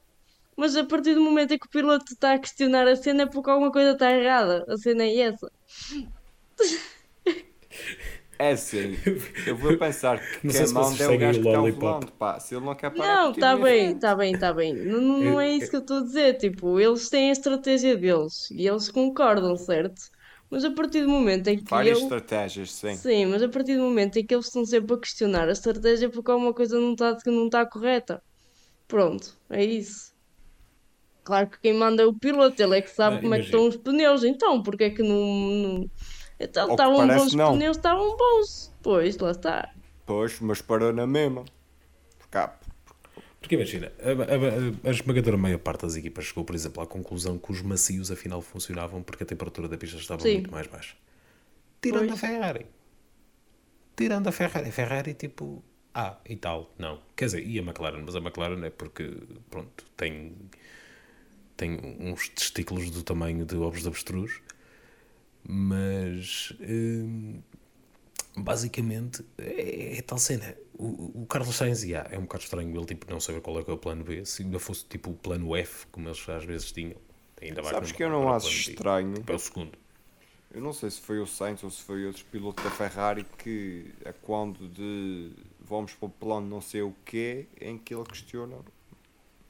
[0.56, 3.26] Mas a partir do momento em que o piloto está a questionar a cena é
[3.26, 4.64] porque alguma coisa está errada.
[4.68, 5.50] A cena é essa.
[8.38, 8.96] É assim,
[9.46, 11.70] eu vou pensar que Não sei se vocês é o gajo o que está ao
[11.72, 12.40] volante, pá.
[12.40, 14.74] Se ele não quer parar, Não, está em bem, está bem, está bem.
[14.74, 16.38] Não, não, é Eu- isso que eu estou a dizer.
[16.38, 20.02] Tipo, eles têm a estratégia deles e eles concordam, certo?
[20.52, 22.04] Mas a partir do momento em que Várias eu.
[22.04, 22.94] estratégias, sim.
[22.94, 26.10] Sim, mas a partir do momento em que eles estão sempre a questionar a estratégia
[26.10, 28.22] porque alguma coisa não está que não está correta.
[28.86, 30.12] Pronto, é isso.
[31.24, 33.44] Claro que quem manda é o piloto, ele é que sabe Ah, como é que
[33.46, 33.68] imagino.
[33.68, 34.24] estão os pneus.
[34.24, 35.16] Então, porque é que não.
[35.24, 35.90] não...
[36.38, 37.54] Então, estavam bons os não.
[37.54, 38.72] pneus, estavam bons.
[38.82, 39.70] Pois, lá está.
[40.04, 41.44] Pois, mas parou na mesma.
[42.18, 42.52] Porque há-
[43.42, 46.86] Porque imagina, a, a- a- a esmagadora maior parte das equipas chegou, por exemplo, à
[46.86, 50.34] conclusão que os macios afinal funcionavam porque a temperatura da pista estava Sim.
[50.34, 50.94] muito mais baixa.
[51.82, 52.12] Tirando Pois.
[52.12, 52.66] a Ferrari.
[53.96, 54.68] Tirando a Ferrari.
[54.68, 55.62] A Ferrari, tipo,
[55.92, 56.72] ah, e tal.
[56.78, 57.02] Não.
[57.16, 59.12] Quer dizer, e a McLaren, mas a McLaren é porque,
[59.50, 60.32] pronto, tem,
[61.56, 64.40] tem uns testículos do tamanho de ovos de avestruz.
[65.44, 66.52] Mas.
[66.60, 67.40] hum,
[68.36, 70.54] basicamente é, é tal cena.
[70.82, 73.62] O, o Carlos Sainz já, é um bocado estranho ele tipo, não saber qual é
[73.62, 74.24] que é o plano B.
[74.24, 76.96] Se ainda fosse tipo o plano F, como eles às vezes tinham,
[77.40, 79.14] ainda vai Sabes que eu não acho estranho?
[79.14, 79.78] Tipo, é o segundo.
[80.50, 83.94] Eu não sei se foi o Sainz ou se foi outro piloto da Ferrari que,
[84.04, 88.58] a quando de vamos para o plano não sei o quê, em que ele questiona,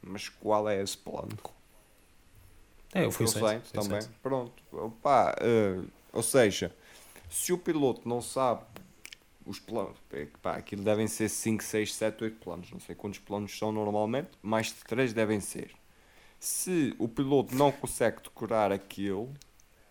[0.03, 1.31] mas qual é esse plano?
[2.93, 3.43] É, foi Foi o Sainz.
[3.43, 4.01] Sainz também.
[4.03, 4.17] Sainz.
[4.23, 4.63] Pronto.
[4.71, 5.81] Opa, eh,
[6.13, 6.73] ou seja,
[7.29, 8.63] se o piloto não sabe
[9.47, 13.19] os planos, é pá, aquilo devem ser 5, 6, 7, 8 planos, não sei quantos
[13.19, 15.71] planos são normalmente, mais de 3 devem ser.
[16.39, 19.33] Se o piloto não consegue decorar aquilo,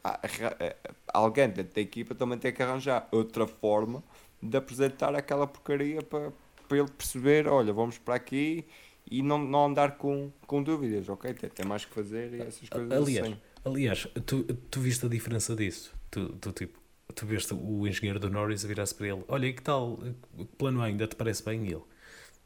[0.02, 0.20] pá,
[0.60, 0.76] eh,
[1.14, 4.04] alguém dentro da equipa também tem que arranjar outra forma
[4.42, 6.32] de apresentar aquela porcaria para,
[6.68, 8.66] para ele perceber, olha, vamos para aqui
[9.10, 11.34] e não, não andar com, com dúvidas, ok?
[11.34, 13.38] Tem, tem mais que fazer e essas coisas Aliás, assim.
[13.66, 15.94] aliás tu, tu viste a diferença disso?
[16.10, 16.81] Tu, tu, tipo,
[17.12, 19.98] tu viste o engenheiro do Norris a virar-se para ele: Olha, e que tal?
[20.38, 21.66] Que plano ainda te parece bem?
[21.66, 21.84] E ele: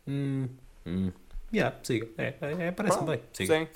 [0.08, 0.50] Hum,
[0.86, 1.12] hum,
[1.54, 2.08] yeah, siga.
[2.18, 3.22] É, é, é, parece-me bem.
[3.34, 3.60] Siga.
[3.60, 3.68] Sim.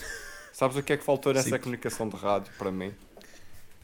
[0.54, 1.64] Sabes o que é que faltou nessa Simples.
[1.64, 2.94] comunicação de rádio para mim?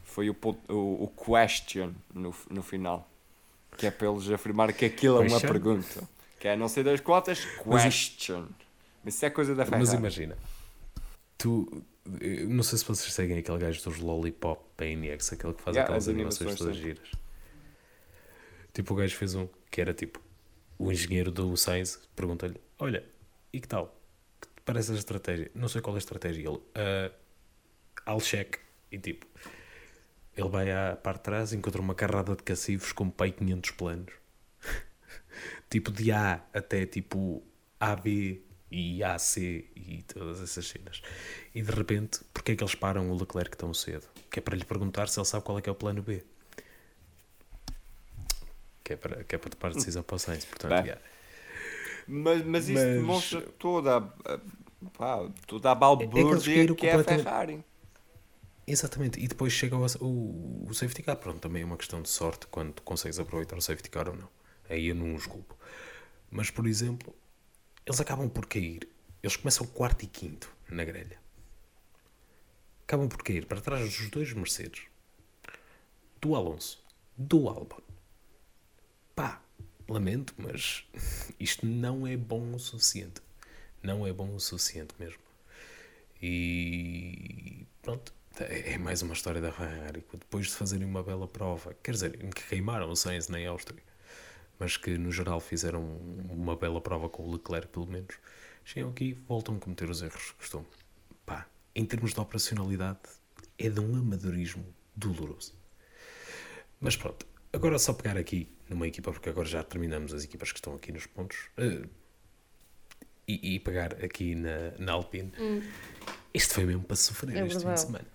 [0.04, 0.36] Foi o,
[0.68, 3.08] o, o question no, no final.
[3.76, 6.02] Que é para eles afirmarem que aquilo é uma pergunta.
[6.38, 8.46] Que é não sei das quantas, question.
[9.02, 9.84] Mas isso é coisa da Ferrari.
[9.84, 10.36] Mas imagina,
[11.38, 11.82] tu.
[12.48, 16.08] Não sei se vocês seguem aquele gajo dos Lollipop PNX, aquele que faz Yeah, aquelas
[16.08, 17.10] as animações animações, todas giras.
[18.72, 20.20] Tipo, o gajo fez um que era tipo
[20.78, 23.04] o engenheiro do Sainz pergunta-lhe: Olha,
[23.52, 23.98] e que tal?
[24.40, 25.50] Que te parece a estratégia?
[25.54, 26.48] Não sei qual é a estratégia.
[26.48, 27.12] Ele, uh,
[28.08, 28.58] I'll check.
[28.90, 29.26] E tipo,
[30.36, 33.70] ele vai à parte de trás e encontra uma carrada de cacifos com pai 500
[33.72, 34.12] planos.
[35.70, 37.42] tipo de A até tipo
[37.80, 39.36] AB e AC
[39.76, 41.00] e todas essas cenas.
[41.54, 44.06] E de repente, porque é que eles param o Leclerc tão cedo?
[44.30, 46.24] Que é para lhe perguntar se ele sabe qual é que é o plano B.
[48.84, 50.44] Que é para, que é para tomar decisão para o Sainz.
[50.44, 51.00] Portanto, yeah.
[52.06, 53.98] Mas, mas isso Mas- demonstra toda a,
[54.34, 54.40] a-
[54.96, 57.64] pá, toda a É balbúrdia caíram que é a Ferrari.
[58.68, 61.16] Exatamente, e depois chega o, o, o safety car.
[61.16, 64.16] Pronto, também é uma questão de sorte quando tu consegues aproveitar o safety car ou
[64.16, 64.28] não.
[64.68, 65.56] Aí eu não os culpo.
[66.30, 67.14] Mas, por exemplo,
[67.86, 68.88] eles acabam por cair.
[69.22, 71.18] Eles começam quarto e quinto na grelha.
[72.82, 74.82] Acabam por cair para trás dos dois Mercedes,
[76.20, 76.84] do Alonso,
[77.16, 77.80] do Albon.
[79.14, 79.40] Pá,
[79.88, 80.84] lamento, mas
[81.38, 83.22] isto não é bom o suficiente.
[83.82, 85.20] Não é bom o suficiente mesmo.
[86.20, 90.04] E pronto, é mais uma história da Ferrari.
[90.12, 93.82] Depois de fazerem uma bela prova, quer dizer, que queimaram o Sainz na Áustria,
[94.58, 95.82] mas que no geral fizeram
[96.30, 98.16] uma bela prova com o Leclerc, pelo menos,
[98.64, 100.66] chegam aqui e voltam a cometer os erros que costumam.
[101.24, 103.00] Pá, em termos de operacionalidade,
[103.58, 105.54] é de um amadorismo doloroso.
[106.80, 110.52] Mas pronto, agora é só pegar aqui numa equipa, porque agora já terminamos as equipas
[110.52, 111.86] que estão aqui nos pontos, eh,
[113.28, 115.32] e, e pegar aqui na, na Alpine.
[116.32, 118.06] Isto foi mesmo para sofrer É este fim de semana.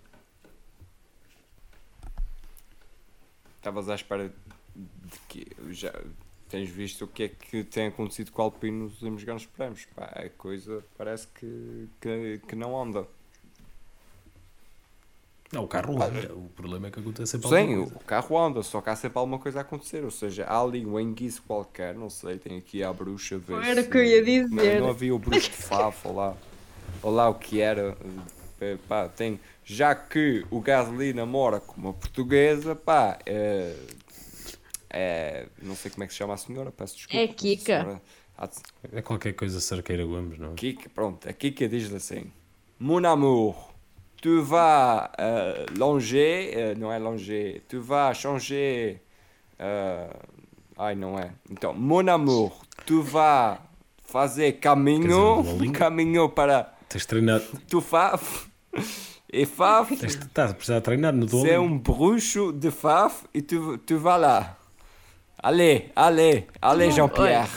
[3.58, 4.34] Estavas à espera
[4.76, 5.94] de que já
[6.52, 9.86] tens visto o que é que tem acontecido com o Alpine nos últimos grandes prémios.
[9.96, 13.08] Pá, a coisa parece que, que, que não anda.
[15.52, 16.34] Não, o carro anda.
[16.34, 19.18] O problema é que acontece sempre Sim, alguma o carro anda, só que há sempre
[19.18, 20.04] alguma coisa a acontecer.
[20.04, 23.64] Ou seja, há ali um enguiço qualquer, não sei, tem aqui a bruxa a ver.
[23.64, 24.82] Era o que eu ia Não, dizer.
[24.82, 26.38] não havia o bruxo de Fafo, ou lá,
[27.02, 27.98] ou lá o que era.
[28.88, 33.76] Pá, tem, já que o Gasly namora com uma portuguesa, pá, é,
[34.92, 37.24] é- não sei como é que se chama a senhora, peço desculpa.
[37.24, 37.82] É Kika.
[37.82, 38.02] Senhora-
[38.38, 38.50] a
[38.94, 40.56] É qualquer coisa Cerqueira Gomes, não é?
[40.56, 42.32] Kika, pronto, a Kika diz-lhe assim:
[42.80, 43.72] Mon amour,
[44.22, 49.00] tu vas euh, longer, euh, não é longer, tu vas changer.
[49.60, 50.10] euh,
[50.78, 51.32] ai, não é.
[51.52, 52.52] Então, mon amour,
[52.86, 53.60] tu vas
[54.08, 57.46] fazer caminho, dizer, caminho para Tens treinado.
[57.70, 58.50] tu faf.
[59.34, 61.62] E faf, estás a precisar treinar no Duolingo.
[61.62, 64.58] um bruxo de faf e tu, tu vas lá.
[65.44, 67.50] Allez, allez, Não, Jean-Pierre.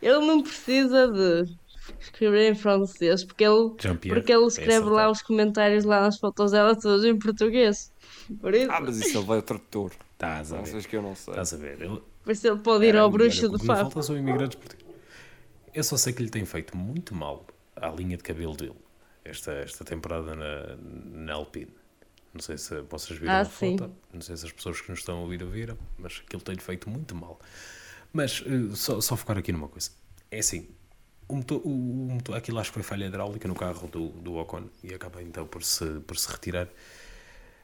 [0.00, 1.52] Ele não precisa de
[2.00, 3.70] escrever em francês, porque ele,
[4.08, 7.92] porque ele escreve lá os comentários lá nas fotos dela todos em português.
[8.40, 9.92] Por isso, Ah, mas isso ele vai ao tradutor.
[10.12, 10.70] Estás a Não ver.
[10.70, 11.32] sei que eu não sei.
[11.32, 11.80] Estás a ver.
[11.82, 13.80] Ele, isso ele pode ir ao bruxo o de que não Faf.
[13.82, 14.94] falta são imigrantes portugueses.
[15.74, 18.76] Eu só sei que lhe tem feito muito mal à linha de cabelo dele
[19.24, 21.72] esta, esta temporada na, na Alpine.
[22.34, 23.76] Não sei se vocês viram Ah, a sim.
[23.76, 26.60] foto, não sei se as pessoas que nos estão a ouvir ouviram, mas aquilo tem-lhe
[26.60, 27.40] feito muito mal.
[28.12, 29.90] Mas eh, só, só focar aqui numa coisa:
[30.30, 30.68] é assim,
[31.28, 34.36] o motor, o, o motor, aquilo acho que foi falha hidráulica no carro do, do
[34.36, 36.68] Ocon e acaba então por se, por se retirar.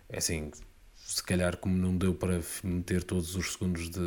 [0.08, 0.50] É assim,
[0.96, 4.00] se calhar, como não deu para meter todos os segundos de,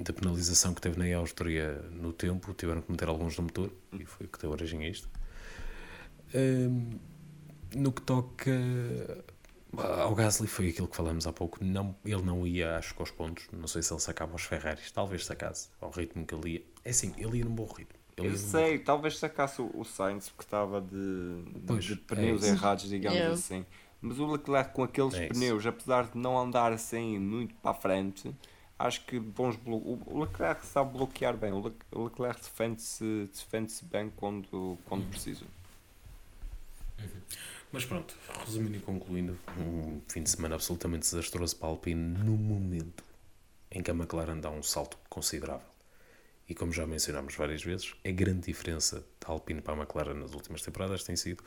[0.00, 4.04] de penalização que teve na Áustria no tempo, tiveram que meter alguns no motor e
[4.04, 5.08] foi o que deu origem a isto.
[6.34, 6.98] Hum,
[7.76, 8.50] no que toca
[9.80, 11.62] ao Gasly, foi aquilo que falamos há pouco.
[11.64, 13.46] Não, ele não ia, acho que aos pontos.
[13.52, 16.62] Não sei se ele sacava aos Ferraris, talvez sacasse ao ritmo que ele ia.
[16.84, 17.98] É assim, ele ia num bom ritmo.
[18.16, 21.96] Ele Eu bom sei, talvez sacasse o, o Sainz porque estava de, Pois, de é
[21.96, 22.52] pneus isso.
[22.52, 23.34] errados, digamos Yeah.
[23.34, 23.66] assim.
[24.00, 27.74] Mas o Leclerc com aqueles É pneus, apesar de não andar assim muito para a
[27.74, 28.34] frente,
[28.78, 29.76] acho que bons blo...
[30.06, 31.52] o Leclerc sabe bloquear bem.
[31.52, 35.44] O Le- o Leclerc defende-se defende bem quando, quando precisa.
[37.74, 38.16] Mas pronto,
[38.46, 43.02] resumindo e concluindo, um fim de semana absolutamente desastroso para a Alpine no momento
[43.68, 45.66] em que a McLaren dá um salto considerável.
[46.48, 50.34] E como já mencionámos várias vezes, a grande diferença da Alpine para a McLaren nas
[50.34, 51.42] últimas temporadas tem sido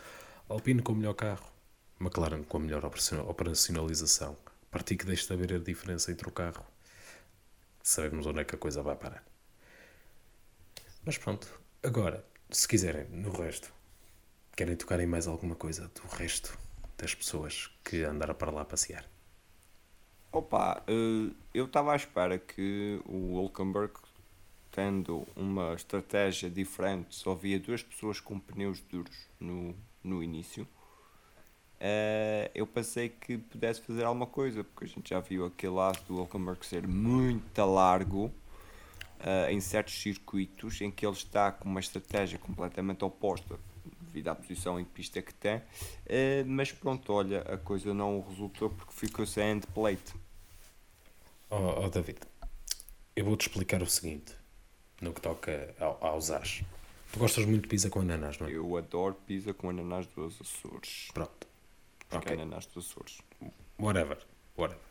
[0.50, 1.50] Alpine com o melhor carro,
[1.98, 4.38] McLaren com a melhor operaciona- operacionalização.
[4.64, 6.66] A partir que deixe de haver a diferença entre o carro,
[7.82, 9.24] sabemos onde é que a coisa vai parar.
[11.06, 11.48] Mas pronto,
[11.82, 13.77] agora, se quiserem, no resto,
[14.58, 16.58] Querem tocar em mais alguma coisa do resto
[16.98, 19.06] das pessoas que andaram para lá passear?
[20.32, 23.94] Opa, eh, eu estava à espera que o Hulkenberg,
[24.72, 30.68] tendo uma estratégia diferente, só via duas pessoas com pneus duros no, no início.
[31.80, 36.04] eh, eu pensei que pudesse fazer alguma coisa, porque a gente já viu aquele lado
[36.08, 38.34] do Hulkenberg ser muito largo
[39.20, 43.60] ah, em certos circuitos em que ele está com uma estratégia completamente oposta
[44.18, 48.70] devido à posição em pista que tem, ah, mas pronto, olha, a coisa não resultou
[48.70, 50.14] porque ficou sem end plate.
[51.50, 52.20] Oh, oh, David,
[53.16, 54.34] eu vou-te explicar o seguinte,
[55.02, 56.64] no que toca ao, aos as.
[57.12, 58.52] Tu gostas muito de pizza com ananás, não é?
[58.52, 61.08] Eu adoro pizza com ananás dos Açores.
[61.14, 61.48] Pronto.
[62.10, 62.34] Porque é Ok.
[62.34, 63.22] ananás dos Açores.
[63.80, 64.18] Whatever.
[64.58, 64.82] Whatever.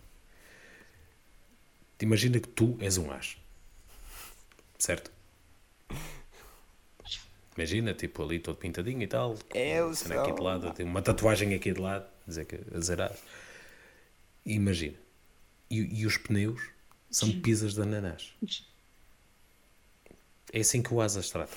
[1.98, 3.36] Te imagina que tu és um as.
[4.78, 5.10] Certo?
[7.56, 9.34] Imagina, tipo, ali todo pintadinho e tal.
[9.54, 12.78] É, eu cena aqui de lado, tem uma tatuagem aqui de lado, dizer que a
[12.78, 13.18] dizer as.
[14.44, 14.96] E imagina.
[15.70, 16.60] E, e os pneus
[17.10, 18.32] são pizzas de ananás.
[20.52, 21.56] É assim que o Asas trata.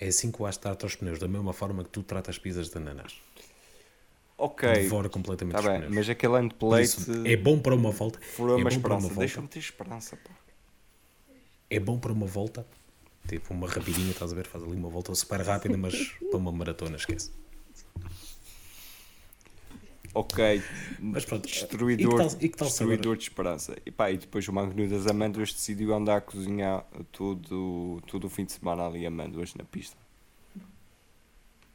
[0.00, 2.68] É assim que o Asas trata os pneus, da mesma forma que tu tratas pizzas
[2.70, 3.14] de ananás.
[4.38, 5.94] Ok, Devora completamente está os bem, pneus.
[5.94, 8.18] mas aquele end Por plate isso, é bom para uma volta.
[8.20, 9.08] furou é uma bom para uma esperança.
[9.08, 9.20] volta.
[9.20, 10.30] Deixa-me ter esperança, pá.
[11.70, 12.66] é bom para uma volta,
[13.26, 14.46] tipo uma rapidinha, estás a ver?
[14.46, 15.94] Faz ali uma volta super rápida, mas
[16.30, 17.30] para uma maratona, esquece.
[20.14, 20.62] Ok,
[20.98, 23.76] Mas pronto, destruidor, e que tal, e que tal destruidor de esperança.
[23.84, 28.30] E pá, e depois o Magno das Amêndoas decidiu andar a cozinhar todo, todo o
[28.30, 29.94] fim de semana ali amêndoas na pista.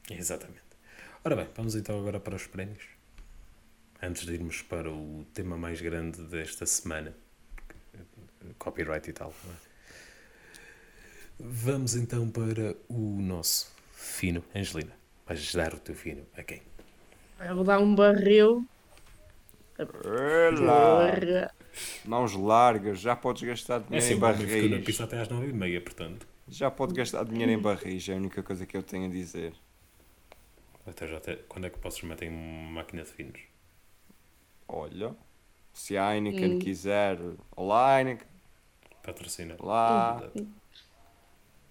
[0.09, 0.63] Exatamente.
[1.23, 2.83] Ora bem, vamos então agora para os prémios.
[4.01, 7.15] Antes de irmos para o tema mais grande desta semana,
[8.57, 9.31] copyright e tal.
[9.45, 9.70] não é?
[11.43, 14.43] Vamos então para o nosso fino.
[14.55, 14.93] Angelina,
[15.25, 16.61] vais dar o teu fino a quem?
[17.39, 18.65] Eu vou dar um barril.
[20.57, 21.11] Olá!
[21.11, 21.51] Porra.
[22.05, 24.85] Mãos largas, já podes gastar É dinheiro assim, em ficou na barris.
[24.85, 26.27] pista até às 9h30, portanto.
[26.47, 29.53] Já pode gastar dinheiro em barris, é a única coisa que eu tenho a dizer.
[30.85, 33.41] Até já até, quando é que vocês metem uma máquina de finos?
[34.67, 35.15] Olha,
[35.73, 36.59] se a Heineken Hum.
[36.59, 37.17] quiser,
[37.55, 38.27] olá Heineken,
[39.03, 39.55] Patrocina.
[39.59, 40.31] olá,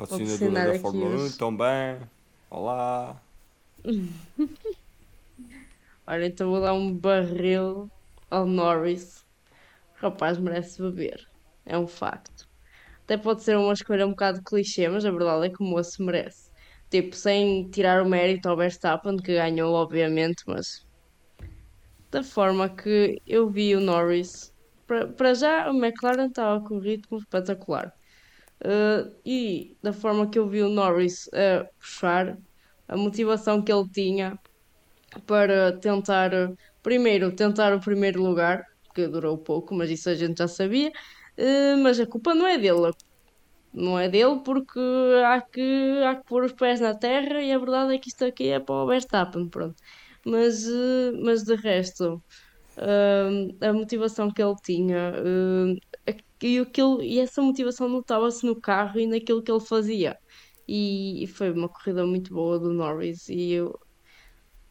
[0.09, 2.01] patrocinadora da Fórmula 1 os- também,
[2.51, 3.21] olá.
[6.07, 7.89] Olha, então vou dar um barril
[8.31, 9.19] ao Norris.
[9.99, 11.19] O rapaz merece beber.
[11.67, 12.47] É um facto.
[13.05, 16.03] Até pode ser uma escolha um bocado clichê, mas a verdade é que o moço
[16.05, 16.51] merece.
[16.91, 20.67] Tipo, sem tirar o mérito ao Verstappen, que ganhou, obviamente, mas
[22.11, 24.53] da forma que eu vi o Norris,
[25.17, 27.93] para já o McLaren estava com um ritmo espetacular.
[28.63, 32.37] Uh, e da forma que eu vi o Norris a puxar,
[32.87, 34.39] a motivação que ele tinha
[35.27, 36.31] para tentar,
[36.83, 40.91] primeiro, tentar o primeiro lugar, que durou pouco, mas isso a gente já sabia.
[41.39, 42.93] Uh, mas a culpa não é dele,
[43.73, 44.81] não é dele porque
[45.25, 48.25] há que, há que pôr os pés na terra e a verdade é que isto
[48.25, 49.77] aqui é para o Verstappen, pronto.
[50.27, 52.23] Mas, uh, mas de resto,
[53.61, 55.13] a motivação que ele tinha,
[56.43, 60.19] e, aquilo, e essa motivação notava-se no carro e naquilo que ele fazia.
[60.69, 63.79] E, e foi uma corrida muito boa do Norris e eu,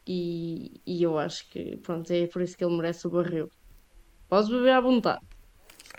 [0.06, 3.48] e, e eu acho que pronto, é por isso que ele merece o barril.
[4.28, 5.20] Podes beber à vontade.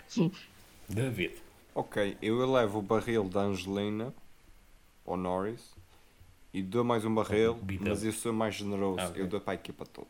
[0.88, 1.32] David.
[1.74, 4.12] Ok, eu elevo o barril da Angelina
[5.06, 5.74] ao Norris
[6.54, 7.88] e dou mais um barril, Bidão.
[7.88, 9.20] mas eu sou mais generoso, Ah, ok.
[9.20, 10.08] eu dou para a equipa toda.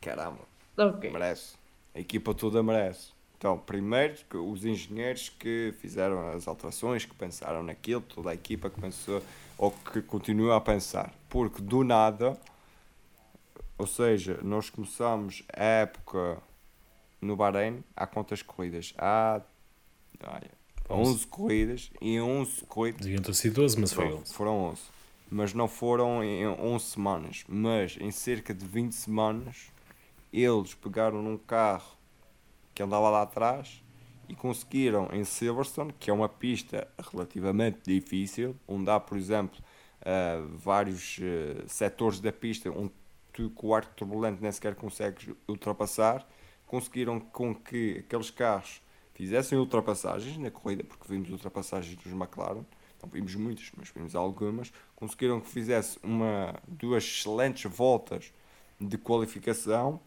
[0.00, 0.44] Caramba,
[0.76, 1.04] Ok.
[1.12, 1.56] merece.
[1.94, 3.12] A equipa toda merece.
[3.38, 4.14] Então, primeiro,
[4.50, 9.22] os engenheiros que fizeram as alterações, que pensaram naquilo, toda a equipa que pensou,
[9.58, 11.12] ou que continua a pensar.
[11.28, 12.38] Porque do nada,
[13.76, 16.38] ou seja, nós começamos a época
[17.20, 18.94] no Bahrein, há quantas corridas?
[18.96, 19.42] Há
[20.24, 20.50] olha,
[20.88, 24.34] 11 corridas e em 11 corridas Deviam ter sido 12, mas foram, 11.
[24.34, 24.82] foram 11.
[25.30, 27.44] Mas não foram em 11 semanas.
[27.48, 29.66] Mas em cerca de 20 semanas,
[30.32, 31.96] eles pegaram num carro
[32.76, 33.82] que andava lá atrás
[34.28, 39.58] e conseguiram em Silverstone, que é uma pista relativamente difícil, onde há, por exemplo,
[40.02, 42.92] ah, vários ah, setores da pista onde
[43.32, 46.28] tu com o arco turbulento nem sequer consegues ultrapassar,
[46.66, 48.82] conseguiram com que aqueles carros
[49.14, 52.64] fizessem ultrapassagens na corrida, porque vimos ultrapassagens dos McLaren,
[53.02, 58.34] não vimos muitas, mas vimos algumas, conseguiram que fizesse uma, duas excelentes voltas
[58.78, 59.98] de qualificação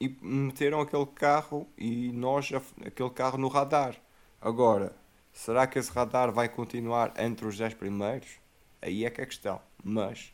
[0.00, 2.50] e meteram aquele carro e nós
[2.84, 3.96] aquele carro no radar.
[4.40, 4.94] Agora,
[5.32, 8.38] será que esse radar vai continuar entre os 10 primeiros?
[8.80, 9.60] Aí é que é a questão.
[9.82, 10.32] Mas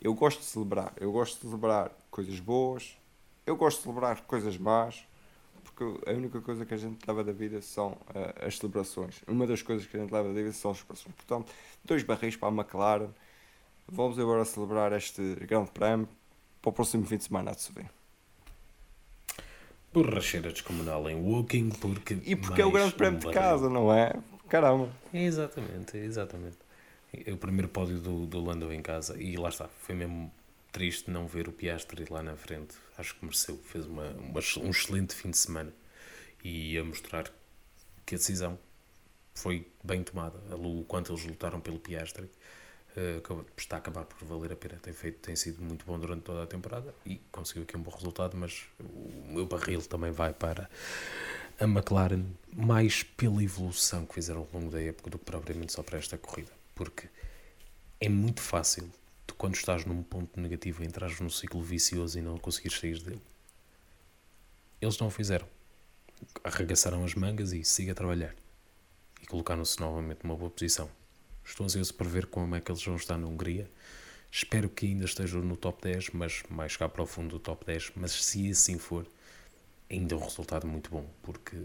[0.00, 2.96] eu gosto de celebrar, eu gosto de celebrar coisas boas,
[3.46, 5.06] eu gosto de celebrar coisas más,
[5.62, 9.22] porque a única coisa que a gente leva da vida são ah, as celebrações.
[9.26, 11.14] Uma das coisas que a gente leva da vida são as celebrações.
[11.14, 11.52] Portanto,
[11.84, 13.10] dois barris para a McLaren.
[13.88, 16.08] Vamos agora celebrar este grande prémio
[16.62, 17.99] para o próximo fim de semana a se ver.
[19.92, 22.18] Borracheira descomunal em Woking, porque.
[22.24, 24.12] E porque é o grande prémio um de casa, não é?
[24.48, 24.88] Caramba.
[25.12, 26.58] Exatamente, exatamente.
[27.12, 30.32] É o primeiro pódio do, do Lando em casa e lá está, foi mesmo
[30.70, 32.76] triste não ver o Piastri lá na frente.
[32.96, 35.72] Acho que mereceu, fez uma, uma- um excelente fim de semana
[36.44, 37.24] e a mostrar
[38.06, 38.56] que a decisão
[39.34, 40.38] foi bem tomada.
[40.56, 42.30] O quanto eles lutaram pelo Piastri
[43.18, 44.76] acaba- está a acabar por valer a pena.
[44.82, 47.90] Tem, feito, tem sido muito bom durante toda a temporada e conseguiu aqui um bom
[47.90, 50.68] resultado, mas o meu barril também vai para
[51.58, 52.24] a McLaren
[52.54, 56.16] mais pela evolução que fizeram ao longo da época do que propriamente só para esta
[56.18, 56.50] corrida.
[56.74, 57.08] Porque
[58.00, 58.90] é muito fácil
[59.26, 63.22] tu, quando estás num ponto negativo, entrares num ciclo vicioso e não conseguires sair dele.
[64.80, 65.46] Eles não o fizeram.
[66.42, 68.34] Arregaçaram as mangas e siga a trabalhar.
[69.22, 70.90] E colocaram-se novamente numa boa posição.
[71.50, 73.68] Estou ansioso para ver como é que eles vão estar na Hungria.
[74.30, 77.66] Espero que ainda estejam no top 10, mas mais cá para o fundo do top
[77.66, 77.90] 10.
[77.96, 79.04] Mas se assim for,
[79.90, 81.56] ainda é um resultado muito bom, porque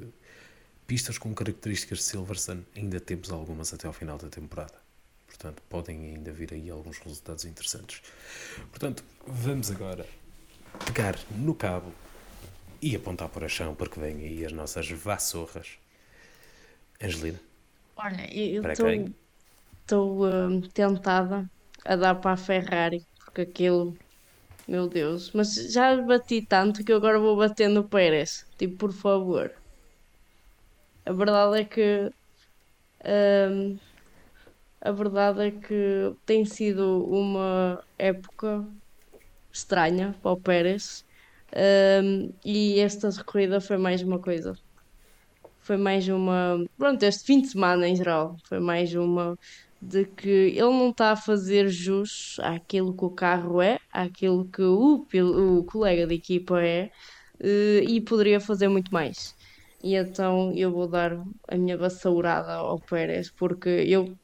[0.88, 4.74] pistas com características de Silverstone ainda temos algumas até ao final da temporada.
[5.28, 8.02] Portanto, podem ainda vir aí alguns resultados interessantes.
[8.72, 10.08] Portanto, vamos agora
[10.84, 11.94] pegar no cabo
[12.82, 15.78] e apontar para o chão, porque vêm aí as nossas vassourras.
[17.00, 17.40] Angelina,
[17.96, 18.88] Olha, eu estou?
[19.86, 21.46] Estou hum, tentada
[21.86, 23.96] a dar para a Ferrari, porque aquilo,
[24.68, 28.46] meu Deus, mas já bati tanto que eu agora vou bater no Pérez.
[28.58, 29.52] Tipo, por favor.
[31.06, 32.12] A verdade é que
[33.06, 33.80] hum,
[34.82, 38.66] a verdade é que tem sido uma época
[39.54, 41.04] estranha para o Pérez.
[42.04, 44.54] hum, e esta corrida foi mais uma coisa.
[45.60, 46.58] Foi mais uma.
[46.78, 48.36] Pronto, este fim de semana em geral.
[48.48, 49.36] Foi mais uma
[49.88, 54.62] de que ele não está a fazer jus àquilo que o carro é, àquilo que
[54.62, 55.06] o,
[55.60, 56.90] o colega de equipa é,
[57.40, 59.36] eh, e poderia fazer muito mais.
[59.84, 61.14] E então eu vou dar
[61.48, 64.16] a minha vassourada ao Pérez, porque eu.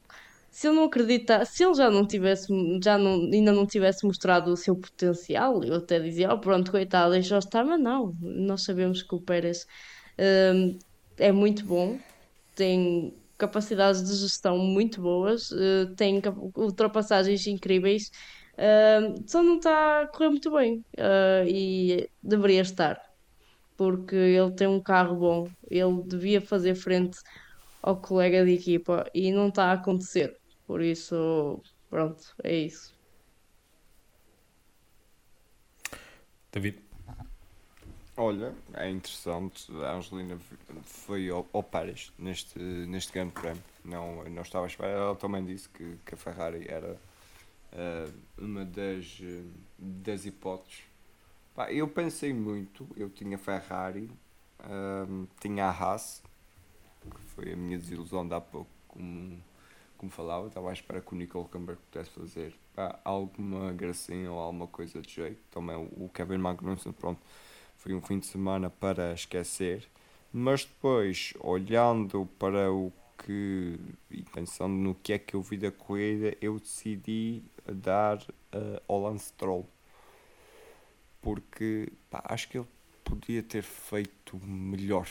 [0.50, 2.48] Se ele não acredita, se ele já não tivesse,
[2.82, 7.12] já não, ainda não tivesse mostrado o seu potencial, eu até dizia, oh pronto, coitado,
[7.12, 9.66] deixa estar, mas não, nós sabemos que o Pérez
[10.54, 10.78] hum,
[11.16, 11.98] é muito bom,
[12.54, 16.22] tem capacidades de gestão muito boas, eh, tem
[16.56, 18.08] ultrapassagens incríveis,
[18.56, 23.02] eh, só não está a correr muito bem, eh, e deveria estar,
[23.76, 27.18] porque ele tem um carro bom, ele devia fazer frente
[27.82, 32.94] ao colega de equipa e não está a acontecer, por isso, pronto, é isso.
[36.52, 36.81] David,
[38.16, 39.72] Olha, é interessante.
[39.84, 40.38] A Angelina
[40.84, 43.62] foi ao, ao Paris neste, neste grande prémio.
[43.84, 44.90] Não, não estava à espera.
[44.92, 46.98] Ela também disse que, que a Ferrari era
[47.72, 48.08] eh,
[48.38, 49.42] uma das, eh,
[49.78, 50.82] das hipóteses.
[51.54, 52.86] Pá, eu pensei muito.
[52.96, 54.10] Eu tinha Ferrari,
[54.60, 56.22] ahm, tinha a Haas,
[57.02, 59.42] que foi a minha desilusão de há pouco, como,
[59.98, 60.48] como falava.
[60.48, 65.00] Estava à espera que o Nico Hulkenberg pudesse fazer pá, alguma gracinha ou alguma coisa
[65.00, 65.40] de jeito.
[65.50, 67.20] Também o, o Kevin Magnussen, pronto
[67.82, 69.88] foi um fim de semana para esquecer,
[70.32, 73.76] mas depois, olhando para o que
[74.08, 79.02] e pensando no que é que eu vi da corrida, eu decidi dar uh, ao
[79.02, 79.68] Lance Stroll,
[81.20, 82.68] porque pá, acho que ele
[83.02, 85.08] podia ter feito melhor.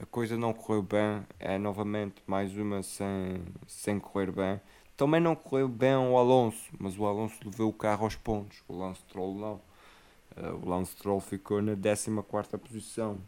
[0.00, 4.60] A coisa não correu bem, é novamente mais uma sem, sem correr bem.
[4.96, 8.76] Também não correu bem o Alonso, mas o Alonso levou o carro aos pontos, o
[8.76, 9.71] Lance Stroll não.
[10.36, 13.18] Uh, o Lance Stroll ficou na 14 posição.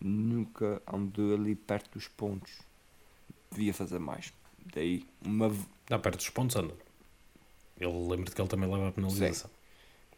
[0.00, 2.60] Nunca andou ali perto dos pontos.
[3.50, 4.32] Devia fazer mais.
[4.74, 5.54] Daí, uma.
[5.88, 6.74] dá perto dos pontos, anda.
[7.78, 9.50] Ele lembra-te que ele também leva a penalização.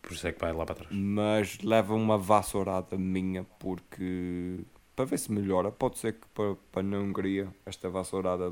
[0.02, 0.90] Por isso é que vai lá para trás.
[0.92, 4.60] Mas leva uma vassourada minha porque.
[4.94, 5.70] Para ver se melhora.
[5.70, 8.50] Pode ser que para, para na Hungria esta vassourada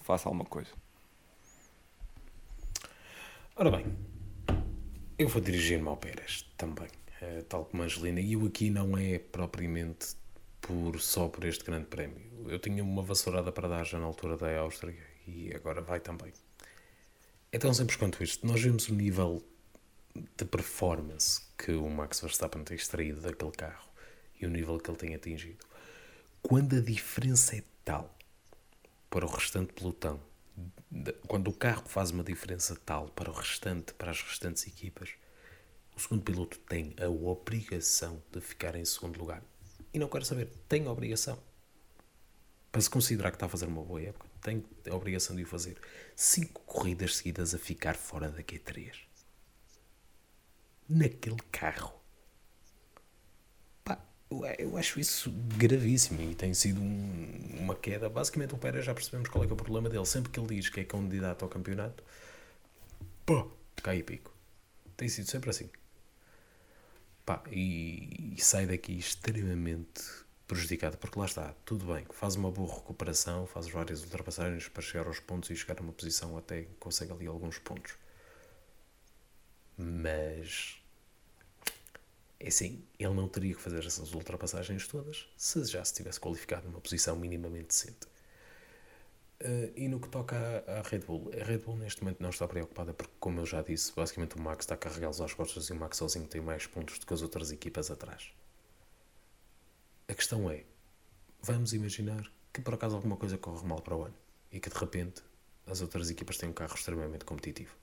[0.00, 0.70] faça alguma coisa.
[3.56, 3.86] Ora bem,
[5.18, 6.88] eu vou dirigir-me ao Pérez também,
[7.20, 8.20] eh, tal como a Angelina.
[8.20, 10.16] E eu aqui não é propriamente
[10.60, 12.20] por, só por este grande prémio.
[12.48, 14.96] Eu tinha uma vassourada para dar já na altura da Áustria
[15.26, 16.32] e agora vai também.
[17.52, 18.46] É tão simples quanto isto.
[18.46, 19.44] Nós vemos o nível
[20.36, 23.88] de performance que o Max Verstappen tem extraído daquele carro
[24.40, 25.64] e o nível que ele tem atingido.
[26.42, 28.14] Quando a diferença é tal
[29.08, 30.20] para o restante pelotão,
[31.26, 35.10] quando o carro faz uma diferença tal para o restante, para as restantes equipas,
[35.96, 39.42] o segundo piloto tem a obrigação de ficar em segundo lugar.
[39.92, 41.38] E não quero saber, tem a obrigação.
[42.70, 45.46] Para se considerar que está a fazer uma boa época, tem a obrigação de o
[45.46, 45.76] fazer.
[46.16, 48.92] Cinco corridas seguidas a ficar fora da Q3.
[50.88, 52.03] Naquele carro.
[54.40, 58.08] Pá, eu, acho isso gravíssimo e tem sido um- uma queda.
[58.08, 60.06] Basicamente, o Pérez já percebemos qual é, é o problema dele.
[60.06, 62.02] Sempre que ele diz que é candidato ao campeonato,
[63.26, 63.50] pô,
[63.82, 64.32] cai e pico.
[64.96, 65.68] Tem sido sempre assim.
[67.24, 70.02] Pá, e, e sai daqui extremamente
[70.46, 75.06] prejudicado, porque lá está, tudo bem, faz uma boa recuperação, faz várias ultrapassagens para chegar
[75.06, 77.94] aos pontos e chegar a uma posição até consegue ali alguns pontos.
[79.76, 80.80] Mas
[82.44, 86.68] é assim, ele não teria que fazer essas ultrapassagens todas se já se tivesse qualificado
[86.68, 88.06] numa posição minimamente decente.
[89.40, 90.36] Eh, e no que toca
[90.66, 93.46] à, à Red Bull, a Red Bull neste momento não está preocupada porque, como eu
[93.46, 96.42] já disse, basicamente o Max está a carregá-los às costas e o Max sozinho tem
[96.42, 98.30] mais pontos do que as outras equipas atrás.
[100.06, 100.66] A questão é,
[101.40, 104.16] vamos imaginar que por acaso alguma coisa corre mal para o ano
[104.52, 105.22] e que de repente
[105.66, 107.74] as outras equipas têm um carro extremamente competitivo.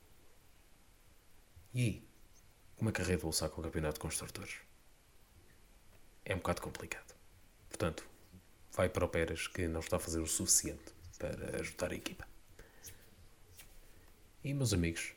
[1.74, 2.11] E aí?
[2.82, 4.56] Como é que a Red Bull saca o campeonato de construtores?
[6.26, 7.14] É um bocado complicado.
[7.70, 8.04] Portanto,
[8.72, 12.28] vai para o Pérez que não está a fazer o suficiente para ajudar a equipa.
[14.44, 15.14] E meus amigos,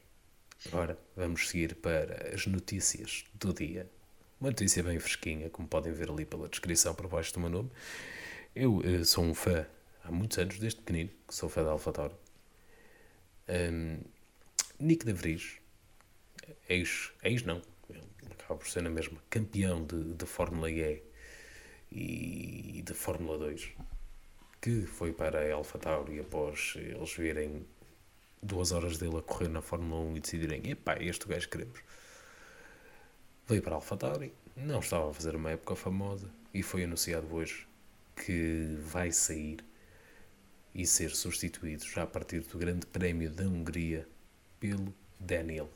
[0.67, 3.91] agora vamos seguir para as notícias do dia.
[4.39, 7.71] Uma notícia bem fresquinha, como podem ver ali pela descrição por baixo do meu nome.
[8.55, 9.67] Eu eh, sou um fã
[10.05, 12.15] há muitos anos, desde pequenino, que sou fã da AlphaTauri.
[13.49, 14.01] Um,
[14.79, 15.64] Nick de Vries,
[16.68, 17.61] ex, ex não,
[18.30, 21.03] acaba por ser na mesma, campeão de, de Fórmula E
[21.90, 23.70] e de Fórmula 2,
[24.61, 27.64] que foi para a AlphaTauri após eles virem
[28.42, 31.80] duas horas dele a correr na Fórmula 1 e decidirem, epá, este gajo queremos.
[33.47, 37.66] Veio para a AlphaTauri, não estava a fazer uma época famosa e foi anunciado hoje
[38.16, 39.59] que vai sair
[40.74, 44.09] e ser substituído já a partir do Grande Prémio da Hungria
[44.59, 45.68] pelo Daniel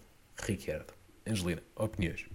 [0.42, 0.92] Ricciardo.
[1.26, 2.26] Angelina, opiniões?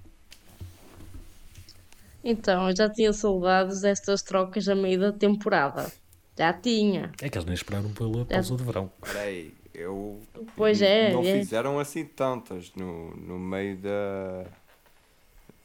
[2.24, 5.92] Então, eu já tinha saudades destas trocas a meio da temporada.
[6.38, 7.12] Já tinha.
[7.22, 8.92] É que eles nem esperaram pela pausa de verão.
[9.02, 10.20] Peraí, eu.
[10.56, 11.40] Pois é, Não é.
[11.40, 14.46] fizeram assim tantas no, no meio da.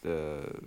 [0.03, 0.61] da.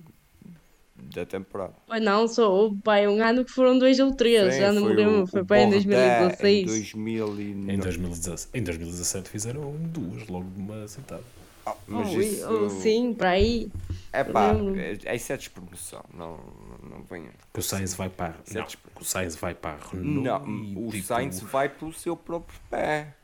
[0.96, 1.74] da temporada.
[1.86, 4.82] Pois não, só houve pai, um ano que foram dois ou três, Sim, já não
[4.82, 6.62] me foi o- lembro, foi o para em Bordet 2016.
[6.62, 7.74] Em 2009.
[7.74, 11.24] Em 2017, em 2017 fizeram duas logo de uma sentada.
[11.66, 12.49] Ah, mas Oh, isso.
[12.49, 13.72] oh, sim, para aí.
[14.14, 14.80] É pá, lembro.
[14.80, 16.03] é, isso é despromoção.
[16.14, 17.32] Não, não, não venha.
[17.53, 18.36] Que o Sainz vai para.
[18.45, 18.68] Isso é Não,
[18.99, 20.47] o Sainz vai para a Renault.
[20.47, 23.16] Não, o tipo, Sainz vai pelo seu próprio pé.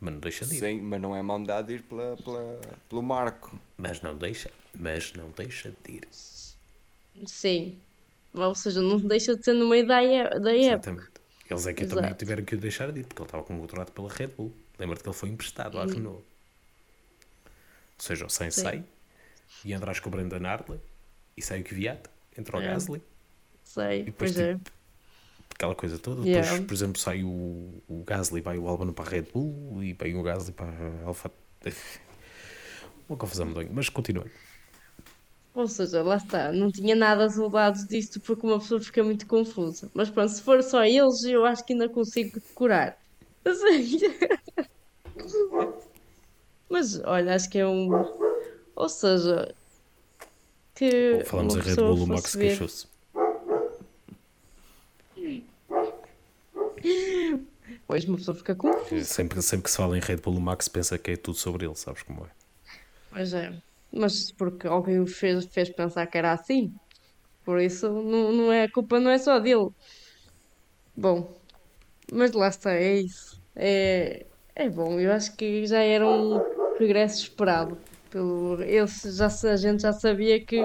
[0.00, 0.58] Mas não deixa de ir.
[0.60, 3.58] Sim, mas não é mandado ir pela, pela, pelo marco.
[3.76, 4.50] Mas não deixa.
[4.78, 6.08] Mas não deixa de ir.
[7.26, 7.78] Sim.
[8.32, 10.90] Ou seja, não deixa de ser no meio da, é- da época.
[10.90, 11.10] Exatamente.
[11.50, 12.00] Eles é que Exato.
[12.00, 14.52] também tiveram que o deixar de ir, porque ele estava com contrato pela Red Bull.
[14.78, 16.22] Lembra-te que ele foi emprestado à Renault.
[17.98, 18.50] Ou seja, o Sim.
[18.50, 18.84] sai
[19.64, 20.80] e entras com o Brendan Hartley
[21.36, 22.66] e sai o Kvyat, entra o É.
[22.68, 23.02] Gasly
[23.64, 24.54] Sei, depois, pois é.
[24.54, 24.70] tipo,
[25.54, 26.22] aquela coisa toda.
[26.22, 26.48] Yeah.
[26.48, 29.92] Depois, por exemplo, sai o, o Gasly, vai o Albon para a Red Bull e
[29.92, 31.30] vem o Gasly para a Alfa.
[33.08, 34.30] Uma confusão medonha, mas continuando.
[35.54, 39.26] Ou seja, lá está, não tinha nada a saudades disto porque uma pessoa fica muito
[39.26, 39.90] confusa.
[39.92, 42.96] Mas pronto, se for só eles, eu acho que ainda consigo decorar.
[43.44, 43.98] Assim.
[46.68, 47.90] Mas olha, acho que é um.
[48.76, 49.54] Ou seja,
[50.74, 51.22] que.
[51.24, 52.86] Falamos uma em Red Bull, o Max ver- queixou-se.
[57.86, 59.04] Pois uma pessoa fica confusa.
[59.04, 61.66] Sempre, sempre que se fala em Red Bull, o Max pensa que é tudo sobre
[61.66, 62.28] ele, sabes como é?
[63.10, 63.52] Pois é.
[63.92, 66.72] Mas porque alguém o fez, fez pensar que era assim.
[67.44, 69.70] Por isso, não, não é, a culpa não é só dele.
[70.94, 71.34] Bom,
[72.12, 73.40] mas lá está, é isso.
[73.56, 76.38] É, é bom, eu acho que já era um
[76.78, 77.82] regresso esperado.
[78.10, 80.56] Pelo, esse, já, a gente já sabia que,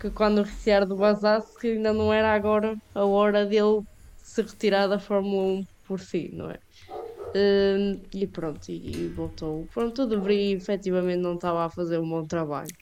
[0.00, 3.82] que quando o Ricciardo vazasse, que ainda não era agora a hora dele
[4.16, 6.58] se retirar da Fórmula 1 por si, não é?
[7.36, 9.66] Hum, e pronto, e, e voltou.
[9.68, 12.72] Pronto, o De Vries efetivamente não estava a fazer um bom trabalho.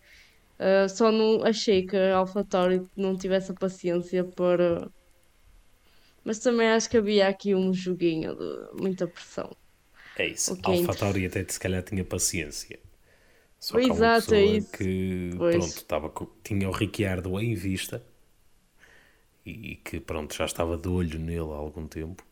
[0.60, 4.88] Uh, só não achei que a AlphaTauri não tivesse a paciência para.
[6.24, 9.50] Mas também acho que havia aqui um joguinho de muita pressão.
[10.16, 10.54] É isso.
[10.54, 10.64] Ok.
[10.64, 12.78] Alfa Tauri até se calhar tinha paciência.
[13.60, 14.70] Só que Exato, é isso.
[14.72, 15.82] que Pois.
[15.84, 18.04] pronto, com- tinha o Ricciardo em vista
[19.44, 22.24] e que pronto, já estava de olho nele há algum tempo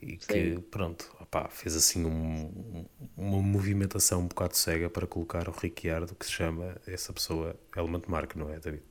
[0.00, 0.60] e que Sim.
[0.70, 2.86] pronto, opá, fez assim um-
[3.16, 8.10] uma movimentação um bocado cega para colocar o Ricciardo que se chama essa pessoa Helmut
[8.10, 8.82] Mark, não é David?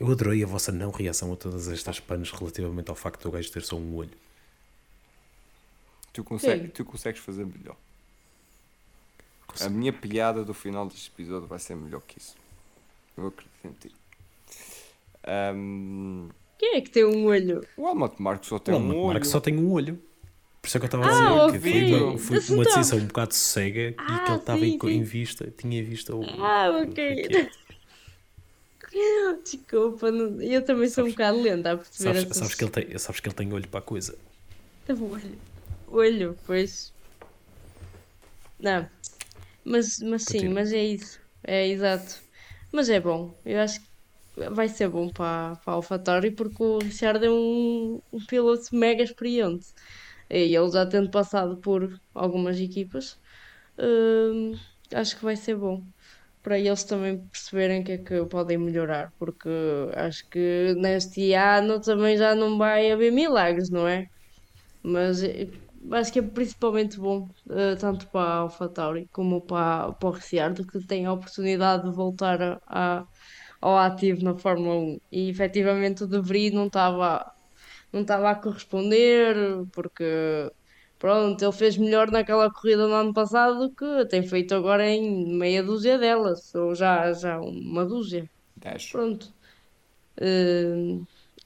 [0.00, 3.50] Eu adorei a vossa não reação a todas estas panos relativamente ao facto do gajo
[3.52, 4.16] ter só um olho.
[6.18, 6.68] Tu, consegue, Sim.
[6.70, 7.76] tu consegues fazer melhor.
[9.60, 12.34] A minha piada do final deste episódio vai ser melhor que isso.
[13.16, 13.94] Eu acredito em ti.
[15.24, 16.28] Ahm,
[16.58, 17.64] Quem é que tem um olho?
[17.76, 19.06] o Helmut Marko só tem Não, um o olho.
[19.06, 19.94] Marco só tem um olho.
[20.60, 22.64] Por isso é que eu estava a Ah, dizer que foi uma, foi Então- uma
[22.64, 26.24] decisão um bocado cega e que Ah, ele estava em, vista, tinha vista o.
[26.42, 27.14] Ah, o ok.
[27.14, 27.50] Riquelme.
[29.44, 32.36] Desculpa, não- eu também sou um Sabes- bocado lenta a perceber Sabes, essas...
[32.38, 34.18] sabes, que ele tem, sabes que ele tem olho para a coisa.
[34.84, 35.38] Teve um olho.
[35.90, 36.94] Olho, pois.
[38.58, 38.88] Não.
[39.64, 40.50] Mas, mas sim, Continua.
[40.50, 41.20] mas é isso.
[41.44, 42.22] É exato.
[42.72, 43.40] Mas é bom.
[43.44, 43.88] Eu acho que
[44.50, 49.02] vai ser bom para, para a AlphaTauri porque o Richard é um, um piloto mega
[49.02, 49.66] experiente.
[50.30, 53.16] E ele já tendo passado por algumas equipas,
[53.78, 54.54] hum,
[54.94, 55.84] acho que vai ser bom.
[56.42, 59.48] Para eles também perceberem que é que podem melhorar, porque
[59.94, 64.06] acho que neste ano também já não vai haver milagres, não é?
[64.82, 65.22] Mas
[65.92, 70.66] acho que é principalmente bom, eh, tanto para a AlphaTauri como para, para o Ricciardo,
[70.66, 73.06] que tem a oportunidade de voltar a, a-
[73.60, 74.98] ao ativo na Fórmula 1.
[75.12, 77.24] E efetivamente o De Vries não estava
[77.92, 79.36] não estava a corresponder,
[79.72, 80.04] porque
[80.98, 85.36] pronto, ele fez melhor naquela corrida no ano passado do que tem feito agora em
[85.38, 88.28] meia dúzia delas, ou já, já uma dúzia.
[88.56, 88.86] 10.
[88.90, 89.32] Pronto.
[90.20, 90.98] Eh,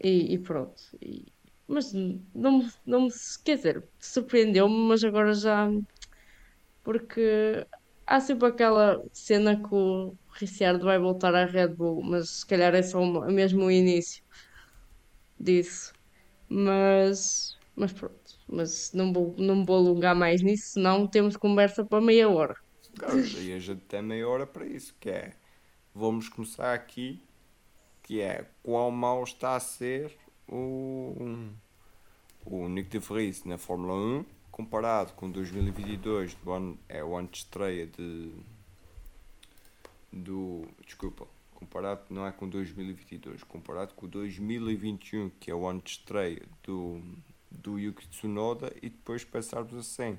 [0.03, 0.83] e, e pronto.
[1.01, 1.32] E-
[1.73, 1.93] mas
[2.35, 3.09] não, não
[3.44, 5.69] quer dizer, surpreendeu-me, mas agora já.
[6.82, 7.66] Porque
[8.07, 12.74] há sempre aquela cena que o Ricciardo vai voltar à Red Bull, mas se calhar
[12.74, 14.23] é só uma- mesmo o início
[15.39, 15.93] disso.
[16.49, 18.32] Mas, mas pronto.
[18.49, 22.55] Mas não vou, não vou alongar mais nisso, senão temos conversa para meia hora.
[22.99, 25.32] Claro, e a gente tem meia hora para isso, que é
[25.94, 27.23] vamos começar aqui,
[28.03, 30.16] que é quão mau está a ser
[30.49, 31.15] o,
[32.44, 37.28] o Nick de Vries na Fórmula 1 comparado com 2022, do ano, é o ano
[37.28, 38.32] de estreia de
[40.12, 45.90] do desculpa, comparado não é com 2022, comparado com 2021, que é o ano de
[45.90, 47.01] estreia do
[47.51, 50.19] do Yuki Tsunoda e depois passarmos a 100.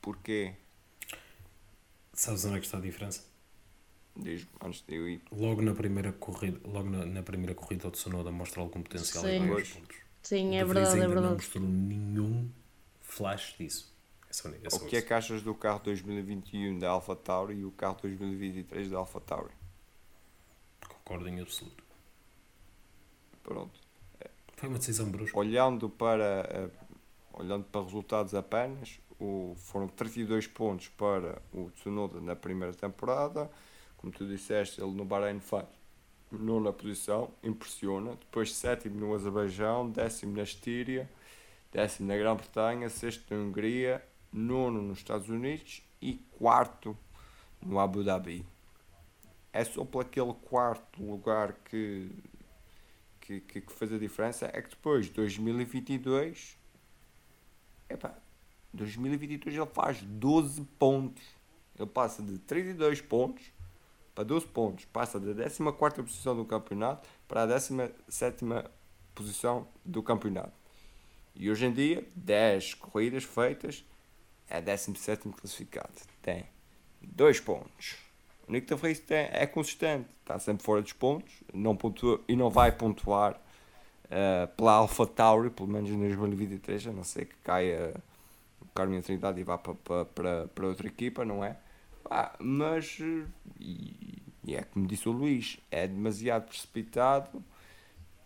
[0.00, 0.54] Porquê?
[2.12, 3.37] Sabes onde é que está a diferença?
[4.18, 5.22] Diz-me, antes de eu ir.
[5.30, 9.30] Logo na primeira corrida, logo na, na primeira corrida o Tsunoda mostra algum potencial Sim.
[9.30, 9.72] e ganha os Pois.
[9.72, 9.96] pontos.
[10.22, 11.34] Sim, é verdade, é ainda não verdade.
[11.34, 12.50] mostrou nenhum
[13.00, 13.96] flash disso.
[14.28, 15.08] É só, é só O que é isso.
[15.08, 19.54] que achas do carro 2021 da AlphaTauri e o carro 2023 da AlphaTauri?
[20.86, 21.82] Concordo em absoluto.
[23.42, 23.80] Pronto.
[24.56, 25.38] Foi uma decisão brusca.
[25.38, 26.68] Olhando para, eh,
[27.32, 33.50] olhando para resultados apenas, o, foram 32 pontos para o Tsunoda na primeira temporada.
[33.98, 35.66] Como tu disseste, ele no Bahrein faz
[36.30, 38.12] nona posição, impressiona.
[38.16, 41.08] Depois sétimo no Azerbaijão, décimo na Estíria,
[41.72, 46.96] décimo na Grã-Bretanha, sexto na Hungria, nono nos Estados Unidos e quarto
[47.60, 48.46] no Abu Dhabi.
[49.52, 52.10] É só por aquele quarto lugar que,
[53.20, 54.50] que, que, que fez a diferença.
[54.52, 56.56] É que depois, 2022,
[57.88, 58.16] epá,
[58.72, 61.24] 2022 ele faz 12 pontos.
[61.76, 63.50] Ele passa de 32 pontos
[64.18, 64.84] para 12 pontos.
[64.86, 68.44] Passa da 14 posição do campeonato para a 17
[69.14, 70.52] posição do campeonato.
[71.36, 73.84] E hoje em dia, 10 corridas feitas,
[74.50, 75.92] é 17 classificado.
[76.20, 76.46] Tem
[77.00, 77.94] 2 pontos.
[78.48, 82.34] O Nick de Vries tem- é consistente, está sempre fora dos pontos não pontua, e
[82.34, 83.40] não vai pontuar
[84.10, 87.94] eh, pela Alpha Tauri, pelo menos em 2023, a não ser que caia
[88.60, 89.74] o Carmen Trindade e vá para,
[90.06, 91.56] para, para outra equipa, não é?
[92.10, 93.26] Ah, mas, eh,
[93.60, 97.42] e, e é como disse o Luís, é demasiado precipitado,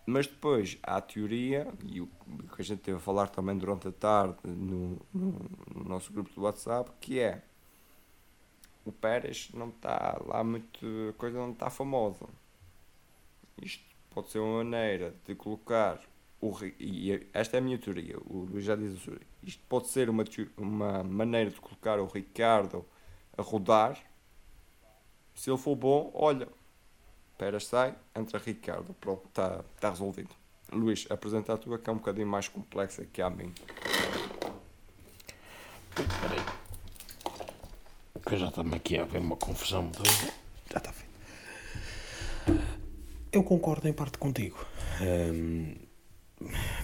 [0.06, 2.06] mas depois há a teoria, e o
[2.54, 6.30] que a gente teve a falar também durante a tarde no, no, no nosso grupo
[6.34, 7.42] do WhatsApp, que é
[8.84, 12.26] o Pérez não está lá muito, a coisa não está famosa.
[13.60, 16.00] Isto pode ser uma maneira de colocar
[16.40, 19.18] o e esta é a minha teoria, o Luís já diz a sua.
[19.42, 20.24] Isto pode ser uma,
[20.56, 22.84] uma maneira de colocar o Ricardo
[23.36, 23.98] a rodar.
[25.34, 26.48] Se ele for bom, olha,
[27.38, 30.30] Pérez sai, entra Ricardo, pronto, está tá resolvido.
[30.70, 33.52] Luís, apresenta a tua que é um bocadinho mais complexa que a minha.
[35.90, 38.22] Espera aí.
[38.24, 40.32] Que eu já estou-me aqui a ver uma confusão doida.
[40.70, 41.12] Já está feito.
[43.32, 44.64] Eu concordo em parte contigo.
[45.00, 45.74] Hum,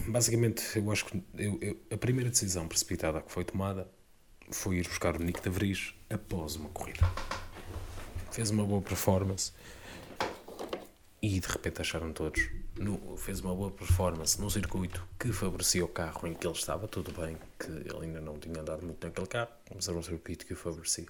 [0.09, 3.89] basicamente, eu acho que eu- eu- a primeira decisão precipitada que foi tomada
[4.51, 7.07] foi ir buscar o Nick de Vries após uma corrida.
[8.31, 9.53] Fez uma boa performance.
[11.21, 12.49] e de repente acharam todos.
[12.77, 16.87] No, fez uma boa performance no circuito que favorecia o carro em que ele estava.
[16.87, 20.47] Tudo bem que ele ainda não tinha andado muito naquele carro, mas era um circuito
[20.47, 21.07] que o favorecia.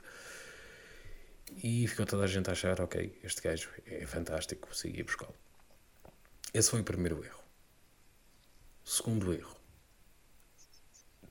[1.62, 5.34] E ficou toda a gente a achar: ok, este gajo é fantástico, consegui buscá-lo.
[6.54, 7.42] Esse foi o primeiro erro.
[8.84, 9.54] Segundo erro,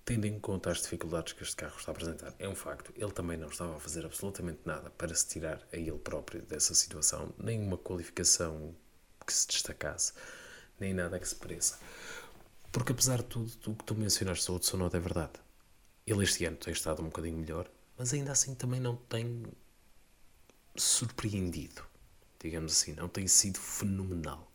[0.07, 3.11] tendo em conta as dificuldades que este carro está a apresentar, é um facto, ele
[3.11, 7.33] também não estava a fazer absolutamente nada para se tirar a ele próprio dessa situação,
[7.37, 8.73] nem uma qualificação
[9.25, 10.13] que se destacasse,
[10.79, 11.77] nem nada que se pareça.
[12.71, 15.33] Porque apesar de tudo o que tu mencionaste sobre o Tsunoda é verdade.
[16.05, 19.43] Ele este ano tem estado um bocadinho melhor, mas ainda assim também não tem
[20.77, 21.83] surpreendido,
[22.39, 24.49] digamos assim, não tem sido fenomenal.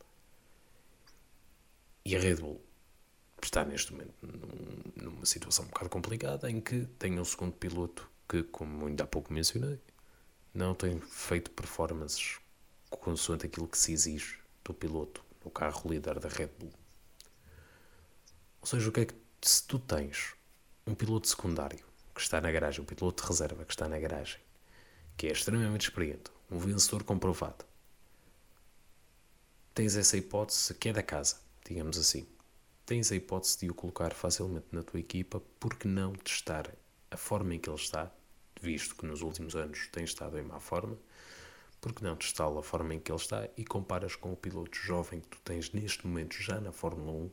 [2.07, 2.72] E a Red Bull
[3.47, 8.09] está neste momento num, numa situação um bocado complicada em que tem um segundo piloto
[8.29, 9.81] que, como ainda há pouco mencionei,
[10.55, 12.39] não tem feito performances
[12.91, 16.73] consoante aquilo que se exige do piloto no carro líder da Red Bull.
[18.61, 20.35] Ou seja, o que é que se tu tens
[20.87, 24.41] um piloto secundário que está na garagem, um piloto de reserva que está na garagem,
[25.17, 27.65] que é extremamente experiente, um vencedor comprovado,
[29.75, 31.37] tens essa hipótese que é da casa,
[31.67, 32.27] digamos assim
[32.93, 36.71] tens a hipótese de o colocar facilmente na tua equipa, porque não testar
[37.11, 38.13] a forma em que ele está,
[38.61, 40.99] visto que nos últimos anos tem estado em má forma,
[41.81, 45.21] porque não testá-lo a forma em que ele está e comparas com o piloto jovem
[45.21, 47.31] que tu tens neste momento já na Fórmula 1,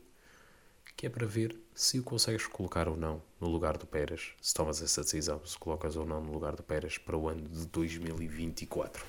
[0.96, 4.54] que é para ver se o consegues colocar ou não no lugar do Pérez, se
[4.54, 7.66] tomas essa decisão, se colocas ou não no lugar do Pérez para o ano de
[7.66, 9.04] 2024.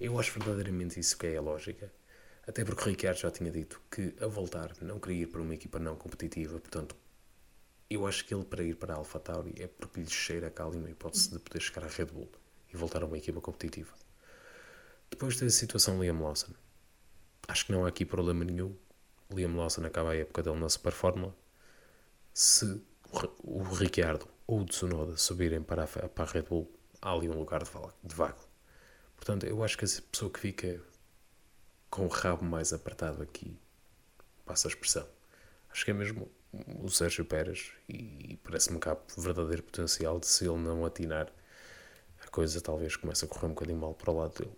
[0.00, 1.92] Eu acho verdadeiramente isso que é a lógica.
[2.48, 5.52] Até porque o Ricciardo já tinha dito que a voltar não queria ir para uma
[5.52, 6.96] equipa não competitiva, portanto,
[7.90, 10.78] eu acho que ele para ir para a AlphaTauri é porque lhe cheira cá ali
[10.78, 12.30] uma hipótese de poder chegar à Red Bull
[12.72, 13.92] e voltar a uma equipa competitiva.
[15.10, 16.54] Depois da situação Liam Lawson,
[17.46, 18.74] acho que não há aqui problema nenhum.
[19.30, 21.36] Liam Lawson acaba a época dele na Super Fórmula.
[22.32, 22.82] Se
[23.44, 26.70] o Ricciardo ou o Tsunoda subirem para a, para a Red Bull,
[27.02, 28.40] há ali um lugar de vago.
[29.16, 30.80] Portanto, eu acho que a pessoa que fica
[31.90, 33.56] com o rabo mais apertado aqui,
[34.44, 35.06] passa a expressão.
[35.70, 36.30] Acho que é mesmo
[36.82, 41.30] o Sérgio Pérez e parece-me que há verdadeiro potencial de se ele não atinar,
[42.24, 44.56] a coisa talvez comece a correr um bocadinho mal para o lado dele.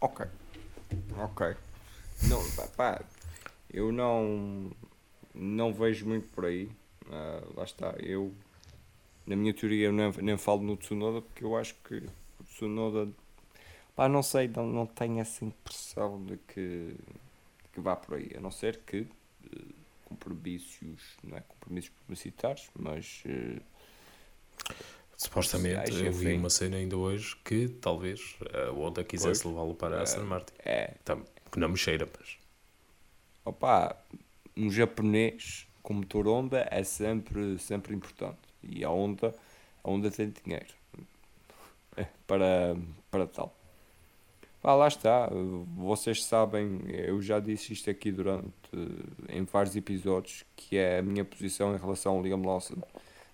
[0.00, 0.26] Ok.
[1.18, 1.56] Ok.
[2.28, 3.04] Não, pá, pá,
[3.70, 4.70] eu não
[5.34, 6.66] não vejo muito por aí.
[7.06, 7.94] Uh, lá está.
[7.98, 8.34] Eu
[9.26, 12.06] na minha teoria eu nem, nem falo no Tsunoda porque eu acho que
[12.56, 13.08] Tsunoda
[13.94, 16.94] pá, não sei, não, não tenho essa impressão de que,
[17.62, 19.74] de que vá por aí, a não ser que uh,
[20.04, 23.60] compromissos, não é compromissos publicitários, mas uh,
[25.16, 30.02] Supostamente, eu vi uma cena ainda hoje que talvez a Honda quisesse levá-lo para a
[30.02, 30.52] Aston Martin.
[30.58, 30.94] É.
[31.50, 32.36] que não me cheira, mas.
[33.42, 33.96] Opa,
[34.54, 38.36] um japonês com motor Honda é sempre, sempre importante.
[38.62, 39.34] E a Honda,
[39.82, 40.75] a Honda tem dinheiro
[42.26, 42.76] para,
[43.10, 43.56] para tal.
[44.68, 45.30] Ah, lá está,
[45.76, 48.50] vocês sabem, eu já disse isto aqui durante
[49.28, 52.74] em vários episódios, que é a minha posição em relação ao Liam Lawson.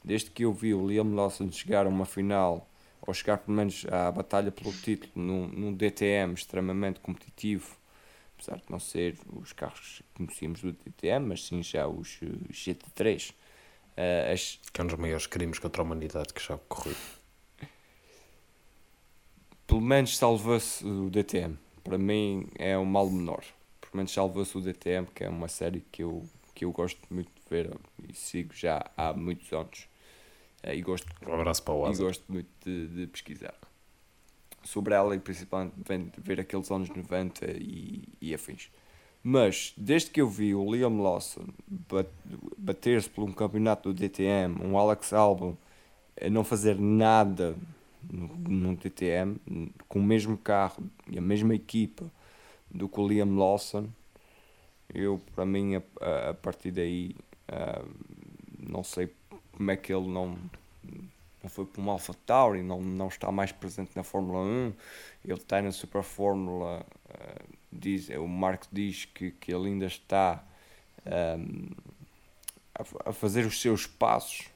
[0.04, 2.68] Desde que eu vi o Liam Lawson chegar a uma final,
[3.00, 7.78] ou chegar pelo menos à batalha pelo título num, num DTM extremamente competitivo,
[8.34, 12.20] apesar de não ser os carros que conhecíamos do DTM, mas sim já os
[12.50, 13.30] GT3.
[13.30, 14.60] Uh, as...
[14.70, 16.94] Que é um dos maiores crimes contra a humanidade que já ocorreu
[19.72, 21.56] pelo menos salva-se o DTM.
[21.82, 23.42] Para mim é um mal menor.
[23.80, 27.28] Pelo menos salva-se o DTM, que é uma série que eu, que eu gosto muito
[27.28, 27.74] de ver
[28.06, 29.88] e sigo já há muitos anos.
[30.62, 33.54] Eh, e gosto, um abraço para o E gosto muito de, de pesquisar
[34.62, 38.70] sobre ela e principalmente ver aqueles anos 90 e, e afins.
[39.22, 41.46] Mas desde que eu vi o Liam Lawson
[42.58, 45.56] bater-se por um campeonato do DTM, um Alex Albon
[46.30, 47.56] não fazer nada
[48.10, 49.36] num TTM
[49.88, 52.10] com o mesmo carro e a mesma equipa
[52.70, 53.88] do que o Liam Lawson
[54.94, 57.14] eu para mim a, a partir daí
[57.48, 57.88] uh,
[58.58, 59.12] não sei
[59.52, 60.36] como é que ele não
[61.42, 64.72] não foi para um Alpha Tauri, não, não está mais presente na Fórmula 1,
[65.24, 70.44] ele está na Super Fórmula, uh, diz, o Marco diz que, que ele ainda está
[71.04, 71.68] um,
[72.74, 74.46] a, a fazer os seus passos.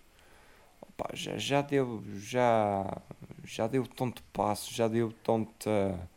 [0.97, 3.02] Pá, já, já deu, já,
[3.47, 6.09] já deu tanto passo, já deu tanta,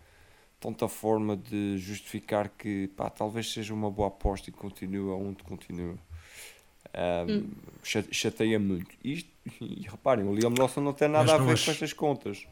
[0.60, 5.96] tanta forma de justificar que pá, talvez seja uma boa aposta e continua onde continua.
[6.94, 7.52] Um, hum.
[7.84, 8.90] Chateia muito.
[9.04, 9.30] Isto,
[9.62, 12.48] e reparem, o Liam Lawson não tem nada a ver com estas contas.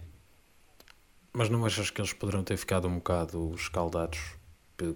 [1.34, 4.20] Mas não achas que eles poderão ter ficado um bocado escaldados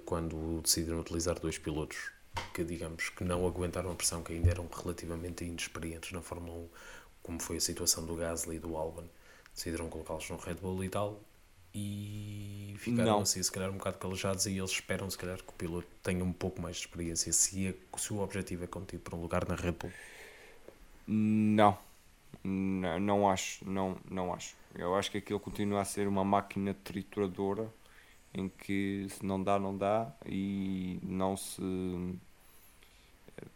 [0.06, 2.12] quando decidiram utilizar dois pilotos
[2.54, 6.70] que, digamos, que não aguentaram a pressão, que ainda eram relativamente inexperientes na Fórmula 1,
[7.24, 9.06] como foi a situação do Gasly e do Albon?
[9.54, 11.22] Decidiram colocá-los no Red Bull e tal,
[11.74, 13.22] e ficaram Não.
[13.22, 16.24] assim, se calhar, um bocado calejados, e eles esperam, se calhar, que o piloto tenha
[16.24, 19.48] um pouco mais de experiência, se, é- se o objetivo é competir por um lugar
[19.48, 19.94] na Red Bull.
[21.08, 21.78] Não.
[22.44, 24.56] não, não acho, não, não acho.
[24.76, 27.74] Eu acho que aquilo continua a ser uma máquina trituradora
[28.34, 31.62] em que se não dá, não dá e não se.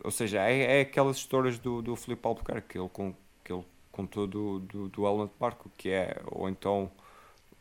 [0.03, 3.13] Ou seja, é, é aquelas histórias do, do Filipe Albuquerque que ele, com,
[3.95, 6.91] contou do, do, do Helmut Marko, que é, ou então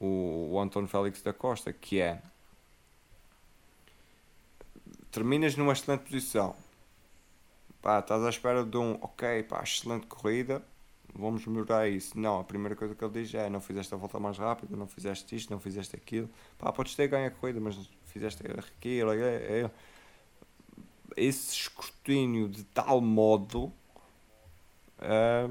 [0.01, 2.21] o, o António Félix da Costa, que é
[5.13, 6.57] terminas numa excelente posição,
[7.81, 10.61] pá, estás à espera de um ok, pá, excelente corrida,
[11.15, 12.19] vamos melhorar isso.
[12.19, 14.89] Não, a primeira coisa que ele diz é: não fizeste a volta mais rápida, não
[14.89, 16.29] fizeste isto, não fizeste aquilo.
[16.59, 19.71] Pá, podes ter ganho a corrida, mas fizeste aquilo.
[21.17, 23.73] Esse escrutínio de tal modo
[24.99, 25.49] ah,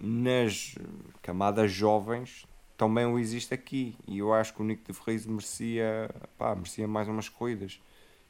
[0.00, 0.74] nas
[1.22, 2.46] camadas jovens
[2.80, 3.94] também o existe aqui.
[4.08, 7.78] E eu acho que o Nico de Vries merecia, pá, merecia mais umas corridas.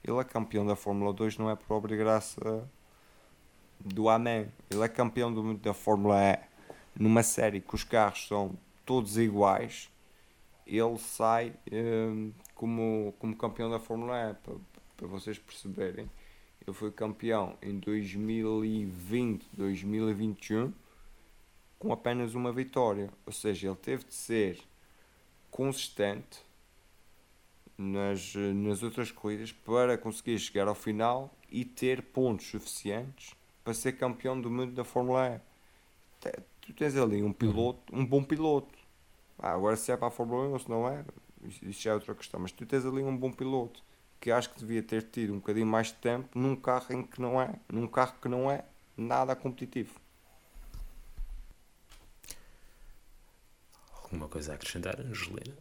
[0.02, 2.68] Ele é campeão da Fórmula 2, não é por obra e graça
[3.78, 4.51] do Amém.
[4.68, 6.38] Ele é campeão do, da Fórmula E
[6.98, 9.88] numa série que os carros são todos iguais.
[10.66, 14.55] Ele sai hum, como, como campeão da Fórmula E, para,
[14.97, 16.10] para vocês perceberem.
[16.66, 20.72] Ele foi campeão em 2020, 2021
[21.81, 23.11] com apenas uma vitória.
[23.27, 24.61] Ou seja, ele teve de ser
[25.51, 26.44] consistente
[27.77, 33.35] nas, nas outras corridas para conseguir chegar ao final e ter pontos suficientes
[33.65, 35.40] para ser campeão do mundo da Fórmula
[36.23, 36.31] E.
[36.61, 38.78] Tu tens ali um piloto, um bom piloto.
[39.39, 41.02] Ah, agora se é para a Fórmula 1 ou se não é,
[41.62, 42.39] isso já é outra questão.
[42.39, 43.82] Mas tu tens ali um bom piloto
[44.20, 47.23] que acho que devia ter tido um bocadinho mais de tempo num carro em que
[47.23, 49.99] não é, num carro que não é nada competitivo.
[54.11, 55.57] Alguma coisa a acrescentar, Angelina?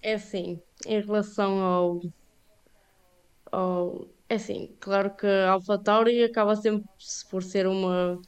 [0.00, 2.00] É assim, em relação ao,
[3.50, 4.06] ao.
[4.28, 6.88] É assim, claro que a AlphaTauri acaba sempre
[7.28, 8.20] por ser uma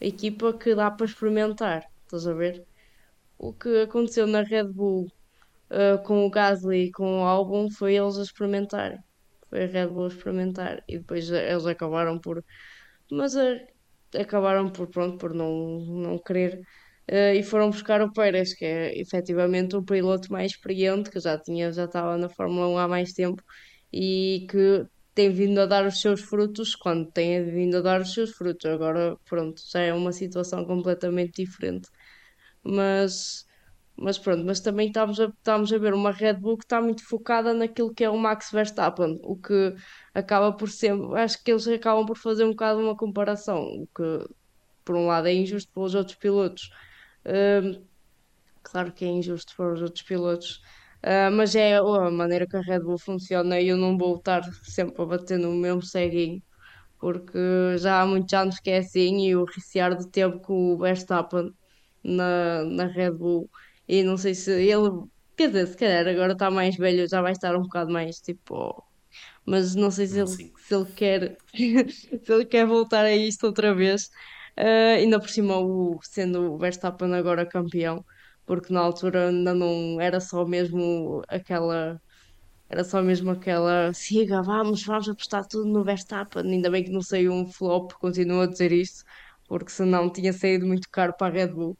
[0.00, 2.64] equipa que dá para experimentar, estás a ver?
[3.38, 5.12] O que aconteceu na Red Bull
[5.70, 8.98] uh, com o Gasly e com o Albon foi eles a experimentarem.
[9.50, 12.42] Foi a Red Bull a experimentar e depois eles acabaram por.
[13.10, 13.60] Mas uh,
[14.18, 16.66] acabaram por, pronto, por não, não querer.
[17.10, 21.38] Uh, e foram buscar o Pérez, que é efetivamente o piloto mais experiente, que já
[21.38, 23.42] tinha, já estava na Fórmula 1 há mais tempo
[23.92, 28.12] e que tem vindo a dar os seus frutos quando tem vindo a dar os
[28.12, 28.66] seus frutos.
[28.70, 31.88] Agora, pronto, já é uma situação completamente diferente.
[32.62, 33.46] Mas,
[33.96, 37.06] mas pronto, mas também estamos a, estamos a ver uma Red Bull que está muito
[37.08, 39.74] focada naquilo que é o Max Verstappen, o que
[40.14, 44.26] acaba por ser, acho que eles acabam por fazer um bocado uma comparação, o que
[44.84, 46.70] por um lado é injusto para os outros pilotos.
[48.62, 50.60] Claro que é injusto para os outros pilotos,
[51.02, 54.42] ah, mas é a maneira que a Red Bull funciona e eu não vou estar
[54.64, 56.42] sempre a bater no mesmo ceguinho,
[56.98, 57.38] porque
[57.78, 61.52] já há muitos anos que é assim e o Ricciardo teve com o Verstappen
[62.04, 63.50] na, na Red Bull
[63.88, 64.90] e não sei se ele,
[65.36, 68.82] quer dizer, se calhar agora está mais velho, já vai estar um bocado mais tipo,
[69.46, 71.36] mas não sei se ele, se ele quer
[71.90, 74.10] se ele quer voltar a isto outra vez.
[74.56, 78.04] Ah, ainda por cima, o, sendo o Verstappen agora campeão,
[78.46, 82.00] porque na altura ainda não era só mesmo aquela.
[82.68, 86.42] Era só mesmo aquela siga, vamos, vamos apostar tudo no Verstappen.
[86.44, 89.04] Ainda bem que não saiu um flop, continuo a dizer isto,
[89.48, 91.76] porque senão tinha saído muito caro para a Red Bull.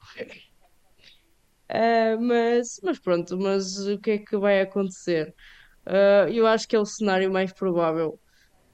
[1.69, 5.35] Ah, mas, mas pronto, mas o que é que vai acontecer?
[5.87, 8.21] Ah, eu acho que é o cenário mais provável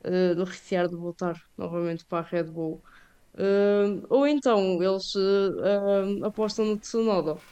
[0.05, 2.83] ah, do Ricciardo voltar novamente para a Red Bull.
[3.37, 5.13] Ah, ou então eles
[5.63, 7.43] ah, apostam no Tsunoda,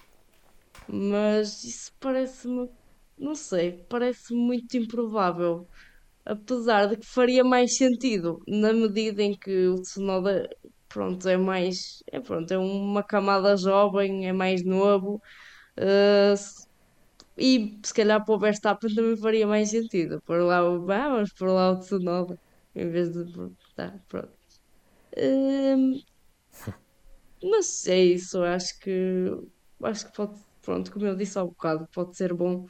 [0.87, 2.69] mas isso parece-me,
[3.19, 5.69] não sei, parece muito improvável.
[6.27, 10.49] Apesar de que faria mais sentido, na medida em que o Tsunoda,
[10.89, 15.21] pronto, é mais, é pronto, é uma camada jovem, é mais novo.
[16.37, 16.67] se-
[17.39, 20.23] e se calhar para o Verstappen também faria mais sentido.
[20.27, 22.39] Por lá o, vamos, por lá o Tsunoda,
[22.75, 23.25] em vez de.
[23.77, 24.40] Tá, pronto.
[25.17, 26.01] Hum,
[27.43, 28.91] mas é isso, acho que
[29.83, 32.65] acho que pode, pronto, como eu disse há bocado, pode ser bom.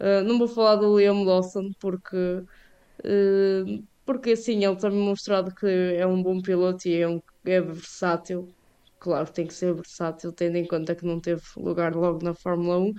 [0.00, 5.66] Uh, não vou falar do Liam Lawson porque, uh, porque assim ele tem mostrado que
[5.66, 8.54] é um bom piloto e é, um, é versátil.
[8.98, 12.78] claro, tem que ser versátil, tendo em conta que não teve lugar logo na Fórmula
[12.80, 12.92] 1,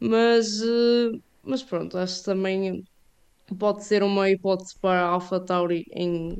[0.00, 1.10] mas, eh,
[1.42, 2.84] mas pronto, acho que também
[3.58, 6.38] pode ser uma hipótese para a AlphaTauri em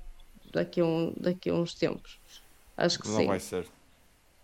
[0.52, 2.20] daqui a, um, daqui a uns tempos.
[2.76, 3.26] Acho que Não sim.
[3.26, 3.66] vai ser.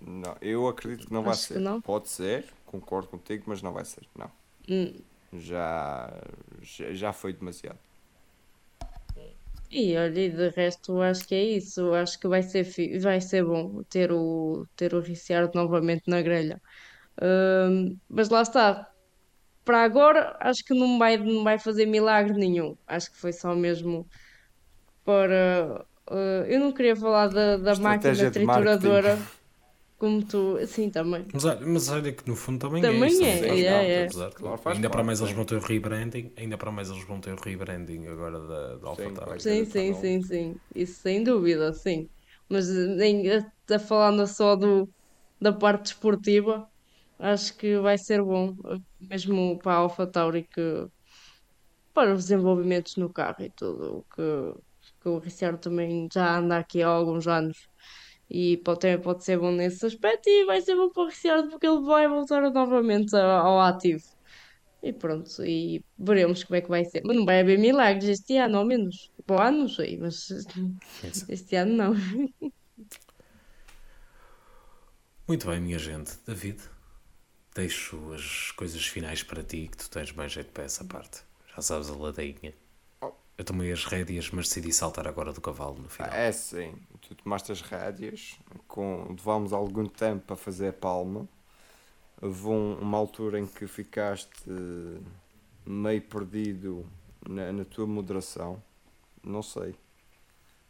[0.00, 1.60] Não, eu acredito que não vai Acho que ser.
[1.60, 1.80] não?
[1.80, 4.06] Pode ser, concordo contigo, mas não vai ser.
[4.16, 4.30] Não.
[4.68, 4.92] Hum.
[5.32, 6.12] Já,
[6.62, 7.78] já, já foi demasiado.
[9.70, 11.92] E olha, de resto acho que é isso.
[11.94, 12.64] Acho que vai ser,
[13.00, 16.60] vai ser bom ter o, ter o Ricciardo novamente na grelha.
[17.22, 18.90] Hum, mas lá está.
[19.64, 22.76] Para agora, acho que não vai, não vai fazer milagre nenhum.
[22.86, 24.08] Acho que foi só mesmo
[25.04, 25.86] para.
[26.10, 29.18] Eh, eu não queria falar da, da máquina trituradora
[29.98, 30.58] como tu.
[30.66, 31.26] Sim, também.
[31.32, 33.38] Mas olha, mas olha que no fundo também, Também é.
[33.38, 34.02] isso é, é, parte, é.
[34.04, 36.90] apesar de- Claro, faz ainda para mais eles vão ter o rebranding, ainda para mais
[36.90, 38.92] eles vão ter o rebranding agora da, da
[39.24, 40.60] vai Sim, sim, sim, sim.
[40.74, 42.08] Isso sem dúvida, sim.
[42.48, 44.88] Mas eh, nem a falando só do,
[45.40, 46.68] da parte desportiva,
[47.18, 50.60] acho que vai ser bom, eh, mesmo para a AlphaTauri que
[51.92, 54.22] para os desenvolvimentos no carro e tudo, que,
[55.06, 57.68] que o Ricciardo também já anda aqui há alguns anos
[58.28, 61.48] e pode, também pode ser bom nesse aspecto e vai ser bom para o Ricciardo
[61.48, 64.04] porque ele vai voltar novamente ao ativo.
[64.82, 67.02] E pronto, e veremos como é que vai ser.
[67.04, 69.12] Mas não vai haver milagres este ano, ao menos.
[69.28, 70.28] O ano não sei, mas
[71.28, 71.94] este ano não.
[75.26, 76.18] Muito bem, minha gente.
[76.26, 76.60] David,
[77.54, 81.22] deixo as coisas finais para ti, que tu tens mais jeito para essa parte.
[81.54, 82.65] Já sabes a ladainha.
[83.38, 86.10] Eu tomei as rédeas, mas decidi saltar agora do cavalo no final.
[86.10, 91.28] É sim, tu tomaste as rédeas, com, levamos algum tempo para fazer a palma.
[92.22, 95.00] Houve um- uma altura em que ficaste eh,
[95.66, 96.86] meio perdido
[97.28, 98.62] na, na tua moderação.
[99.24, 99.74] Não sei.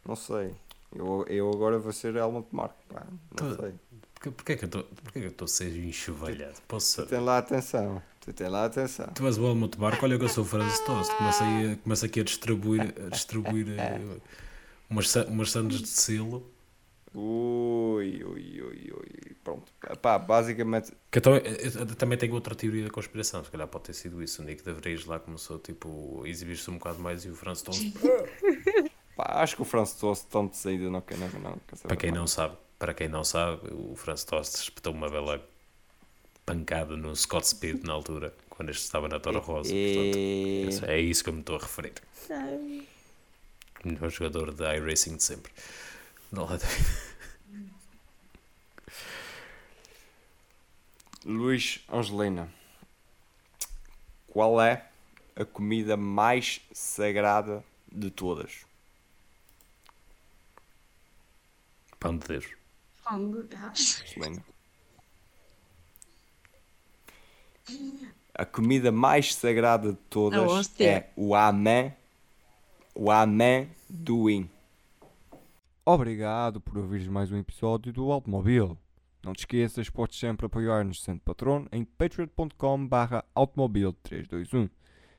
[0.05, 0.55] Não sei.
[0.95, 3.05] Eu, eu agora vou ser Helmut Marko, pá.
[3.31, 3.73] Não Tu- sei.
[4.15, 6.59] Porquê, porquê que eu estou porquê que eu estou a ser enxovalhado?
[6.67, 8.01] Posso tem lá atenção.
[8.27, 9.07] Tu tem lá atenção.
[9.15, 11.15] Tu és o Helmut Marko, olha que eu sou o Franz Tost.
[11.15, 14.01] Começo, aí a- começo aqui a distribuir, a distribuir eh,
[14.89, 16.45] umas, umas sandes de selo.
[17.15, 19.35] Ui, ui, ui, ui.
[19.45, 19.71] Pronto.
[20.01, 23.65] Pá, basicamente, Que eu, também- eu- eu também tenho outra teoria da conspiração, se calhar
[23.65, 24.41] pode ter sido isso.
[24.41, 27.61] O Nick de Vries lá começou tipo, a exibir-se um bocado mais e o Franz
[27.61, 27.93] Tost,
[29.15, 31.87] pá, acho que o Franz Tost tanto de saída não quer, não, não quer saber
[31.87, 32.19] para quem mais.
[32.19, 35.41] não sabe, para quem não sabe, o Franz Tost espetou uma bela
[36.51, 39.69] pancada no Scott Speed na altura, quando este estava na Toro Rosa.
[39.69, 40.65] Portanto, E...
[40.69, 41.93] isso- é isso que eu me estou a referir.
[43.83, 45.51] O melhor jogador de iRacing de sempre.
[46.31, 46.57] Dá lá.
[51.25, 52.49] Luís Angelina,
[54.27, 54.87] qual é
[55.35, 57.61] a comida mais sagrada
[57.91, 58.65] de todas?
[61.99, 62.45] Pão de Deus.
[64.15, 64.43] Angelina.
[68.33, 71.91] A comida mais sagrada de todas é o amã,
[72.93, 74.49] o amendoim.
[75.83, 78.77] Obrigado por ouvires mais um episódio do Automóvel.
[79.23, 84.69] Não te esqueças, podes sempre apoiar-nos sendo patrono em patreon.com barra automobil321.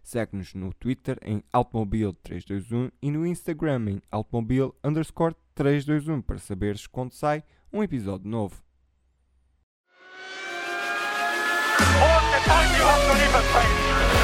[0.02, 7.12] Segue-nos no Twitter em automobil321 e no Instagram em automobil underscore 321 para saberes quando
[7.12, 7.42] sai
[7.72, 8.67] um episódio novo.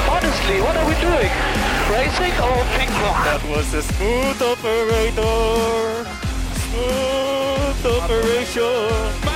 [0.09, 1.31] Honestly, what are we doing?
[1.91, 3.25] Racing or ping pong?
[3.25, 6.05] That was a smooth operator.
[6.71, 9.34] Smooth operation.